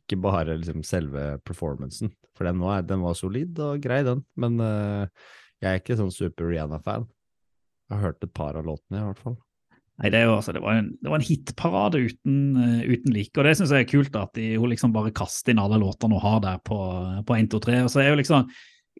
Ikke 0.00 0.18
bare 0.24 0.56
liksom 0.58 0.82
selve 0.86 1.26
performancen. 1.46 2.10
For 2.34 2.48
den, 2.48 2.58
var, 2.62 2.82
den 2.82 3.04
var 3.04 3.14
solid 3.14 3.60
og 3.62 3.82
grei, 3.84 4.00
den. 4.06 4.24
Men 4.34 4.58
eh, 4.64 5.28
jeg 5.62 5.70
er 5.70 5.82
ikke 5.82 5.98
sånn 6.00 6.10
super 6.14 6.50
Rihanna-fan. 6.50 7.06
Jeg 7.86 7.94
har 7.94 8.06
hørt 8.08 8.26
et 8.26 8.34
par 8.34 8.58
av 8.58 8.66
låtene, 8.66 8.98
i 8.98 9.06
hvert 9.12 9.22
fall. 9.22 9.38
Nei, 10.02 10.10
det, 10.10 10.24
var, 10.26 10.40
altså, 10.40 10.52
det, 10.56 10.60
var 10.64 10.78
en, 10.80 10.88
det 10.98 11.10
var 11.10 11.20
en 11.20 11.26
hitparade 11.28 12.00
uten, 12.02 12.38
uh, 12.58 12.80
uten 12.82 13.14
like, 13.14 13.30
og 13.38 13.46
det 13.46 13.52
syns 13.58 13.70
jeg 13.70 13.86
er 13.86 13.90
kult. 13.92 14.16
at 14.18 14.32
de, 14.34 14.54
Hun 14.58 14.72
liksom 14.72 14.94
bare 14.94 15.14
kaster 15.14 15.54
inn 15.54 15.62
alle 15.62 15.78
låtene 15.78 16.18
hun 16.18 16.24
har 16.24 16.40
der 16.42 16.62
på, 16.66 16.78
på 17.26 17.36
1, 17.36 17.50
2, 17.52 17.60
3. 17.68 17.82
Og 17.86 17.92
så 17.92 18.02
er 18.02 18.10
jo 18.10 18.18
liksom 18.18 18.48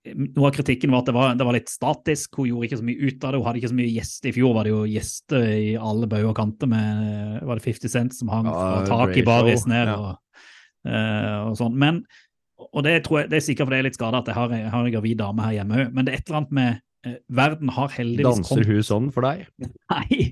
noe 0.04 0.50
av 0.50 0.52
kritikken 0.52 0.92
var 0.92 1.02
at 1.02 1.08
det 1.08 1.14
var, 1.16 1.36
det 1.38 1.46
var, 1.46 1.56
litt 1.56 1.70
statisk. 1.72 2.38
Hun 2.38 2.50
gjorde 2.50 2.68
ikke 2.68 2.80
så 2.80 2.86
mye 2.86 3.08
ut 3.08 3.24
av 3.24 3.32
det. 3.32 3.40
Hun 3.40 3.46
hadde 3.48 3.60
ikke 3.62 3.72
så 3.72 3.78
mye 3.78 3.92
gjester. 3.94 4.30
I 4.30 4.34
fjor 4.36 4.54
var 4.56 4.66
det 4.66 4.74
jo 4.74 4.82
gjester 4.90 5.46
i 5.48 5.72
alle 5.90 6.10
bauger 6.10 6.30
og 6.30 6.38
kanter 6.38 6.70
med 6.70 7.40
var 7.48 7.58
det 7.58 7.66
50 7.66 7.94
Cent 7.94 8.16
som 8.16 8.32
hang 8.32 8.48
fra 8.50 8.84
taket 8.86 9.16
i 9.16 9.22
Grey 9.22 9.28
baris 9.28 9.64
Show, 9.64 9.72
ned 9.72 9.90
ja. 9.90 9.96
og, 9.98 10.40
uh, 10.90 11.38
og 11.50 11.58
sånn. 11.60 11.78
Men, 11.80 12.02
og 12.70 12.84
det, 12.86 12.98
tror 13.06 13.22
jeg, 13.22 13.32
det 13.32 13.40
er 13.40 13.46
sikkert 13.46 13.70
fordi 13.70 13.80
jeg 13.80 13.86
er 13.86 13.88
litt 13.88 13.98
skada 13.98 14.20
at 14.20 14.28
jeg 14.30 14.38
har, 14.38 14.58
jeg 14.58 14.74
har 14.74 14.88
en 14.88 14.96
gravid 14.98 15.22
dame 15.22 15.46
her 15.46 15.56
hjemme 15.58 15.80
òg, 15.80 15.94
men 15.94 16.06
det 16.06 16.12
er 16.12 16.20
et 16.20 16.28
eller 16.28 16.40
annet 16.42 16.58
med 16.58 17.08
eh, 17.08 17.16
Verden 17.40 17.72
har 17.76 17.96
heldigvis 17.96 18.28
kommet 18.28 18.50
Danser 18.52 18.70
hun 18.70 18.86
sånn 18.90 19.08
for 19.14 19.26
deg? 19.26 19.48
Nei, 19.94 20.28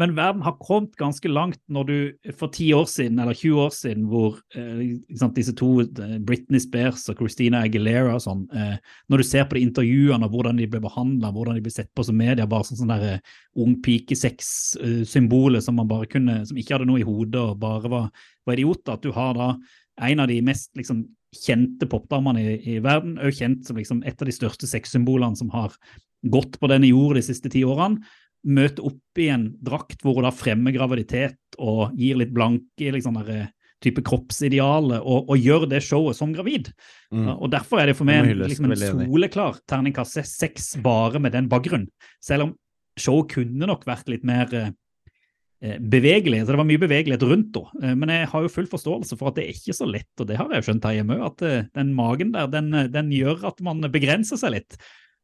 men 0.00 0.14
verden 0.16 0.40
har 0.42 0.54
kommet 0.56 0.94
ganske 0.96 1.28
langt 1.28 1.60
når 1.68 1.84
du 1.88 1.96
for 2.38 2.48
10 2.48 2.72
år 2.78 2.86
siden, 2.88 3.18
eller 3.20 3.36
20 3.36 3.60
år 3.60 3.72
siden, 3.76 4.06
hvor 4.08 4.38
eh, 4.56 4.94
sant, 5.20 5.34
disse 5.36 5.52
to, 5.58 5.68
eh, 5.84 6.14
Britney 6.24 6.62
Spears 6.64 7.04
og 7.12 7.20
Christina 7.20 7.60
Aguilera 7.66 8.14
og 8.16 8.22
sånn, 8.24 8.46
eh, 8.56 8.78
når 9.12 9.20
du 9.20 9.26
ser 9.28 9.44
på 9.48 9.58
de 9.58 9.64
intervjuene 9.66 10.24
og 10.24 10.32
hvordan 10.32 10.62
de 10.62 10.68
ble 10.72 10.80
behandla, 10.84 11.32
hvordan 11.34 11.58
de 11.58 11.64
ble 11.66 11.74
sett 11.74 11.90
på 11.92 12.06
som 12.08 12.16
media, 12.16 12.48
bare 12.48 12.70
sånn 12.70 12.92
der 12.94 13.08
eh, 13.10 13.34
ung 13.60 13.76
pike-sex-symbolet 13.84 15.66
som 15.66 15.76
man 15.76 15.90
bare 15.90 16.08
kunne, 16.08 16.40
som 16.48 16.60
ikke 16.60 16.78
hadde 16.78 16.88
noe 16.88 17.02
i 17.02 17.08
hodet 17.08 17.42
og 17.42 17.60
bare 17.60 17.92
var, 17.92 18.08
var 18.48 18.56
idioter, 18.56 18.96
at 18.96 19.04
du 19.04 19.12
har 19.12 19.36
da 19.36 19.50
en 20.08 20.24
av 20.24 20.32
de 20.32 20.40
mest 20.44 20.72
liksom 20.78 21.04
kjente 21.36 21.88
popdamene 21.88 22.40
i, 22.40 22.56
i 22.76 22.80
verden, 22.84 23.18
òg 23.20 23.36
kjent 23.36 23.68
som 23.68 23.76
liksom 23.76 24.00
et 24.08 24.16
av 24.16 24.28
de 24.28 24.34
største 24.36 24.68
sexsymbolene 24.68 25.36
som 25.36 25.52
har 25.52 25.76
gått 26.32 26.58
på 26.60 26.70
denne 26.70 26.88
jord 26.90 27.16
de 27.18 27.24
siste 27.24 27.50
ti 27.52 27.64
årene, 27.66 28.00
møte 28.42 28.82
opp 28.82 29.20
i 29.22 29.28
en 29.30 29.50
drakt 29.62 30.02
hvor 30.02 30.18
hun 30.18 30.26
da 30.26 30.32
fremmer 30.34 30.74
graviditet 30.74 31.58
og 31.62 31.92
gir 31.98 32.18
litt 32.18 32.32
blanke 32.34 32.94
liksom 32.94 33.20
der, 33.20 33.34
eh, 33.34 33.50
type 33.82 34.02
kroppsideale, 34.06 35.00
og, 35.00 35.30
og 35.30 35.40
gjør 35.40 35.66
det 35.70 35.82
showet 35.84 36.18
som 36.18 36.34
gravid. 36.34 36.70
Mm. 37.14 37.32
Og 37.34 37.48
Derfor 37.52 37.82
er 37.82 37.90
det 37.90 37.96
for 37.98 38.08
meg 38.08 38.22
en, 38.22 38.44
liksom 38.44 38.70
en 38.70 38.78
soleklar 38.78 39.58
terningkast 39.70 40.20
seks 40.28 40.74
bare 40.84 41.22
med 41.22 41.34
den 41.36 41.50
bakgrunnen. 41.50 41.90
Selv 42.22 42.48
om 42.48 42.54
showet 43.00 43.32
kunne 43.34 43.68
nok 43.68 43.86
vært 43.88 44.10
litt 44.12 44.24
mer 44.28 44.52
eh, 44.56 44.70
eh, 45.64 45.78
bevegelig. 45.80 46.44
så 46.44 46.54
Det 46.54 46.62
var 46.62 46.70
mye 46.70 46.84
bevegelighet 46.84 47.26
rundt 47.26 47.58
henne. 47.58 47.82
Eh, 47.82 47.98
Men 47.98 48.14
jeg 48.14 48.30
har 48.32 48.46
jo 48.46 48.54
full 48.54 48.70
forståelse 48.70 49.18
for 49.18 49.32
at 49.32 49.40
det 49.40 49.46
er 49.46 49.56
ikke 49.56 49.76
så 49.76 49.88
lett, 49.88 50.12
og 50.20 50.30
det 50.30 50.38
har 50.40 50.50
jeg 50.50 50.62
jo 50.62 50.70
skjønt 50.70 50.90
her 50.90 50.98
hjemme 51.00 51.20
at 51.26 51.46
eh, 51.48 51.68
den 51.78 51.94
magen 51.98 52.34
der, 52.36 52.50
den, 52.52 52.72
den 52.92 53.14
gjør 53.14 53.48
at 53.52 53.64
man 53.64 53.82
begrenser 53.92 54.40
seg 54.40 54.58
litt. 54.60 54.78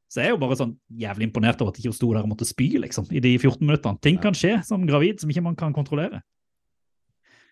Så 0.09 0.23
jeg 0.23 0.31
er 0.31 0.35
jo 0.35 0.41
bare 0.41 0.57
sånn 0.57 0.73
jævlig 0.97 1.29
imponert 1.29 1.61
over 1.61 1.75
at 1.75 1.79
ikke 1.81 1.91
hun 1.93 1.99
sto 1.99 2.09
der 2.15 2.25
og 2.25 2.31
måtte 2.31 2.49
spy, 2.49 2.71
liksom, 2.81 3.11
i 3.13 3.21
de 3.21 3.35
14 3.37 3.61
minuttene. 3.61 4.01
Ting 4.05 4.17
kan 4.23 4.37
skje 4.37 4.55
som 4.65 4.87
gravid 4.89 5.21
som 5.21 5.29
ikke 5.33 5.45
man 5.45 5.59
kan 5.59 5.75
kontrollere. 5.77 6.23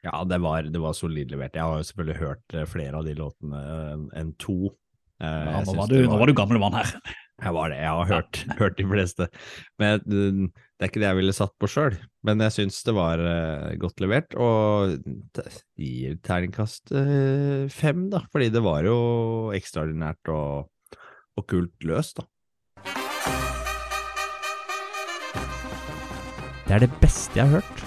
Ja, 0.07 0.23
det 0.29 0.39
var, 0.45 0.67
det 0.71 0.81
var 0.81 0.95
solid 0.97 1.33
levert. 1.35 1.57
Jeg 1.57 1.67
har 1.67 1.81
jo 1.81 1.87
selvfølgelig 1.89 2.19
hørt 2.21 2.55
eh, 2.55 2.67
flere 2.71 3.01
av 3.01 3.07
de 3.09 3.15
låtene 3.19 3.63
enn 4.17 4.35
to. 4.41 4.71
Eh, 5.21 5.27
Ja, 5.27 5.63
nå, 5.67 5.75
var 5.77 5.91
du, 5.91 5.97
var, 5.99 6.11
nå 6.13 6.19
var 6.21 6.31
du 6.31 6.37
gamle 6.39 6.61
mann 6.63 6.77
her. 6.79 6.93
Jeg 7.43 7.53
var 7.53 7.73
det, 7.73 7.81
jeg 7.83 7.97
har 7.99 8.09
hørt, 8.13 8.39
hørt 8.61 8.79
de 8.79 8.87
fleste. 8.89 9.27
Men 9.83 10.05
mm, 10.07 10.47
det 10.55 10.87
er 10.87 10.93
ikke 10.93 11.03
det 11.03 11.11
jeg 11.11 11.19
ville 11.19 11.35
satt 11.37 11.53
på 11.61 11.69
sjøl. 11.69 11.99
Men 12.25 12.45
jeg 12.47 12.55
syns 12.55 12.79
det 12.87 12.95
var 12.97 13.21
eh, 13.21 13.75
godt 13.83 14.01
levert, 14.05 14.37
og 14.39 14.95
gir 15.77 16.17
terningkast 16.25 16.95
fem, 17.75 18.07
da. 18.15 18.23
Fordi 18.33 18.49
det 18.55 18.63
var 18.65 18.87
jo 18.89 18.97
ekstraordinært 19.59 20.33
og, 20.33 20.71
og 21.37 21.49
kult 21.51 21.89
løst, 21.89 22.23
da. 22.23 22.29
Det 26.67 26.75
er 26.75 26.83
det 26.83 26.91
beste 27.01 27.39
jeg 27.39 27.47
har 27.47 27.61
hørt. 27.61 27.85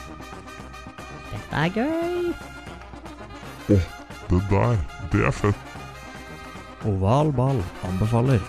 Dette 1.32 1.63
er 1.63 1.73
gøy. 1.75 2.32
Det 3.69 3.80
der, 4.49 4.77
det 5.11 5.25
er 5.27 5.34
fett. 5.36 5.65
Oval 6.88 7.34
ball 7.36 7.59
anbefaler. 7.89 8.39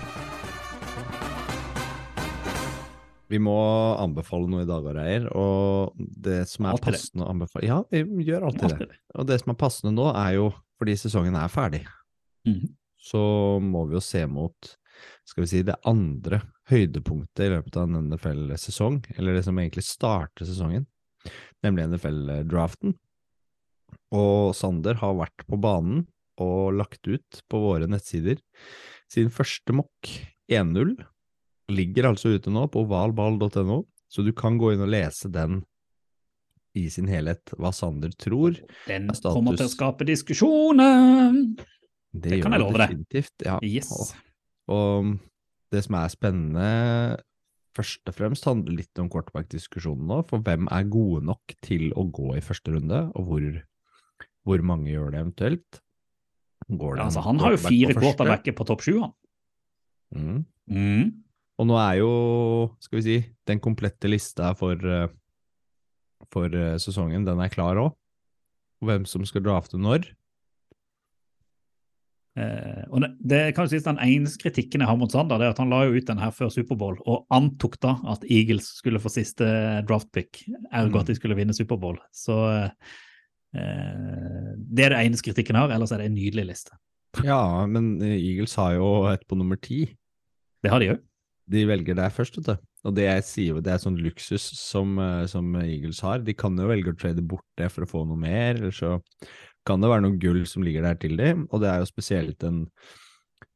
Vi 3.30 3.38
må 3.38 3.54
anbefale 4.02 4.48
noe 4.50 4.64
i 4.64 4.68
dag, 4.68 4.86
Reier, 4.96 5.26
og 5.38 5.94
det 5.98 6.40
som 6.50 6.66
er 6.66 6.80
passende 6.82 7.22
å 7.26 7.30
anbefale 7.30 7.68
Ja, 7.68 7.76
vi 7.90 8.26
gjør 8.26 8.48
alltid 8.48 8.74
det. 8.80 8.88
Og 9.14 9.28
det 9.28 9.38
som 9.42 9.52
er 9.52 9.58
passende 9.60 9.92
nå, 9.94 10.08
er 10.18 10.34
jo 10.38 10.48
fordi 10.80 10.96
sesongen 10.98 11.36
er 11.38 11.50
ferdig, 11.52 11.84
Mhm. 12.46 12.74
så 12.98 13.60
må 13.62 13.86
vi 13.88 13.94
jo 13.94 14.00
se 14.00 14.26
mot 14.26 14.76
skal 15.28 15.44
vi 15.44 15.50
si, 15.50 15.62
det 15.66 15.78
andre 15.88 16.42
høydepunktet 16.70 17.46
i 17.46 17.52
løpet 17.54 17.78
av 17.80 17.88
en 17.88 18.10
NFL-sesong, 18.10 19.00
eller 19.16 19.36
det 19.36 19.44
som 19.46 19.58
egentlig 19.60 19.84
starter 19.86 20.48
sesongen, 20.48 20.86
nemlig 21.64 21.88
NFL-draften. 21.90 22.96
Og 24.14 24.54
Sander 24.58 24.98
har 25.02 25.18
vært 25.18 25.46
på 25.46 25.58
banen 25.60 26.04
og 26.40 26.76
lagt 26.78 27.04
ut 27.06 27.42
på 27.50 27.60
våre 27.60 27.88
nettsider 27.90 28.38
sin 29.10 29.30
første 29.34 29.74
mokk 29.76 30.12
1-0. 30.50 30.94
Ligger 31.70 32.10
altså 32.10 32.34
ute 32.34 32.52
nå 32.52 32.66
på 32.72 32.84
ovalball.no, 32.86 33.82
så 34.10 34.24
du 34.26 34.32
kan 34.36 34.58
gå 34.58 34.74
inn 34.74 34.86
og 34.86 34.90
lese 34.90 35.30
den 35.30 35.60
i 36.78 36.86
sin 36.90 37.08
helhet, 37.10 37.50
hva 37.58 37.72
Sander 37.74 38.12
tror. 38.14 38.54
Den 38.86 39.10
er 39.10 39.22
kommer 39.26 39.58
til 39.58 39.66
å 39.66 39.72
skape 39.72 40.06
diskusjoner. 40.06 41.34
Det 42.10 42.40
kan 42.42 42.54
gjør 42.54 42.56
jeg 42.56 42.62
love 42.62 42.82
deg. 42.82 43.30
Ja. 43.46 43.58
Yes. 43.66 44.14
Og, 44.70 45.16
det 45.70 45.84
som 45.86 45.96
er 46.00 46.10
spennende, 46.10 46.70
først 47.76 48.10
og 48.10 48.16
fremst 48.16 48.46
handler 48.48 48.80
litt 48.80 49.02
om 49.02 49.10
quarterback-diskusjonen 49.12 50.08
nå. 50.10 50.20
For 50.30 50.42
hvem 50.46 50.66
er 50.72 50.90
gode 50.90 51.22
nok 51.28 51.54
til 51.66 51.90
å 51.98 52.06
gå 52.10 52.34
i 52.38 52.44
første 52.44 52.74
runde, 52.74 53.04
og 53.14 53.28
hvor, 53.28 53.46
hvor 54.48 54.66
mange 54.66 54.90
gjør 54.92 55.14
det 55.14 55.22
eventuelt? 55.22 55.80
Går 56.68 56.96
det 56.96 57.02
Ja, 57.02 57.08
altså, 57.08 57.24
han 57.24 57.40
har 57.42 57.54
jo 57.54 57.62
fire 57.62 57.96
på 57.96 58.04
quarterbacker 58.04 58.56
på 58.56 58.66
topp 58.68 58.84
sju, 58.86 58.94
han. 59.02 59.16
Mm. 60.10 60.38
Mm. 60.70 61.10
Og 61.60 61.68
nå 61.68 61.76
er 61.78 61.96
jo, 62.00 62.12
skal 62.82 63.00
vi 63.00 63.06
si, 63.06 63.16
den 63.48 63.60
komplette 63.62 64.10
lista 64.10 64.52
for, 64.58 64.80
eh, 64.80 65.10
for 66.32 66.50
eh, 66.56 66.78
sesongen, 66.82 67.26
den 67.26 67.42
er 67.42 67.52
klar 67.52 67.78
òg. 67.80 67.92
Hvem 68.80 69.04
som 69.04 69.26
skal 69.28 69.44
drafte 69.44 69.76
når. 69.76 70.08
Eh, 72.38 72.84
og 72.94 73.00
det, 73.02 73.08
det 73.26 73.38
kan 73.56 73.66
jo 73.66 73.72
sies 73.72 73.82
Den 73.88 73.98
eneste 73.98 74.38
kritikken 74.38 74.84
jeg 74.84 74.86
har 74.86 74.96
mot 75.00 75.10
Sander, 75.10 75.40
det 75.40 75.48
er 75.48 75.54
at 75.56 75.58
han 75.58 75.72
la 75.72 75.80
jo 75.88 75.96
ut 75.98 76.06
den 76.06 76.20
her 76.22 76.30
før 76.30 76.52
Superbowl 76.54 77.00
og 77.10 77.24
antok 77.34 77.74
da 77.82 77.96
at 78.12 78.22
Eagles 78.30 78.68
skulle 78.78 79.00
få 79.02 79.10
siste 79.10 79.48
draftpick, 79.88 80.44
ergo 80.70 80.94
Mm. 80.94 81.00
at 81.02 81.10
de 81.10 81.16
skulle 81.18 81.34
vinne 81.38 81.56
Superbowl. 81.56 81.98
Så 82.14 82.36
eh, 83.54 84.54
det 84.70 84.86
er 84.86 84.94
det 84.94 85.02
eneste 85.04 85.26
kritikken 85.30 85.58
har, 85.58 85.72
ellers 85.74 85.92
er 85.92 86.02
det 86.04 86.10
en 86.10 86.18
nydelig 86.18 86.46
liste. 86.52 86.76
Ja, 87.26 87.66
men 87.66 87.96
eh, 88.02 88.14
Eagles 88.18 88.54
har 88.60 88.76
jo 88.78 88.90
et 89.10 89.26
på 89.26 89.38
nummer 89.38 89.58
ti. 89.58 89.88
Det 90.62 90.70
har 90.70 90.78
de 90.82 90.92
òg. 90.94 91.00
De 91.50 91.64
velger 91.66 91.96
der 91.98 92.12
først, 92.14 92.36
vet 92.38 92.46
du. 92.52 92.66
Og 92.86 92.94
det 92.96 93.04
jeg 93.08 93.24
sier, 93.26 93.58
det 93.60 93.72
er 93.74 93.80
sånn 93.82 93.98
luksus 94.00 94.44
som, 94.56 94.94
eh, 95.02 95.26
som 95.28 95.50
Eagles 95.58 95.98
har. 96.06 96.22
De 96.24 96.32
kan 96.38 96.54
jo 96.56 96.68
velge 96.70 96.94
å 96.94 96.98
trade 97.00 97.24
bort 97.26 97.44
det 97.58 97.70
for 97.74 97.84
å 97.84 97.90
få 97.90 98.04
noe 98.06 98.16
mer, 98.20 98.54
eller 98.54 98.70
så 98.76 98.94
kan 99.70 99.82
det 99.82 99.90
være 99.92 100.04
noe 100.04 100.18
gull 100.20 100.42
som 100.48 100.64
ligger 100.66 100.84
der 100.86 100.98
til 101.00 101.16
dem. 101.20 101.46
Og 101.50 101.62
det 101.62 101.70
er 101.70 101.82
jo 101.82 101.88
spesielt 101.88 102.42
en 102.46 102.64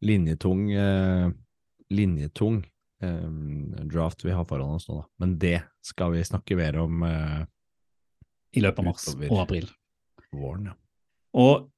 linjetung, 0.04 0.68
eh, 0.72 1.26
linjetung 1.94 2.62
eh, 3.02 3.28
draft 3.90 4.24
vi 4.24 4.34
har 4.34 4.46
foran 4.48 4.78
oss 4.78 4.88
nå, 4.88 5.02
da. 5.02 5.08
Men 5.22 5.36
det 5.42 5.58
skal 5.84 6.14
vi 6.14 6.24
snakke 6.26 6.58
mer 6.60 6.78
om 6.84 7.04
eh, 7.08 7.42
i 8.54 8.62
løpet 8.62 8.84
av 8.84 8.90
mars 8.90 9.08
og 9.10 9.38
april. 9.42 9.70
våren, 10.34 10.70
ja. 10.70 10.78
Og 11.34 11.70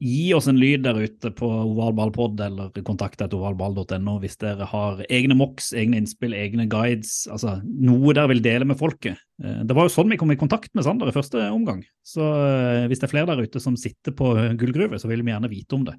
gi 0.00 0.30
oss 0.32 0.48
en 0.48 0.58
lyd 0.60 0.84
der 0.86 0.96
ute 0.96 1.30
på 1.36 1.48
ovalballpod 1.48 2.40
eller 2.40 2.72
kontakt 2.86 3.20
ovalball.no 3.20 4.16
hvis 4.22 4.38
dere 4.40 4.68
har 4.70 5.02
egne 5.12 5.36
mocks, 5.36 5.74
egne 5.76 6.00
innspill, 6.00 6.34
egne 6.36 6.66
guides, 6.70 7.26
altså 7.30 7.58
noe 7.64 8.14
dere 8.16 8.32
vil 8.32 8.42
dele 8.44 8.68
med 8.68 8.80
folket. 8.80 9.20
Eh, 9.42 9.60
Det 9.68 9.76
var 9.76 9.88
jo 9.88 9.94
sånn 9.94 10.10
vi 10.12 10.18
kom 10.20 10.32
i 10.32 10.40
kontakt 10.40 10.72
med 10.74 10.86
Sander 10.86 11.10
i 11.10 11.14
første 11.16 11.46
omgang. 11.52 11.84
Så 12.00 12.24
eh, 12.24 12.88
hvis 12.88 13.02
det 13.02 13.10
er 13.10 13.14
flere 13.14 13.30
der 13.32 13.44
ute 13.44 13.62
som 13.62 13.76
sitter 13.80 14.16
på 14.16 14.32
gullgruve, 14.60 15.00
så 15.00 15.10
vil 15.10 15.24
vi 15.24 15.34
gjerne 15.34 15.52
vite 15.52 15.76
om 15.76 15.86
det. 15.88 15.96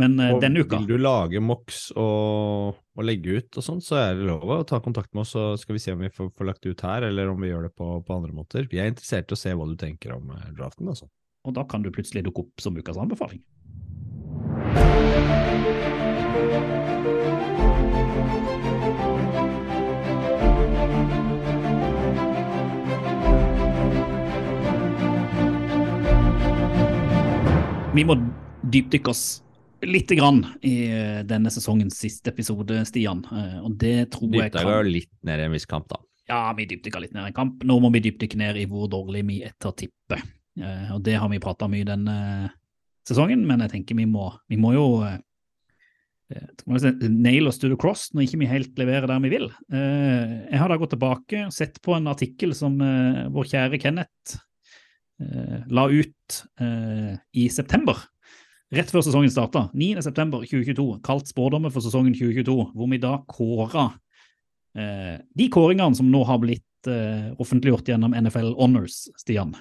Men 0.00 0.16
eh, 0.18 0.32
Og 0.32 0.40
denne 0.40 0.64
uka 0.64 0.80
Vil 0.80 0.94
du 0.94 1.04
lage 1.04 1.40
mocks 1.44 1.90
og, 1.92 2.80
og 2.96 3.04
legge 3.04 3.36
ut 3.36 3.60
og 3.60 3.68
sånn, 3.68 3.84
så 3.84 4.00
er 4.00 4.16
det 4.16 4.30
lov 4.32 4.48
å 4.48 4.62
ta 4.68 4.80
kontakt 4.80 5.12
med 5.12 5.26
oss, 5.26 5.36
så 5.36 5.50
skal 5.60 5.76
vi 5.76 5.84
se 5.84 5.92
om 5.92 6.00
vi 6.00 6.12
får, 6.12 6.32
får 6.32 6.48
lagt 6.48 6.64
det 6.64 6.72
ut 6.72 6.86
her, 6.88 7.04
eller 7.10 7.32
om 7.32 7.40
vi 7.44 7.52
gjør 7.52 7.68
det 7.68 7.76
på, 7.76 7.98
på 8.00 8.16
andre 8.16 8.32
måter. 8.32 8.64
Vi 8.72 8.80
er 8.80 8.88
interessert 8.88 9.28
i 9.28 9.36
å 9.36 9.42
se 9.44 9.52
hva 9.52 9.68
du 9.68 9.76
tenker 9.76 10.16
om 10.16 10.32
draften 10.32 10.56
draften, 10.62 10.88
altså. 10.88 11.08
Og 11.44 11.54
da 11.54 11.64
kan 11.66 11.82
du 11.82 11.90
plutselig 11.90 12.22
dukke 12.26 12.44
opp 12.46 12.62
som 12.62 12.76
ukas 12.78 12.98
anbefaling. 13.02 13.42
Vi 27.94 28.04
må 28.08 28.14
dypdykke 28.72 29.10
oss 29.12 29.42
lite 29.84 30.16
grann 30.16 30.44
i 30.64 30.74
eh, 30.88 31.18
denne 31.28 31.50
sesongens 31.52 31.98
siste 32.00 32.30
episode, 32.32 32.78
Stian. 32.88 33.20
Eh, 33.28 33.58
Og 33.66 33.74
det 33.80 34.12
tror 34.14 34.32
jeg 34.38 34.52
kan 34.54 34.64
jo 34.68 34.78
litt 34.86 35.10
ned 35.26 35.42
i 35.42 35.48
en 35.48 35.52
viss 35.56 35.68
kamp, 35.68 35.90
da. 35.92 35.98
ja, 36.30 36.44
vi 36.56 36.64
dypdykker 36.70 37.02
litt 37.04 37.12
ned 37.16 37.26
i 37.26 37.32
en 37.32 37.36
kamp. 37.36 37.66
Nå 37.68 37.76
må 37.82 37.90
vi 37.92 38.00
dypdykke 38.06 38.38
ned 38.40 38.60
i 38.62 38.64
hvor 38.70 38.88
dårlig 38.92 39.26
vi 39.28 39.42
er 39.44 39.52
til 39.60 39.72
å 39.72 39.76
tippe. 39.82 40.20
Eh, 40.60 40.88
og 40.94 41.02
det 41.06 41.16
har 41.20 41.30
vi 41.32 41.40
prata 41.42 41.68
mye 41.70 41.86
denne 41.88 42.16
sesongen, 43.08 43.44
men 43.48 43.64
jeg 43.64 43.76
tenker 43.76 43.98
vi 43.98 44.06
må, 44.08 44.28
vi 44.50 44.58
må 44.60 44.74
jo 44.76 44.86
nail 45.02 45.20
eh, 46.32 46.48
skal 46.58 46.72
man 46.72 46.82
si, 46.82 47.10
nail 47.12 47.50
og 47.50 47.78
cross 47.80 48.10
når 48.12 48.26
ikke 48.26 48.40
vi 48.42 48.50
helt 48.50 48.78
leverer 48.80 49.08
der 49.10 49.24
vi 49.24 49.32
vil. 49.32 49.50
Eh, 49.72 50.38
jeg 50.52 50.62
har 50.62 50.72
da 50.72 50.78
gått 50.80 50.94
tilbake 50.96 51.46
og 51.48 51.56
sett 51.56 51.80
på 51.84 51.96
en 51.96 52.10
artikkel 52.12 52.54
som 52.56 52.78
eh, 52.84 53.26
vår 53.32 53.50
kjære 53.54 53.82
Kenneth 53.82 54.38
eh, 55.22 55.60
la 55.72 55.88
ut 55.90 56.42
eh, 56.60 57.14
i 57.36 57.48
september. 57.52 57.98
Rett 58.72 58.88
før 58.88 59.04
sesongen 59.04 59.32
starta, 59.32 59.66
9.9.2022, 59.76 60.86
kalt 61.04 61.28
spådommer 61.28 61.72
for 61.72 61.84
sesongen 61.84 62.14
2022, 62.16 62.54
hvor 62.72 62.88
vi 62.88 63.00
da 63.02 63.18
kåra 63.28 63.90
eh, 64.78 65.18
de 65.36 65.48
kåringene 65.52 65.98
som 65.98 66.08
nå 66.08 66.22
har 66.24 66.40
blitt 66.40 66.88
eh, 66.88 67.34
offentliggjort 67.42 67.92
gjennom 67.92 68.16
NFL 68.16 68.54
Honors, 68.56 69.04
Stian. 69.20 69.52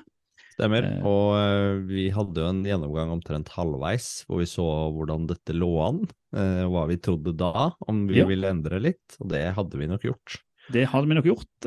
Stemmer. 0.51 0.85
Eh. 0.87 1.01
Og 1.07 1.33
uh, 1.37 1.81
vi 1.87 2.09
hadde 2.13 2.43
jo 2.43 2.49
en 2.51 2.61
gjennomgang 2.67 3.13
omtrent 3.13 3.51
halvveis, 3.55 4.23
hvor 4.27 4.41
vi 4.41 4.47
så 4.49 4.67
hvordan 4.95 5.27
dette 5.29 5.55
lå 5.55 5.71
an. 5.85 6.01
Uh, 6.35 6.67
hva 6.71 6.85
vi 6.91 6.99
trodde 7.01 7.33
da, 7.39 7.71
om 7.87 8.05
vi 8.09 8.21
Ja. 8.21 8.27
ville 8.29 8.49
endre 8.51 8.79
litt. 8.83 9.17
Og 9.19 9.31
det 9.33 9.45
hadde 9.57 9.79
vi 9.79 9.89
nok 9.91 10.07
gjort. 10.09 10.39
Det 10.71 10.85
hadde 10.87 11.09
vi 11.09 11.15
nok 11.17 11.25
gjort. 11.25 11.65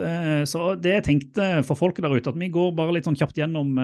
Så 0.49 0.61
det 0.81 0.93
jeg 0.95 1.05
tenkte 1.05 1.47
for 1.67 1.77
folket 1.77 2.07
der 2.07 2.15
ute, 2.15 2.31
at 2.31 2.39
vi 2.41 2.47
går 2.49 2.71
bare 2.79 2.95
litt 2.95 3.05
sånn 3.05 3.19
kjapt 3.19 3.37
gjennom 3.37 3.75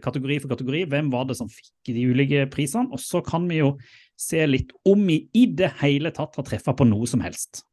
kategori 0.00 0.38
for 0.40 0.52
kategori. 0.54 0.86
Hvem 0.88 1.10
var 1.12 1.26
det 1.28 1.36
som 1.36 1.50
fikk 1.52 1.90
de 1.90 2.04
ulike 2.08 2.46
prisene? 2.54 2.88
Og 2.94 3.02
så 3.02 3.20
kan 3.26 3.44
vi 3.50 3.58
jo 3.58 3.74
se 4.16 4.40
litt 4.46 4.70
om 4.88 5.02
vi 5.10 5.18
i 5.36 5.44
det 5.58 5.72
hele 5.82 6.14
tatt 6.16 6.38
har 6.38 6.46
treffa 6.48 6.72
på 6.78 6.86
noe 6.88 7.08
som 7.10 7.20
helst. 7.24 7.64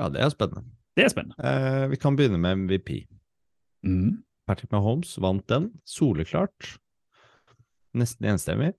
Ja, 0.00 0.08
det 0.08 0.22
er 0.22 0.32
spennende. 0.32 0.64
Det 0.96 1.04
er 1.06 1.12
spennende. 1.12 1.36
Eh, 1.44 1.86
vi 1.92 1.98
kan 2.00 2.16
begynne 2.16 2.40
med 2.40 2.64
MVP. 2.64 2.90
Mm. 3.86 4.22
Patrick 4.50 4.72
Mahomes 4.74 5.14
vant 5.22 5.46
den, 5.46 5.70
soleklart. 5.86 6.74
Nesten 7.94 8.26
enstemmig. 8.32 8.72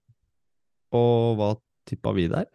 Og 0.91 1.37
hva 1.39 1.53
tippa 1.87 2.11
vi 2.15 2.27
der? 2.31 2.49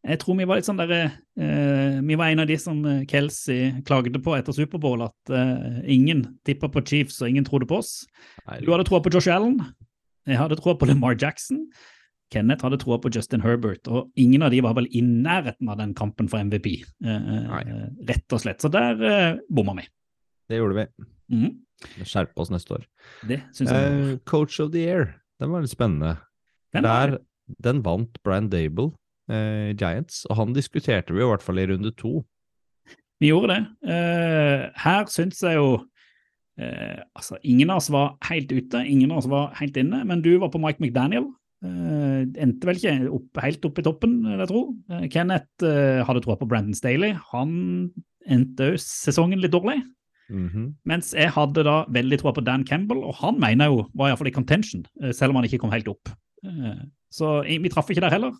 Jeg 0.00 0.22
tror 0.22 0.38
vi 0.38 0.46
var 0.48 0.58
litt 0.58 0.66
sånn 0.66 0.80
der, 0.80 1.12
eh, 1.36 2.00
Vi 2.00 2.16
var 2.16 2.32
en 2.32 2.42
av 2.42 2.48
de 2.48 2.56
som 2.58 2.80
eh, 2.88 3.04
Kelsey 3.06 3.82
klagde 3.84 4.18
på 4.18 4.34
etter 4.34 4.56
Superbowl, 4.56 5.04
at 5.04 5.30
eh, 5.30 5.84
ingen 5.92 6.24
tippa 6.48 6.70
på 6.72 6.82
Chiefs 6.82 7.20
og 7.20 7.28
ingen 7.28 7.44
trodde 7.44 7.68
på 7.68 7.78
oss. 7.78 8.06
Nei, 8.48 8.62
Du 8.64 8.72
hadde 8.72 8.88
troa 8.88 9.02
på 9.04 9.12
Josh 9.12 9.28
Allen. 9.30 9.60
Jeg 10.26 10.40
hadde 10.40 10.58
troa 10.58 10.74
på 10.74 10.88
Lamar 10.88 11.14
Jackson. 11.20 11.68
Kenneth 12.30 12.64
hadde 12.64 12.78
troa 12.80 12.98
på 13.02 13.10
Justin 13.12 13.42
Herbert, 13.42 13.86
og 13.90 14.10
ingen 14.18 14.42
av 14.46 14.54
de 14.54 14.62
var 14.62 14.76
vel 14.78 14.88
i 14.94 15.02
nærheten 15.02 15.68
av 15.68 15.78
den 15.80 15.94
kampen 15.98 16.30
for 16.30 16.42
MVP, 16.42 16.84
eh, 17.04 17.30
eh, 17.60 17.88
rett 18.08 18.32
og 18.32 18.42
slett. 18.42 18.62
Så 18.62 18.70
der 18.72 19.02
eh, 19.06 19.40
bomma 19.50 19.76
vi. 19.80 19.86
Det 20.50 20.58
gjorde 20.58 20.80
vi. 20.80 20.86
Mhm. 21.30 21.50
Skjerpe 22.04 22.42
oss 22.42 22.50
neste 22.52 22.76
år. 22.76 22.86
Det 23.26 23.40
syns 23.56 23.70
jeg. 23.70 23.92
Eh, 23.92 24.16
Coach 24.28 24.58
of 24.60 24.72
the 24.74 24.82
Year, 24.82 25.14
den 25.40 25.52
var 25.52 25.62
litt 25.62 25.72
spennende. 25.72 26.18
Den 26.74 26.84
Der, 26.84 27.18
den 27.62 27.82
vant 27.82 28.18
Brian 28.22 28.50
Dable, 28.50 28.92
eh, 29.30 29.72
Giants, 29.72 30.26
og 30.28 30.36
han 30.36 30.52
diskuterte 30.52 31.14
vi 31.14 31.22
i 31.22 31.30
hvert 31.30 31.42
fall 31.42 31.58
i 31.58 31.66
runde 31.70 31.94
to. 31.96 32.24
Vi 33.20 33.30
gjorde 33.30 33.54
det. 33.54 33.62
Eh, 33.92 34.70
her 34.80 35.08
syns 35.12 35.42
jeg 35.44 35.58
jo 35.58 35.86
eh, 36.58 37.00
Altså, 37.16 37.38
ingen 37.42 37.70
av 37.70 37.80
oss 37.80 37.90
var 37.90 38.16
helt 38.28 38.50
ute, 38.52 38.84
ingen 38.84 39.10
av 39.10 39.18
oss 39.18 39.28
var 39.28 39.54
helt 39.60 39.76
inne, 39.76 40.04
men 40.04 40.22
du 40.22 40.38
var 40.38 40.50
på 40.50 40.60
Mike 40.60 40.80
McDaniel. 40.80 41.30
Uh, 41.60 42.24
endte 42.40 42.64
vel 42.64 42.78
ikke 42.78 42.92
opp, 43.12 43.40
helt 43.44 43.66
opp 43.68 43.78
i 43.78 43.82
toppen, 43.84 44.14
vil 44.24 44.40
jeg 44.40 44.48
tro. 44.48 44.62
Uh, 44.88 45.02
Kenneth 45.12 45.66
uh, 45.66 46.00
hadde 46.08 46.22
troa 46.24 46.38
på 46.40 46.48
Brandon 46.48 46.72
Staley. 46.76 47.12
Han 47.34 47.90
endte 48.24 48.70
sesongen 48.80 49.42
litt 49.42 49.52
dårlig. 49.52 49.76
Mhm. 50.30 50.74
Mens 50.86 51.12
jeg 51.12 51.30
hadde 51.34 51.64
da 51.66 51.84
veldig 51.90 52.18
troa 52.20 52.32
på 52.36 52.44
Dan 52.46 52.64
Campbell, 52.64 53.02
og 53.04 53.14
han 53.20 53.38
mener 53.42 53.66
jo 53.66 53.82
var 53.94 54.08
iallfall 54.10 54.28
i 54.30 54.34
contention, 54.34 54.84
eh, 55.02 55.12
selv 55.12 55.30
om 55.30 55.36
han 55.40 55.44
ikke 55.48 55.58
kom 55.60 55.70
helt 55.74 55.88
opp. 55.88 56.08
Eh, 56.46 56.84
Så 57.12 57.42
vi 57.44 57.68
traff 57.68 57.88
ikke 57.90 58.00
der 58.04 58.10
heller. 58.14 58.32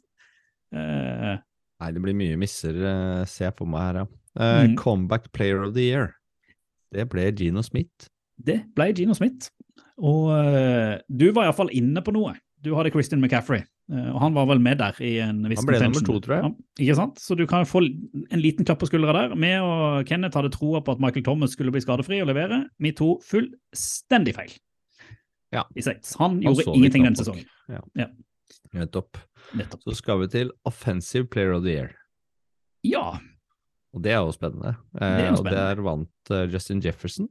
Eh, 0.72 1.38
Nei, 1.80 1.90
det 1.92 2.02
blir 2.02 2.14
mye 2.14 2.36
misser, 2.38 2.76
ser 3.26 3.46
jeg 3.48 3.56
for 3.56 3.66
meg 3.66 3.80
her, 3.80 3.94
ja. 4.04 4.06
Mm. 4.38 4.76
Comeback 4.76 5.32
Player 5.32 5.62
of 5.64 5.74
the 5.74 5.80
Year, 5.88 6.14
det 6.92 7.08
ble 7.10 7.32
Gino 7.32 7.62
Smith. 7.62 8.08
Det 8.38 8.60
ble 8.76 8.92
Gino 8.94 9.12
Smith. 9.14 9.50
Og 9.98 10.28
du 11.10 11.32
var 11.32 11.48
iallfall 11.48 11.72
inne 11.72 12.00
på 12.04 12.12
noe. 12.12 12.36
Du 12.62 12.74
hadde 12.76 12.92
Christian 12.92 13.20
McCaffrey, 13.20 13.64
og 13.90 14.20
han 14.22 14.34
var 14.36 14.46
vel 14.46 14.60
med 14.62 14.78
der 14.78 14.94
i 15.02 15.16
en 15.24 15.40
viss 15.50 15.58
Han 15.58 15.66
ble 15.66 15.78
nummer 15.82 16.04
to, 16.06 16.18
tror 16.22 16.34
jeg. 16.36 16.44
Ja, 16.44 16.84
ikke 16.84 16.94
sant? 17.00 17.18
Så 17.18 17.34
du 17.38 17.42
kan 17.50 17.66
få 17.66 17.80
en 17.82 18.40
liten 18.42 18.64
klapp 18.68 18.78
på 18.82 18.86
skuldra 18.86 19.12
der. 19.16 19.34
Vi 19.34 19.50
og 19.58 20.06
Kenneth 20.06 20.38
hadde 20.38 20.52
troa 20.54 20.78
på 20.86 20.94
at 20.94 21.02
Michael 21.02 21.24
Thomas 21.26 21.56
skulle 21.56 21.72
bli 21.74 21.82
skadefri 21.82 22.20
og 22.22 22.28
levere. 22.30 22.62
Vi 22.78 22.92
to 22.94 23.16
fullstendig 23.26 24.36
feil. 24.36 24.54
Ja. 25.50 25.64
I. 25.74 25.82
Han 25.82 26.04
Han 26.20 26.40
gjorde 26.44 26.76
ingenting 26.76 27.04
den 27.08 27.16
Ja. 27.18 27.22
sesongen. 27.24 27.46
Nettopp. 28.72 29.18
Nettopp. 29.58 29.82
Så 29.82 29.96
skal 29.98 30.20
vi 30.20 30.28
til 30.28 30.52
Offensive 30.64 31.26
Player 31.26 31.56
of 31.56 31.64
the 31.64 31.74
Year. 31.74 31.90
Ja. 32.86 33.18
Og 33.92 34.02
det 34.04 34.12
er 34.12 34.20
jo 34.22 34.30
spennende. 34.30 34.76
Det 34.94 35.02
er 35.02 35.30
jo 35.32 35.40
spennende. 35.40 35.64
og 35.66 35.76
der 35.76 35.82
vant 35.82 36.30
eh, 36.30 36.46
Justin 36.52 36.80
Jefferson. 36.84 37.26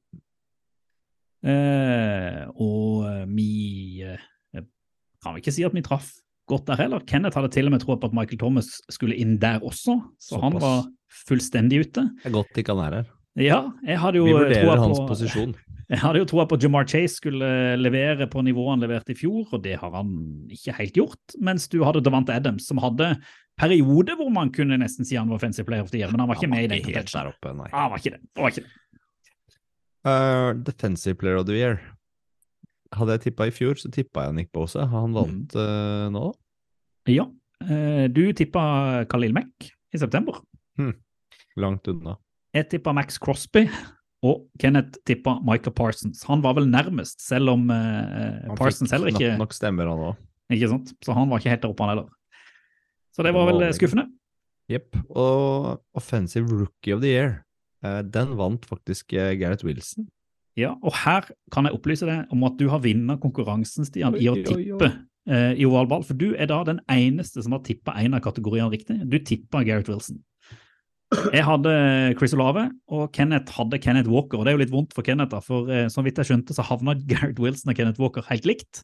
Eh, 1.40 2.44
og 2.60 3.06
eh, 3.08 3.24
vi 3.32 4.04
eh, 4.04 4.20
kan 5.24 5.36
vi 5.36 5.40
ikke 5.40 5.54
si 5.56 5.64
at 5.64 5.72
vi 5.76 5.84
traff 5.86 6.10
godt 6.50 6.68
der 6.70 6.80
heller. 6.80 7.04
Kenneth 7.08 7.38
hadde 7.38 7.52
til 7.54 7.70
og 7.70 7.76
med 7.76 7.84
troa 7.84 8.00
på 8.02 8.10
at 8.10 8.16
Michael 8.18 8.42
Thomas 8.42 8.74
skulle 8.92 9.18
inn 9.20 9.38
der 9.42 9.64
også, 9.66 10.00
så 10.22 10.42
han 10.42 10.58
var 10.60 10.88
fullstendig 11.30 11.84
ute. 11.86 12.06
Det 12.22 12.30
er 12.30 12.36
godt 12.36 12.62
ikke 12.62 12.76
han 12.76 12.86
er 12.86 13.00
her. 13.00 13.10
Ja, 13.40 13.60
jeg 13.86 14.00
hadde 14.02 14.20
jo 14.20 14.26
Vi 14.28 14.34
vurderer 14.36 14.82
hans 14.82 15.00
på, 15.00 15.06
posisjon. 15.12 15.54
jeg 15.94 16.02
hadde 16.02 16.24
jo 16.24 16.28
troa 16.28 16.48
på 16.50 16.58
Jamar 16.60 16.88
Chase 16.90 17.22
skulle 17.22 17.52
levere 17.80 18.28
på 18.32 18.44
nivået 18.46 18.74
han 18.74 18.84
leverte 18.84 19.14
i 19.14 19.20
fjor, 19.20 19.46
og 19.54 19.64
det 19.64 19.78
har 19.80 19.94
han 19.96 20.10
ikke 20.52 20.76
helt 20.82 20.98
gjort. 20.98 21.38
Mens 21.40 21.70
du 21.72 21.80
hadde 21.86 22.04
Devante 22.04 22.36
Adams, 22.36 22.68
som 22.68 22.82
hadde 22.84 23.14
periode 23.60 24.16
hvor 24.20 24.32
man 24.34 24.52
kunne 24.56 24.80
nesten 24.82 25.08
si 25.08 25.18
han 25.20 25.30
var 25.30 25.40
offensive 25.40 25.68
player 25.68 25.86
of 25.86 25.94
the 25.94 26.02
year, 26.02 26.12
men 26.12 26.24
han 26.24 26.32
var 26.32 26.40
ikke 26.40 26.52
med 26.52 26.68
i 26.68 26.72
den 26.74 26.84
helt 26.90 27.14
der 27.14 27.32
oppe, 27.32 27.54
nei. 27.56 27.70
Ah, 27.72 27.86
Han 27.86 27.94
var 27.94 28.04
ikke 28.04 28.18
det. 28.18 28.22
Han 28.36 28.46
var 28.46 28.56
ikke 28.56 28.66
det. 28.68 28.76
Uh, 30.08 30.54
defensive 30.64 31.18
Player 31.20 31.36
of 31.36 31.46
the 31.46 31.58
Year. 31.60 31.82
Hadde 32.96 33.16
jeg 33.18 33.22
tippa 33.28 33.46
i 33.48 33.52
fjor, 33.54 33.78
så 33.78 33.92
tippa 33.94 34.26
jeg 34.28 34.34
Nick 34.40 34.52
Bosa. 34.56 34.86
Han 34.90 35.14
vant 35.14 35.54
Mm. 35.54 35.60
uh, 35.60 36.10
nå. 36.16 36.34
Ja. 37.08 37.28
Uh, 37.62 38.08
Du 38.08 38.24
tippa 38.34 39.06
Khalil 39.12 39.34
Mack 39.34 39.70
i 39.94 39.98
september. 40.02 40.40
Langt 41.60 41.88
unna. 41.92 42.16
Jeg 42.56 42.70
tippa 42.72 42.94
Max 42.96 43.18
Crosby, 43.22 43.66
og 44.24 44.46
Kenneth 44.60 45.00
tippa 45.06 45.36
Michael 45.44 45.74
Parsons. 45.76 46.24
Han 46.30 46.42
var 46.42 46.54
vel 46.58 46.70
nærmest, 46.70 47.20
selv 47.22 47.50
om 47.54 47.68
uh, 47.70 48.56
Parsons 48.58 48.92
heller 48.92 49.12
ikke 49.12 49.26
knapt 49.36 49.40
nok 49.44 49.54
stemmer, 49.58 49.90
han 49.92 50.06
òg. 50.12 50.16
Ikke 50.56 50.70
sant? 50.72 50.94
Så 51.06 51.14
han 51.14 51.30
var 51.30 51.42
ikke 51.42 51.52
helt 51.54 51.62
der 51.66 51.70
oppe, 51.74 51.84
han 51.86 51.94
heller. 51.94 52.10
Så 53.14 53.26
det 53.26 53.34
var 53.36 53.50
vel 53.52 53.66
skuffende. 53.76 54.08
Jepp. 54.70 54.96
Og 55.10 55.82
Offensive 55.98 56.48
Rookie 56.50 56.94
of 56.96 57.02
the 57.04 57.12
Year, 57.12 57.32
den 58.06 58.36
vant 58.38 58.66
faktisk 58.70 59.12
Gareth 59.14 59.66
Wilson. 59.66 60.08
Ja, 60.60 60.74
og 60.84 60.96
her 61.02 61.28
kan 61.54 61.68
jeg 61.68 61.78
opplyse 61.78 62.08
deg 62.10 62.32
om 62.34 62.46
at 62.48 62.58
du 62.60 62.68
har 62.72 62.82
vunnet 62.84 63.22
konkurransen, 63.24 63.88
Stian, 63.88 64.18
i 64.20 64.30
å 64.32 64.36
Oi, 64.38 64.44
oi, 64.44 64.48
oi. 64.48 64.56
tippe 64.56 64.90
eh, 65.30 65.54
i 65.60 65.68
ovalball. 65.68 66.04
For 66.08 66.18
du 66.20 66.34
er 66.36 66.50
da 66.52 66.62
den 66.68 66.82
eneste 66.92 67.44
som 67.46 67.56
har 67.56 67.64
tippa 67.66 67.96
en 68.02 68.18
av 68.18 68.24
kategoriene 68.26 68.72
riktig. 68.74 69.00
Du 69.10 69.20
tippa 69.20 69.64
Gareth 69.68 69.92
Wilson. 69.92 70.20
Jeg 71.34 71.42
hadde 71.42 71.72
Chris 72.20 72.36
Olave, 72.38 72.68
og 72.94 73.08
Kenneth 73.16 73.56
hadde 73.58 73.80
Kenneth 73.82 74.12
Walker. 74.12 74.38
og 74.38 74.46
Det 74.46 74.52
er 74.52 74.60
jo 74.60 74.62
litt 74.62 74.74
vondt 74.74 74.92
for 74.94 75.06
Kenneth, 75.06 75.32
da, 75.34 75.40
for 75.42 75.72
eh, 75.74 75.88
så 75.90 76.04
vidt 76.06 76.22
jeg 76.22 76.30
skjønte, 76.30 76.54
så 76.54 76.66
havna 76.68 76.94
Gareth 77.10 77.42
Wilson 77.42 77.74
og 77.74 77.80
Kenneth 77.80 78.02
Walker 78.02 78.28
helt 78.30 78.46
likt. 78.50 78.84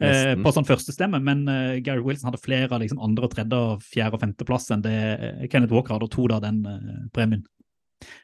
Eh, 0.00 0.32
på 0.40 0.50
sånn 0.56 0.64
førstestemme, 0.64 1.18
men 1.20 1.44
eh, 1.52 1.78
Gareth 1.84 2.06
Wilson 2.06 2.30
hadde 2.30 2.40
flere 2.40 2.72
av 2.72 2.80
liksom, 2.80 3.02
andre, 3.04 3.28
tredje, 3.28 3.60
fjerde 3.84 4.16
og 4.16 4.22
femteplass 4.22 4.70
enn 4.72 4.84
det 4.86 4.96
eh, 4.96 5.46
Kenneth 5.52 5.74
Walker 5.76 5.94
hadde, 5.94 6.08
og 6.08 6.14
to 6.14 6.24
da 6.32 6.40
den 6.42 6.62
eh, 6.64 7.02
premien. 7.12 7.44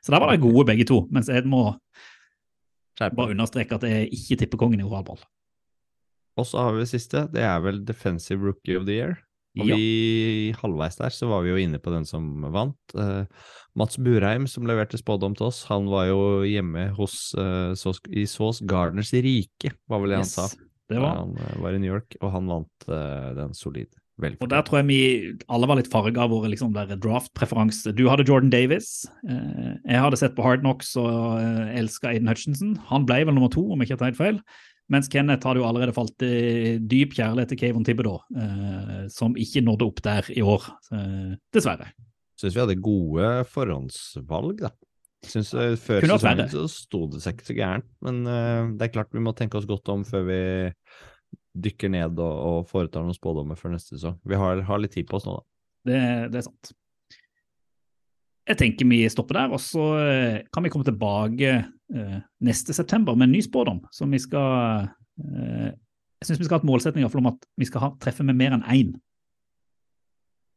Så 0.00 0.14
der 0.14 0.22
var 0.22 0.32
de 0.32 0.40
gode 0.40 0.64
begge 0.70 0.86
to, 0.88 1.02
mens 1.12 1.28
jeg 1.28 1.44
må 1.44 1.68
bare 2.98 3.34
understreke 3.34 3.76
at 3.76 3.86
jeg 3.86 4.08
ikke 4.12 4.38
tipper 4.42 4.60
kongen 4.60 4.80
i 4.80 4.86
oralball. 4.86 5.20
Og 6.36 6.44
så 6.48 6.60
har 6.60 6.74
vi 6.74 6.82
det 6.84 6.90
siste. 6.92 7.26
Det 7.32 7.44
er 7.44 7.60
vel 7.64 7.80
Defensive 7.84 8.44
Rookie 8.44 8.76
of 8.76 8.84
the 8.88 8.96
Year. 8.98 9.16
Og 9.56 9.64
Ja. 9.70 9.76
vi 9.76 10.52
halvveis 10.52 10.98
der 10.98 11.08
så 11.08 11.28
var 11.30 11.42
vi 11.42 11.48
jo 11.48 11.56
inne 11.56 11.78
på 11.80 11.90
den 11.90 12.04
som 12.04 12.42
vant. 12.52 12.76
Uh, 12.94 13.24
Mats 13.74 13.96
Burheim, 13.96 14.46
som 14.46 14.66
leverte 14.68 14.98
spådom 15.00 15.34
til 15.36 15.46
oss, 15.46 15.64
han 15.64 15.88
var 15.88 16.08
jo 16.10 16.42
hjemme 16.44 16.90
hos, 16.96 17.32
uh, 17.38 17.72
Sos, 17.72 18.00
i 18.12 18.26
Saas 18.26 18.60
Gardeners 18.60 19.12
rike, 19.12 19.72
var 19.88 20.00
vel 20.00 20.12
det 20.12 20.18
Yes, 20.18 20.36
han 20.36 20.48
sa. 20.48 20.56
Det 20.92 21.00
var. 21.00 21.16
Han 21.16 21.32
uh, 21.40 21.62
var 21.62 21.72
i 21.72 21.78
New 21.78 21.88
York, 21.90 22.18
og 22.20 22.32
han 22.32 22.46
vant 22.46 22.88
eh, 22.88 23.30
den 23.34 23.54
solid. 23.56 23.88
Vel 24.22 24.36
Og 24.40 24.48
der 24.48 24.62
tror 24.64 24.80
jeg 24.80 24.88
vi 24.88 25.00
alle 25.52 25.68
var 25.68 25.76
litt 25.76 25.90
farga 25.92 26.22
av 26.24 26.30
våre 26.32 26.48
liksom, 26.48 26.72
draft-preferanse. 26.72 27.92
Du 27.96 28.06
hadde 28.08 28.24
Jordan 28.24 28.52
Davis. 28.52 29.04
Eh, 29.28 29.74
jeg 29.84 30.00
hadde 30.00 30.20
sett 30.20 30.36
på 30.36 30.44
Hard 30.46 30.62
Knocks 30.64 30.94
og 31.00 31.36
eh, 31.36 31.74
elska 31.82 32.14
Aiden 32.14 32.30
Hutchinson. 32.30 32.78
Han 32.88 33.04
ble 33.08 33.20
vel 33.28 33.36
nummer 33.36 33.52
to, 33.52 33.66
om 33.68 33.82
jeg 33.82 33.90
ikke 33.90 33.98
har 33.98 34.04
tatt 34.06 34.20
feil. 34.20 34.40
Mens 34.92 35.10
Kenneth 35.12 35.44
hadde 35.44 35.60
jo 35.60 35.66
allerede 35.68 35.92
falt 35.92 36.22
i 36.24 36.78
dyp 36.80 37.12
kjærlighet 37.18 37.52
til 37.52 37.60
Kayvon 37.60 37.84
Tibbedaw, 37.84 38.20
eh, 38.40 39.02
som 39.12 39.36
ikke 39.36 39.64
nådde 39.66 39.88
opp 39.90 40.00
der 40.06 40.30
i 40.32 40.44
år, 40.46 40.64
eh, 40.96 41.34
dessverre. 41.52 41.90
Syns 42.40 42.56
vi 42.56 42.62
hadde 42.62 42.78
gode 42.80 43.32
forhåndsvalg, 43.52 44.62
da. 44.62 44.72
Synes, 45.26 45.50
Før 45.82 46.04
sesongen 46.06 46.48
så 46.52 46.64
sto 46.70 47.02
det 47.10 47.20
seg 47.24 47.34
ikke 47.34 47.48
så 47.48 47.56
gærent, 47.56 47.88
men 48.04 48.20
det 48.78 48.84
er 48.86 48.92
klart 48.94 49.10
vi 49.16 49.24
må 49.24 49.32
tenke 49.34 49.58
oss 49.58 49.66
godt 49.66 49.88
om 49.90 50.04
før 50.06 50.26
vi 50.28 50.40
dykker 51.62 51.92
ned 51.92 52.18
og, 52.22 52.34
og 52.48 52.66
foretar 52.70 53.04
noen 53.04 53.16
spådommer 53.16 53.58
for 53.58 53.72
neste 53.72 53.96
sesong. 53.96 54.18
Vi 54.26 54.38
har, 54.38 54.60
har 54.68 54.82
litt 54.82 54.94
tid 54.96 55.08
på 55.08 55.18
oss 55.18 55.28
nå, 55.28 55.38
da. 55.38 55.46
Det, 55.86 56.00
det 56.32 56.40
er 56.40 56.44
sant. 56.48 56.72
jeg 58.50 58.58
tenker 58.58 58.88
vi 58.90 59.00
stopper 59.10 59.40
der, 59.40 59.54
og 59.54 59.62
så 59.62 59.86
eh, 60.02 60.38
kan 60.54 60.66
vi 60.66 60.72
komme 60.74 60.86
tilbake 60.86 61.52
eh, 61.62 62.18
neste 62.46 62.74
september 62.74 63.14
med 63.14 63.28
en 63.28 63.36
ny 63.36 63.42
spådom. 63.46 63.84
som 63.94 64.10
vi 64.10 64.18
skal 64.22 64.88
eh, 65.22 65.70
Jeg 65.70 66.28
syns 66.28 66.42
vi 66.42 66.48
skal 66.48 66.58
ha 66.58 66.64
et 66.64 66.70
målsetning 66.72 67.06
i 67.06 67.08
om 67.22 67.32
at 67.32 67.48
vi 67.56 67.68
skal 67.68 67.86
ha, 67.86 67.92
treffe 68.02 68.26
med 68.26 68.38
mer 68.38 68.56
enn 68.56 68.66
én 68.72 68.94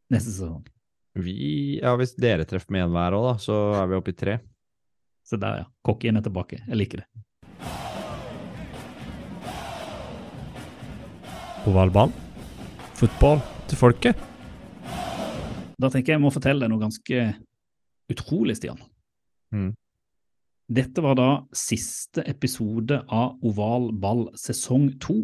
neste 0.10 0.34
sesong. 0.34 0.66
Vi, 1.20 1.78
ja, 1.82 1.94
hvis 2.00 2.16
dere 2.18 2.46
treffer 2.50 2.74
med 2.74 2.88
én 2.88 2.94
hver 2.94 3.18
òg, 3.18 3.26
da, 3.28 3.34
så 3.42 3.58
er 3.78 3.90
vi 3.92 3.98
oppe 3.98 4.14
i 4.14 4.18
tre. 4.18 4.40
Så 5.26 5.38
der, 5.38 5.62
ja. 5.62 5.68
Kokken 5.86 6.18
er 6.18 6.26
tilbake. 6.26 6.64
Jeg 6.66 6.78
liker 6.80 7.04
det. 7.04 7.24
Ovalball. 11.70 12.12
Fotball 13.00 13.42
til 13.70 13.80
folket. 13.80 14.26
Da 15.80 15.88
tenker 15.92 16.12
jeg 16.14 16.18
jeg 16.18 16.24
må 16.26 16.32
fortelle 16.34 16.66
deg 16.66 16.72
noe 16.74 16.82
ganske 16.82 17.22
utrolig, 18.12 18.58
Stian. 18.60 18.80
Mm. 19.56 19.72
Dette 20.70 21.02
var 21.02 21.16
da 21.18 21.28
siste 21.56 22.22
episode 22.30 23.00
av 23.10 23.38
Oval 23.48 23.90
ball 23.98 24.28
sesong 24.38 24.92
to. 25.02 25.22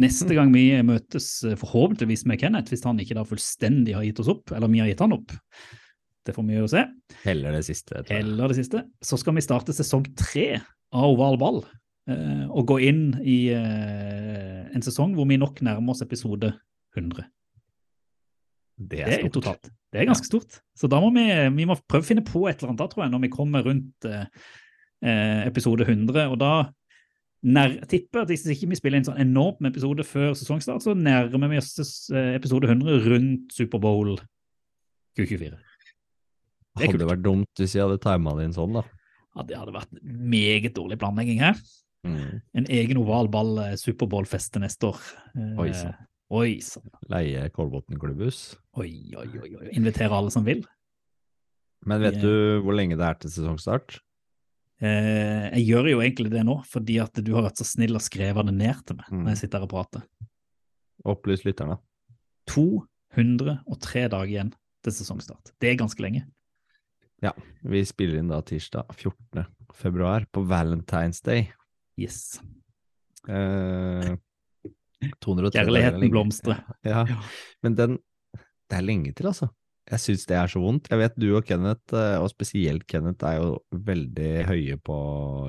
Neste 0.00 0.32
gang 0.32 0.52
vi 0.54 0.62
møtes, 0.86 1.26
eh, 1.44 1.58
forhåpentligvis 1.60 2.22
med 2.30 2.40
Kenneth, 2.40 2.72
hvis 2.72 2.84
han 2.88 3.00
ikke 3.02 3.18
da 3.18 3.24
fullstendig 3.28 3.92
har 3.98 4.06
gitt 4.06 4.22
oss 4.22 4.30
opp, 4.32 4.52
eller 4.56 4.70
vi 4.72 4.80
har 4.80 4.88
gitt 4.88 5.02
han 5.04 5.12
opp, 5.12 5.34
det 6.24 6.32
får 6.36 6.46
vi 6.48 6.56
jo 6.56 6.68
se, 6.72 6.86
Heller 7.26 7.52
det 7.58 7.64
siste. 7.66 7.98
tror 8.00 8.08
jeg. 8.08 8.22
eller 8.24 8.48
det 8.48 8.56
siste, 8.62 8.80
så 9.04 9.18
skal 9.20 9.36
vi 9.36 9.44
starte 9.44 9.76
sesong 9.76 10.06
tre 10.16 10.46
av 10.92 11.04
Oval 11.12 11.36
ball. 11.36 11.60
eh, 12.08 12.46
Og 12.48 12.64
gå 12.66 12.78
inn 12.88 13.20
i 13.20 13.50
eh, 13.52 14.49
en 14.74 14.82
sesong 14.86 15.14
hvor 15.16 15.28
vi 15.28 15.38
nok 15.40 15.60
nærmer 15.66 15.94
oss 15.94 16.02
episode 16.04 16.52
100. 16.96 17.26
Det 18.80 18.88
Det 18.90 19.00
er 19.00 19.08
er 19.12 19.20
stort. 19.20 19.32
totalt. 19.38 19.70
Det 19.92 20.00
er 20.00 20.06
ganske 20.08 20.26
stort. 20.28 20.60
Så 20.78 20.88
da 20.88 21.00
må 21.02 21.10
vi, 21.12 21.24
vi 21.56 21.66
må 21.68 21.76
prøve 21.88 22.04
å 22.04 22.06
finne 22.08 22.24
på 22.24 22.46
et 22.48 22.60
eller 22.60 22.70
annet 22.72 22.80
da, 22.80 22.86
tror 22.88 23.04
jeg, 23.04 23.12
når 23.12 23.20
vi 23.26 23.32
kommer 23.34 23.64
rundt 23.66 24.06
eh, 24.08 24.26
eh, 25.04 25.46
episode 25.50 25.84
100. 25.84 26.30
Og 26.30 26.38
da 26.40 26.52
nær, 27.44 27.74
tipper 27.90 28.22
at 28.22 28.30
hvis 28.32 28.46
ikke 28.54 28.70
vi 28.70 28.78
spiller 28.78 29.00
en 29.00 29.08
sånn 29.10 29.20
enorm 29.20 29.68
episode 29.68 30.04
før 30.06 30.32
sesongstart, 30.38 30.84
så 30.84 30.94
nærmer 30.96 31.50
vi 31.52 31.58
oss 31.60 31.74
eh, 32.14 32.34
episode 32.38 32.70
100 32.70 33.04
rundt 33.10 33.52
Superbowl 33.56 34.16
2024. 35.18 35.58
Det 36.78 36.86
er 36.86 36.92
Hadde 36.94 37.10
vært 37.10 37.24
dumt 37.26 37.60
hvis 37.60 37.74
jeg 37.76 37.82
hadde 37.84 38.00
tima 38.00 38.32
det 38.38 38.46
inn 38.48 38.56
sånn, 38.56 38.78
da. 38.78 38.86
Ja, 39.36 39.44
det 39.46 39.58
hadde 39.58 39.74
vært 39.74 40.00
meget 40.02 40.72
dårlig 40.78 40.96
planlegging 41.02 41.42
her. 41.42 41.58
Mm. 42.06 42.40
En 42.56 42.66
egen 42.72 42.96
oval 43.02 43.28
ball 43.28 43.58
eh, 43.58 43.74
Superbowl-fest 43.76 44.56
neste 44.62 44.88
år. 44.88 45.00
Eh, 45.36 45.58
Oi, 45.60 45.72
sann. 45.76 45.94
Oi 46.32 46.60
sann. 46.64 46.86
Leie 47.10 47.48
Kolbotn 47.52 47.98
klubbhus. 48.00 48.56
Oi, 48.78 49.12
oi, 49.18 49.26
oi, 49.42 49.50
oi. 49.60 49.68
Invitere 49.76 50.14
alle 50.16 50.30
som 50.32 50.44
vil. 50.46 50.62
Men 51.86 52.00
vet 52.00 52.14
Ja. 52.16 52.20
du 52.22 52.60
hvor 52.64 52.74
lenge 52.76 52.96
det 52.96 53.04
er 53.06 53.14
til 53.20 53.30
sesongstart? 53.30 53.98
Eh, 54.80 55.50
jeg 55.58 55.66
gjør 55.68 55.90
jo 55.90 56.00
egentlig 56.00 56.30
det 56.32 56.44
nå, 56.46 56.62
fordi 56.64 56.98
at 57.02 57.12
du 57.24 57.34
har 57.34 57.42
vært 57.44 57.60
så 57.60 57.66
snill 57.68 57.94
og 57.98 58.00
skrevet 58.04 58.46
det 58.48 58.54
ned 58.54 58.80
til 58.86 58.96
meg 58.96 59.06
Mm. 59.12 59.24
når 59.24 59.28
jeg 59.34 59.38
sitter 59.44 59.58
her 59.58 59.64
og 59.68 59.70
prater. 59.70 60.02
Opplys 61.04 61.44
lytterne. 61.44 61.78
203 62.48 64.08
dager 64.08 64.26
igjen 64.30 64.52
til 64.84 64.92
sesongstart. 64.92 65.52
Det 65.60 65.70
er 65.72 65.76
ganske 65.80 66.00
lenge. 66.00 66.24
Vi 67.62 67.82
spiller 67.84 68.16
inn 68.18 68.28
da 68.32 68.40
tirsdag 68.40 68.86
14. 68.96 69.44
februar 69.76 70.24
på 70.32 70.40
Valentine's 70.48 71.20
Day. 71.22 71.50
Yes. 72.00 72.40
Eh, 73.28 74.14
203 75.20 75.50
dager 75.52 75.60
er 75.60 75.64
Kjærligheten 75.64 76.00
lenge. 76.04 76.12
blomstrer. 76.14 76.62
Ja, 76.86 77.04
men 77.64 77.76
den 77.78 77.98
Det 78.70 78.78
er 78.78 78.86
lenge 78.86 79.12
til, 79.12 79.26
altså. 79.26 79.48
Jeg 79.90 79.98
syns 79.98 80.26
det 80.30 80.36
er 80.38 80.46
så 80.46 80.60
vondt. 80.62 80.86
Jeg 80.92 81.00
vet 81.00 81.16
du 81.18 81.32
og 81.34 81.44
Kenneth, 81.48 81.94
eh, 81.98 82.20
og 82.22 82.28
spesielt 82.30 82.84
Kenneth, 82.86 83.24
er 83.26 83.40
jo 83.40 83.48
veldig 83.74 84.46
høye 84.46 84.76
på 84.78 84.98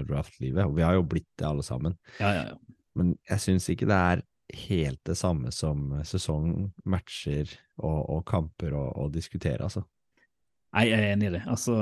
draftlivet. 0.10 0.66
Og 0.66 0.74
vi 0.80 0.82
har 0.82 0.96
jo 0.98 1.04
blitt 1.06 1.30
det 1.38 1.46
alle 1.46 1.62
sammen. 1.62 1.94
Ja, 2.18 2.32
ja, 2.34 2.44
ja. 2.50 2.56
Men 2.98 3.14
jeg 3.30 3.44
syns 3.44 3.70
ikke 3.70 3.86
det 3.92 4.00
er 4.00 4.24
helt 4.66 5.00
det 5.06 5.16
samme 5.20 5.52
som 5.54 6.02
sesong, 6.04 6.72
matcher 6.84 7.54
og, 7.78 8.00
og 8.18 8.26
kamper 8.26 8.74
å 8.74 9.06
diskutere, 9.14 9.62
altså. 9.70 9.86
Nei, 10.72 10.86
jeg 10.88 11.04
er 11.04 11.10
enig 11.12 11.28
i 11.28 11.32
det. 11.34 11.42
Altså, 11.52 11.74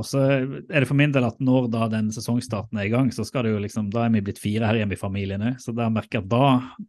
og 0.00 0.06
så 0.08 0.22
er 0.24 0.78
det 0.80 0.86
for 0.88 0.96
min 0.96 1.12
del 1.12 1.26
at 1.26 1.36
når 1.44 1.66
da 1.74 1.88
den 1.92 2.06
sesongstarten 2.14 2.78
er 2.80 2.86
i 2.88 2.92
gang, 2.92 3.10
så 3.12 3.26
skal 3.28 3.44
det 3.44 3.52
jo 3.52 3.58
liksom, 3.60 3.90
da 3.92 4.06
er 4.06 4.14
vi 4.14 4.22
blitt 4.24 4.40
fire 4.40 4.70
her 4.70 4.78
hjemme 4.80 4.96
i 4.96 5.00
familien 5.00 5.44
òg. 5.44 5.58
Så 5.60 5.74
da 5.76 5.90
merker 5.92 6.18
jeg 6.18 6.24
at 6.24 6.30
da, 6.32 6.46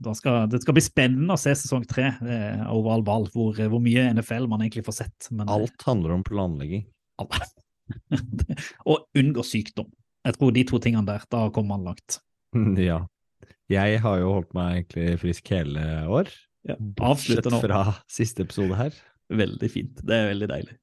da 0.08 0.14
skal 0.16 0.46
det 0.52 0.62
skal 0.64 0.78
bli 0.78 0.84
spennende 0.86 1.36
å 1.36 1.42
se 1.42 1.52
sesong 1.60 1.84
tre 1.90 2.14
eh, 2.24 2.62
av 2.64 2.80
oval 2.80 3.04
ball, 3.04 3.28
hvor, 3.34 3.60
hvor 3.60 3.84
mye 3.84 4.08
NFL 4.16 4.48
man 4.52 4.64
egentlig 4.64 4.86
får 4.88 4.96
sett. 5.02 5.28
Men, 5.36 5.52
Alt 5.52 5.84
handler 5.84 6.16
om 6.16 6.24
planlegging. 6.24 6.86
og 8.90 9.04
unngå 9.20 9.44
sykdom. 9.44 9.92
Jeg 10.26 10.38
tror 10.40 10.56
de 10.56 10.64
to 10.70 10.80
tingene 10.82 11.04
der, 11.10 11.26
da 11.36 11.50
kommer 11.54 11.76
man 11.76 11.92
langt. 11.92 12.22
ja. 12.80 13.02
Jeg 13.72 14.00
har 14.06 14.22
jo 14.22 14.38
holdt 14.38 14.56
meg 14.56 14.86
egentlig 14.86 15.20
frisk 15.20 15.52
hele 15.52 15.84
år. 16.08 16.32
Bortsett 16.66 17.04
Avslutte 17.10 17.52
nå. 17.52 17.60
fra 17.66 17.82
siste 18.08 18.46
episode 18.46 18.80
her. 18.80 18.96
Veldig 19.36 19.70
fint. 19.74 20.00
Det 20.06 20.16
er 20.16 20.32
veldig 20.32 20.50
deilig. 20.54 20.80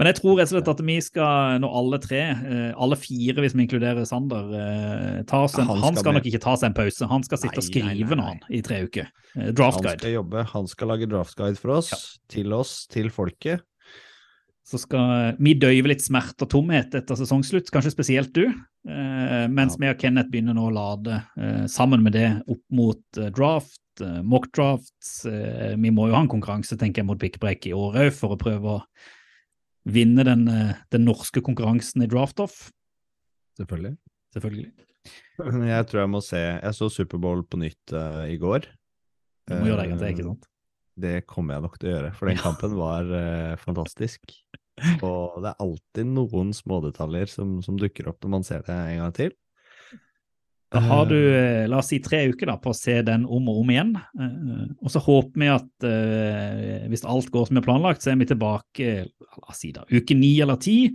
Men 0.00 0.08
jeg 0.08 0.16
tror 0.16 0.38
rett 0.38 0.48
og 0.48 0.54
slett 0.54 0.68
at 0.72 0.78
vi 0.88 0.94
skal, 1.04 1.58
når 1.60 1.74
alle 1.76 1.98
tre, 2.00 2.20
eh, 2.32 2.68
alle 2.80 2.96
fire 2.96 3.42
hvis 3.44 3.52
vi 3.52 3.66
inkluderer 3.66 4.06
Sander, 4.08 4.46
eh, 4.56 5.18
ta 5.28 5.42
oss 5.44 5.58
en, 5.60 5.68
Han 5.68 5.76
han, 5.76 5.92
skal 5.92 6.06
skal 6.06 6.16
nok 6.16 6.28
ikke 6.30 6.40
ta 6.40 6.54
seg 6.56 6.70
en 6.70 6.76
pause. 6.78 7.08
Han 7.10 7.26
skal 7.26 7.42
sitte 7.42 7.58
Nei, 7.58 7.60
og 7.60 7.66
skrive 7.68 8.16
nå 8.16 8.30
i 8.48 8.62
tre 8.64 8.78
uker. 8.88 9.10
Draftguide. 9.36 9.90
Han 9.92 10.00
skal 10.00 10.14
jobbe, 10.16 10.46
han 10.54 10.70
skal 10.72 10.88
lage 10.94 11.10
draftguide 11.12 11.60
for 11.60 11.76
oss, 11.76 11.92
til 12.32 12.56
oss, 12.56 12.86
til 12.88 13.12
folket. 13.12 13.60
Så 14.70 14.78
skal 14.80 15.36
vi 15.42 15.52
døyve 15.58 15.90
litt 15.90 16.02
smerte 16.04 16.46
og 16.46 16.52
tomhet 16.52 16.94
etter 16.94 17.18
sesongslutt, 17.18 17.68
kanskje 17.74 17.92
spesielt 17.92 18.32
du. 18.32 18.44
Eh, 18.46 19.46
mens 19.52 19.76
Ja. 19.76 19.80
vi 19.82 19.88
og 19.92 19.98
Kenneth 20.00 20.30
begynner 20.32 20.54
nå 20.56 20.68
å 20.70 20.72
lade 20.72 21.20
eh, 21.36 21.66
sammen 21.66 22.02
med 22.06 22.14
det 22.16 22.28
opp 22.48 22.62
mot 22.72 23.02
eh, 23.18 23.28
draft, 23.36 23.82
eh, 24.00 24.22
mock 24.22 24.48
drafts. 24.56 25.26
Eh, 25.26 25.74
vi 25.76 25.90
må 25.92 26.08
jo 26.08 26.14
ha 26.16 26.22
en 26.24 26.30
konkurranse, 26.30 26.78
tenker 26.78 27.02
jeg, 27.02 27.10
mot 27.10 27.18
pickbreak 27.20 27.66
i 27.66 27.74
år 27.76 27.98
òg, 28.06 28.12
for 28.16 28.36
å 28.36 28.40
prøve 28.40 28.78
å 28.78 28.82
vinne 29.88 30.24
den, 30.26 30.46
eh, 30.48 30.76
den 30.92 31.06
norske 31.08 31.42
konkurransen 31.44 32.04
i 32.04 32.08
draft-off. 32.10 32.68
Selvfølgelig. 33.58 33.96
Selvfølgelig. 34.34 34.70
Jeg 35.72 35.86
tror 35.88 36.02
jeg 36.02 36.10
må 36.12 36.20
se 36.20 36.38
Jeg 36.38 36.76
så 36.76 36.90
Superbowl 36.92 37.40
på 37.48 37.56
nytt 37.56 37.94
uh, 37.96 38.26
i 38.28 38.36
går. 38.36 38.66
Du 39.48 39.54
må 39.56 39.70
gjøre 39.70 39.86
deg 39.86 39.94
det, 39.96 40.10
ikke 40.12 40.26
sant? 40.26 40.48
Det 41.00 41.14
kommer 41.24 41.56
jeg 41.56 41.64
nok 41.64 41.78
til 41.80 41.88
å 41.88 41.92
gjøre, 41.94 42.10
for 42.12 42.28
den 42.28 42.40
kampen 42.42 42.74
var 42.76 43.08
uh, 43.08 43.54
fantastisk. 43.62 44.34
Og 45.06 45.40
det 45.40 45.54
er 45.54 45.64
alltid 45.64 46.10
noen 46.12 46.52
smådetaljer 46.56 47.32
som, 47.32 47.56
som 47.64 47.78
dukker 47.80 48.10
opp 48.12 48.20
når 48.20 48.34
man 48.36 48.44
ser 48.46 48.66
det 48.66 48.76
en 48.76 49.00
gang 49.00 49.16
til. 49.16 49.32
Da 50.70 50.78
har 50.86 51.06
du, 51.10 51.16
eh, 51.18 51.66
la 51.66 51.80
oss 51.80 51.88
si, 51.90 51.98
tre 51.98 52.22
uker 52.30 52.46
da, 52.46 52.54
på 52.62 52.70
å 52.70 52.76
se 52.76 53.00
den 53.02 53.24
om 53.26 53.48
og 53.50 53.62
om 53.64 53.70
igjen. 53.72 53.88
Eh, 53.98 54.68
og 54.78 54.92
så 54.92 55.02
håper 55.02 55.42
vi 55.42 55.48
at 55.50 55.86
eh, 55.88 56.84
hvis 56.92 57.02
alt 57.10 57.32
går 57.34 57.48
som 57.48 57.58
er 57.58 57.64
planlagt, 57.66 58.04
så 58.04 58.12
er 58.12 58.20
vi 58.20 58.28
tilbake 58.30 58.92
la 59.02 59.50
oss 59.50 59.64
si 59.64 59.72
da, 59.74 59.82
uke 59.90 60.14
ni 60.14 60.36
eller 60.44 60.60
ti. 60.62 60.92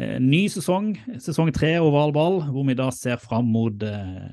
Eh, 0.00 0.18
ny 0.20 0.42
sesong, 0.52 0.92
sesong 1.16 1.48
tre 1.56 1.78
oval 1.80 2.12
ball, 2.12 2.42
hvor 2.52 2.68
vi 2.68 2.76
da 2.76 2.90
ser 2.92 3.16
fram 3.22 3.48
mot 3.54 3.88
eh, 3.88 4.28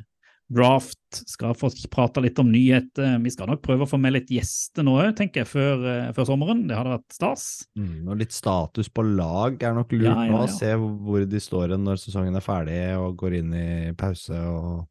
draft. 0.54 0.98
Skal 1.28 1.56
få 1.58 1.70
prate 1.92 2.22
litt 2.24 2.40
om 2.40 2.50
nyheter. 2.52 3.18
Vi 3.24 3.32
skal 3.34 3.50
nok 3.52 3.62
prøve 3.66 3.86
å 3.86 3.90
få 3.90 4.00
med 4.00 4.16
litt 4.16 4.32
gjester 4.32 4.86
nå 4.86 4.96
òg, 5.02 5.12
tenker 5.18 5.44
jeg, 5.44 5.50
før, 5.52 5.86
eh, 5.92 6.10
før 6.16 6.30
sommeren. 6.32 6.66
Det 6.68 6.78
hadde 6.78 6.96
vært 6.96 7.16
stas. 7.18 7.46
Mm, 7.78 8.08
og 8.08 8.18
litt 8.22 8.36
status 8.36 8.90
på 8.90 9.06
lag 9.16 9.62
er 9.64 9.78
nok 9.78 9.92
lurt 9.92 10.08
Ja, 10.12 10.26
ja, 10.26 10.32
nå. 10.32 10.44
å 10.46 10.50
Se 10.58 10.74
hvor 10.76 11.28
de 11.28 11.44
står 11.44 11.78
når 11.78 12.02
sesongen 12.04 12.36
er 12.36 12.46
ferdig 12.46 12.82
og 12.98 13.18
går 13.18 13.40
inn 13.42 13.54
i 13.54 13.94
pause 13.98 14.36
og 14.36 14.88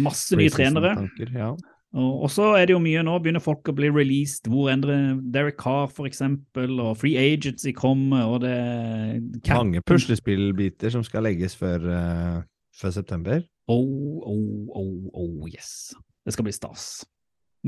Masse 0.00 0.34
nye 0.36 0.48
trenere. 0.50 0.94
preseason-tanker, 0.96 1.34
Ja. 1.36 1.56
Og 1.94 2.28
så 2.28 2.54
er 2.58 2.66
det 2.66 2.74
jo 2.74 2.78
mye 2.84 3.00
nå, 3.02 3.14
begynner 3.18 3.40
folk 3.40 3.64
å 3.64 3.74
bli 3.74 3.88
released. 3.88 4.44
Hvor 4.44 4.68
endrer 4.70 5.16
Derek 5.32 5.56
Carr, 5.56 5.88
eksempel, 6.04 6.78
og 6.84 6.98
Free 6.98 7.16
Agency 7.16 7.72
kommer, 7.72 8.26
og 8.28 8.42
det 8.42 9.48
Mange 9.48 9.80
puslespillbiter 9.80 10.92
som 10.92 11.02
skal 11.02 11.22
legges 11.24 11.56
før, 11.56 11.80
uh, 11.88 12.42
før 12.76 12.92
september. 12.92 13.42
Oh, 13.68 14.22
oh, 14.24 14.68
oh, 14.72 15.08
oh, 15.12 15.48
yes. 15.48 15.92
Det 16.24 16.32
skal 16.32 16.46
bli 16.46 16.54
stas. 16.56 17.04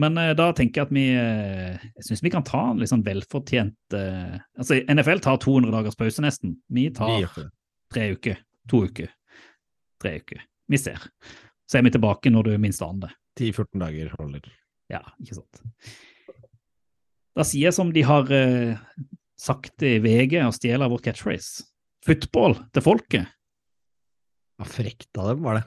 Men 0.01 0.17
eh, 0.19 0.33
da 0.39 0.51
tenker 0.57 0.81
jeg 0.81 0.87
at 0.87 0.93
vi 0.95 1.05
eh, 1.19 1.87
Jeg 1.99 2.07
syns 2.07 2.23
vi 2.23 2.31
kan 2.31 2.45
ta 2.47 2.61
en 2.71 2.79
litt 2.79 2.93
sånn 2.93 3.03
velfortjent 3.03 3.97
eh, 3.99 4.37
Altså, 4.55 4.79
NFL 4.87 5.19
tar 5.25 5.41
200 5.43 5.75
dagers 5.75 5.99
pause, 5.99 6.23
nesten. 6.25 6.55
Vi 6.71 6.87
tar 6.95 7.27
tre 7.91 8.07
uker. 8.15 8.39
To 8.71 8.85
uker. 8.87 9.11
Tre 10.01 10.15
uker. 10.23 10.45
Vi 10.71 10.79
ser. 10.81 11.03
Så 11.67 11.79
er 11.79 11.85
vi 11.87 11.93
tilbake 11.95 12.31
når 12.33 12.49
du 12.49 12.55
minst 12.63 12.83
aner 12.87 13.09
det. 13.09 13.17
10-14 13.41 13.83
dager 13.83 14.15
holder. 14.19 14.47
Ja, 14.91 15.03
ikke 15.23 15.41
sant. 15.41 15.61
Da 17.37 17.47
sier 17.47 17.69
jeg 17.69 17.77
som 17.77 17.93
de 17.95 18.03
har 18.07 18.31
eh, 18.35 18.79
sagt 19.41 19.85
i 19.87 19.99
VG 20.03 20.39
og 20.45 20.55
stjeler 20.57 20.91
vår 20.91 21.05
catchphrase. 21.09 21.67
Football 22.07 22.57
til 22.75 22.85
folket. 22.85 23.37
Ja, 24.61 24.67
frekt 24.69 25.11
av 25.21 25.31
dem, 25.33 25.45
var 25.45 25.61
det. 25.61 25.67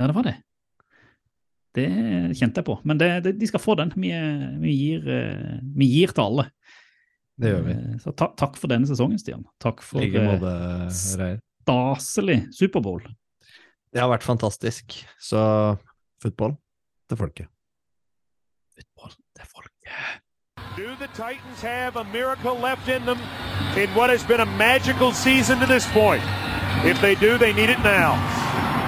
Ja, 0.00 0.08
det 0.10 0.14
var 0.16 0.26
det. 0.26 0.34
Det 1.74 1.86
kjente 2.38 2.60
jeg 2.62 2.66
på. 2.68 2.76
Men 2.86 2.98
det, 3.00 3.08
det, 3.24 3.32
de 3.40 3.46
skal 3.50 3.62
få 3.62 3.74
den. 3.78 3.90
Vi, 3.98 4.10
vi, 4.62 4.74
gir, 4.78 5.08
eh, 5.10 5.56
vi 5.74 5.88
gir 5.90 6.12
til 6.14 6.22
alle. 6.22 6.44
Det 7.40 7.50
gjør 7.50 7.64
vi. 7.66 7.74
Eh, 7.74 7.96
Så 8.02 8.12
ta 8.14 8.28
takk 8.38 8.58
for 8.60 8.70
denne 8.70 8.86
sesongen, 8.86 9.18
Stian. 9.18 9.42
Takk 9.62 9.82
for 9.82 10.02
like 10.04 10.18
eh, 10.20 10.28
måte, 10.28 10.52
staselig 11.64 12.44
Superbowl. 12.54 13.02
Det 13.94 14.02
har 14.02 14.10
vært 14.10 14.26
fantastisk. 14.26 15.00
Så 15.22 15.40
football 16.22 16.54
til 17.10 17.18
folket. 17.18 17.50
Fotball 18.78 19.14
til 19.38 19.50
folket. 19.50 20.22
Do 20.78 20.94
the 20.98 21.06
Titans 21.14 21.60
have 21.62 21.96
a 21.96 22.04
miracle 22.12 22.54
left 22.58 22.88
in 22.88 23.02
them 23.06 23.18
in 23.78 23.90
what 23.94 24.10
has 24.10 24.24
been 24.26 24.40
a 24.40 24.46
magical 24.58 25.12
season 25.12 25.58
to 25.60 25.66
this 25.66 25.86
point? 25.92 26.22
If 26.84 27.00
they 27.00 27.14
do, 27.14 27.38
they 27.38 27.52
need 27.52 27.70
it 27.70 27.78
now. 27.82 28.18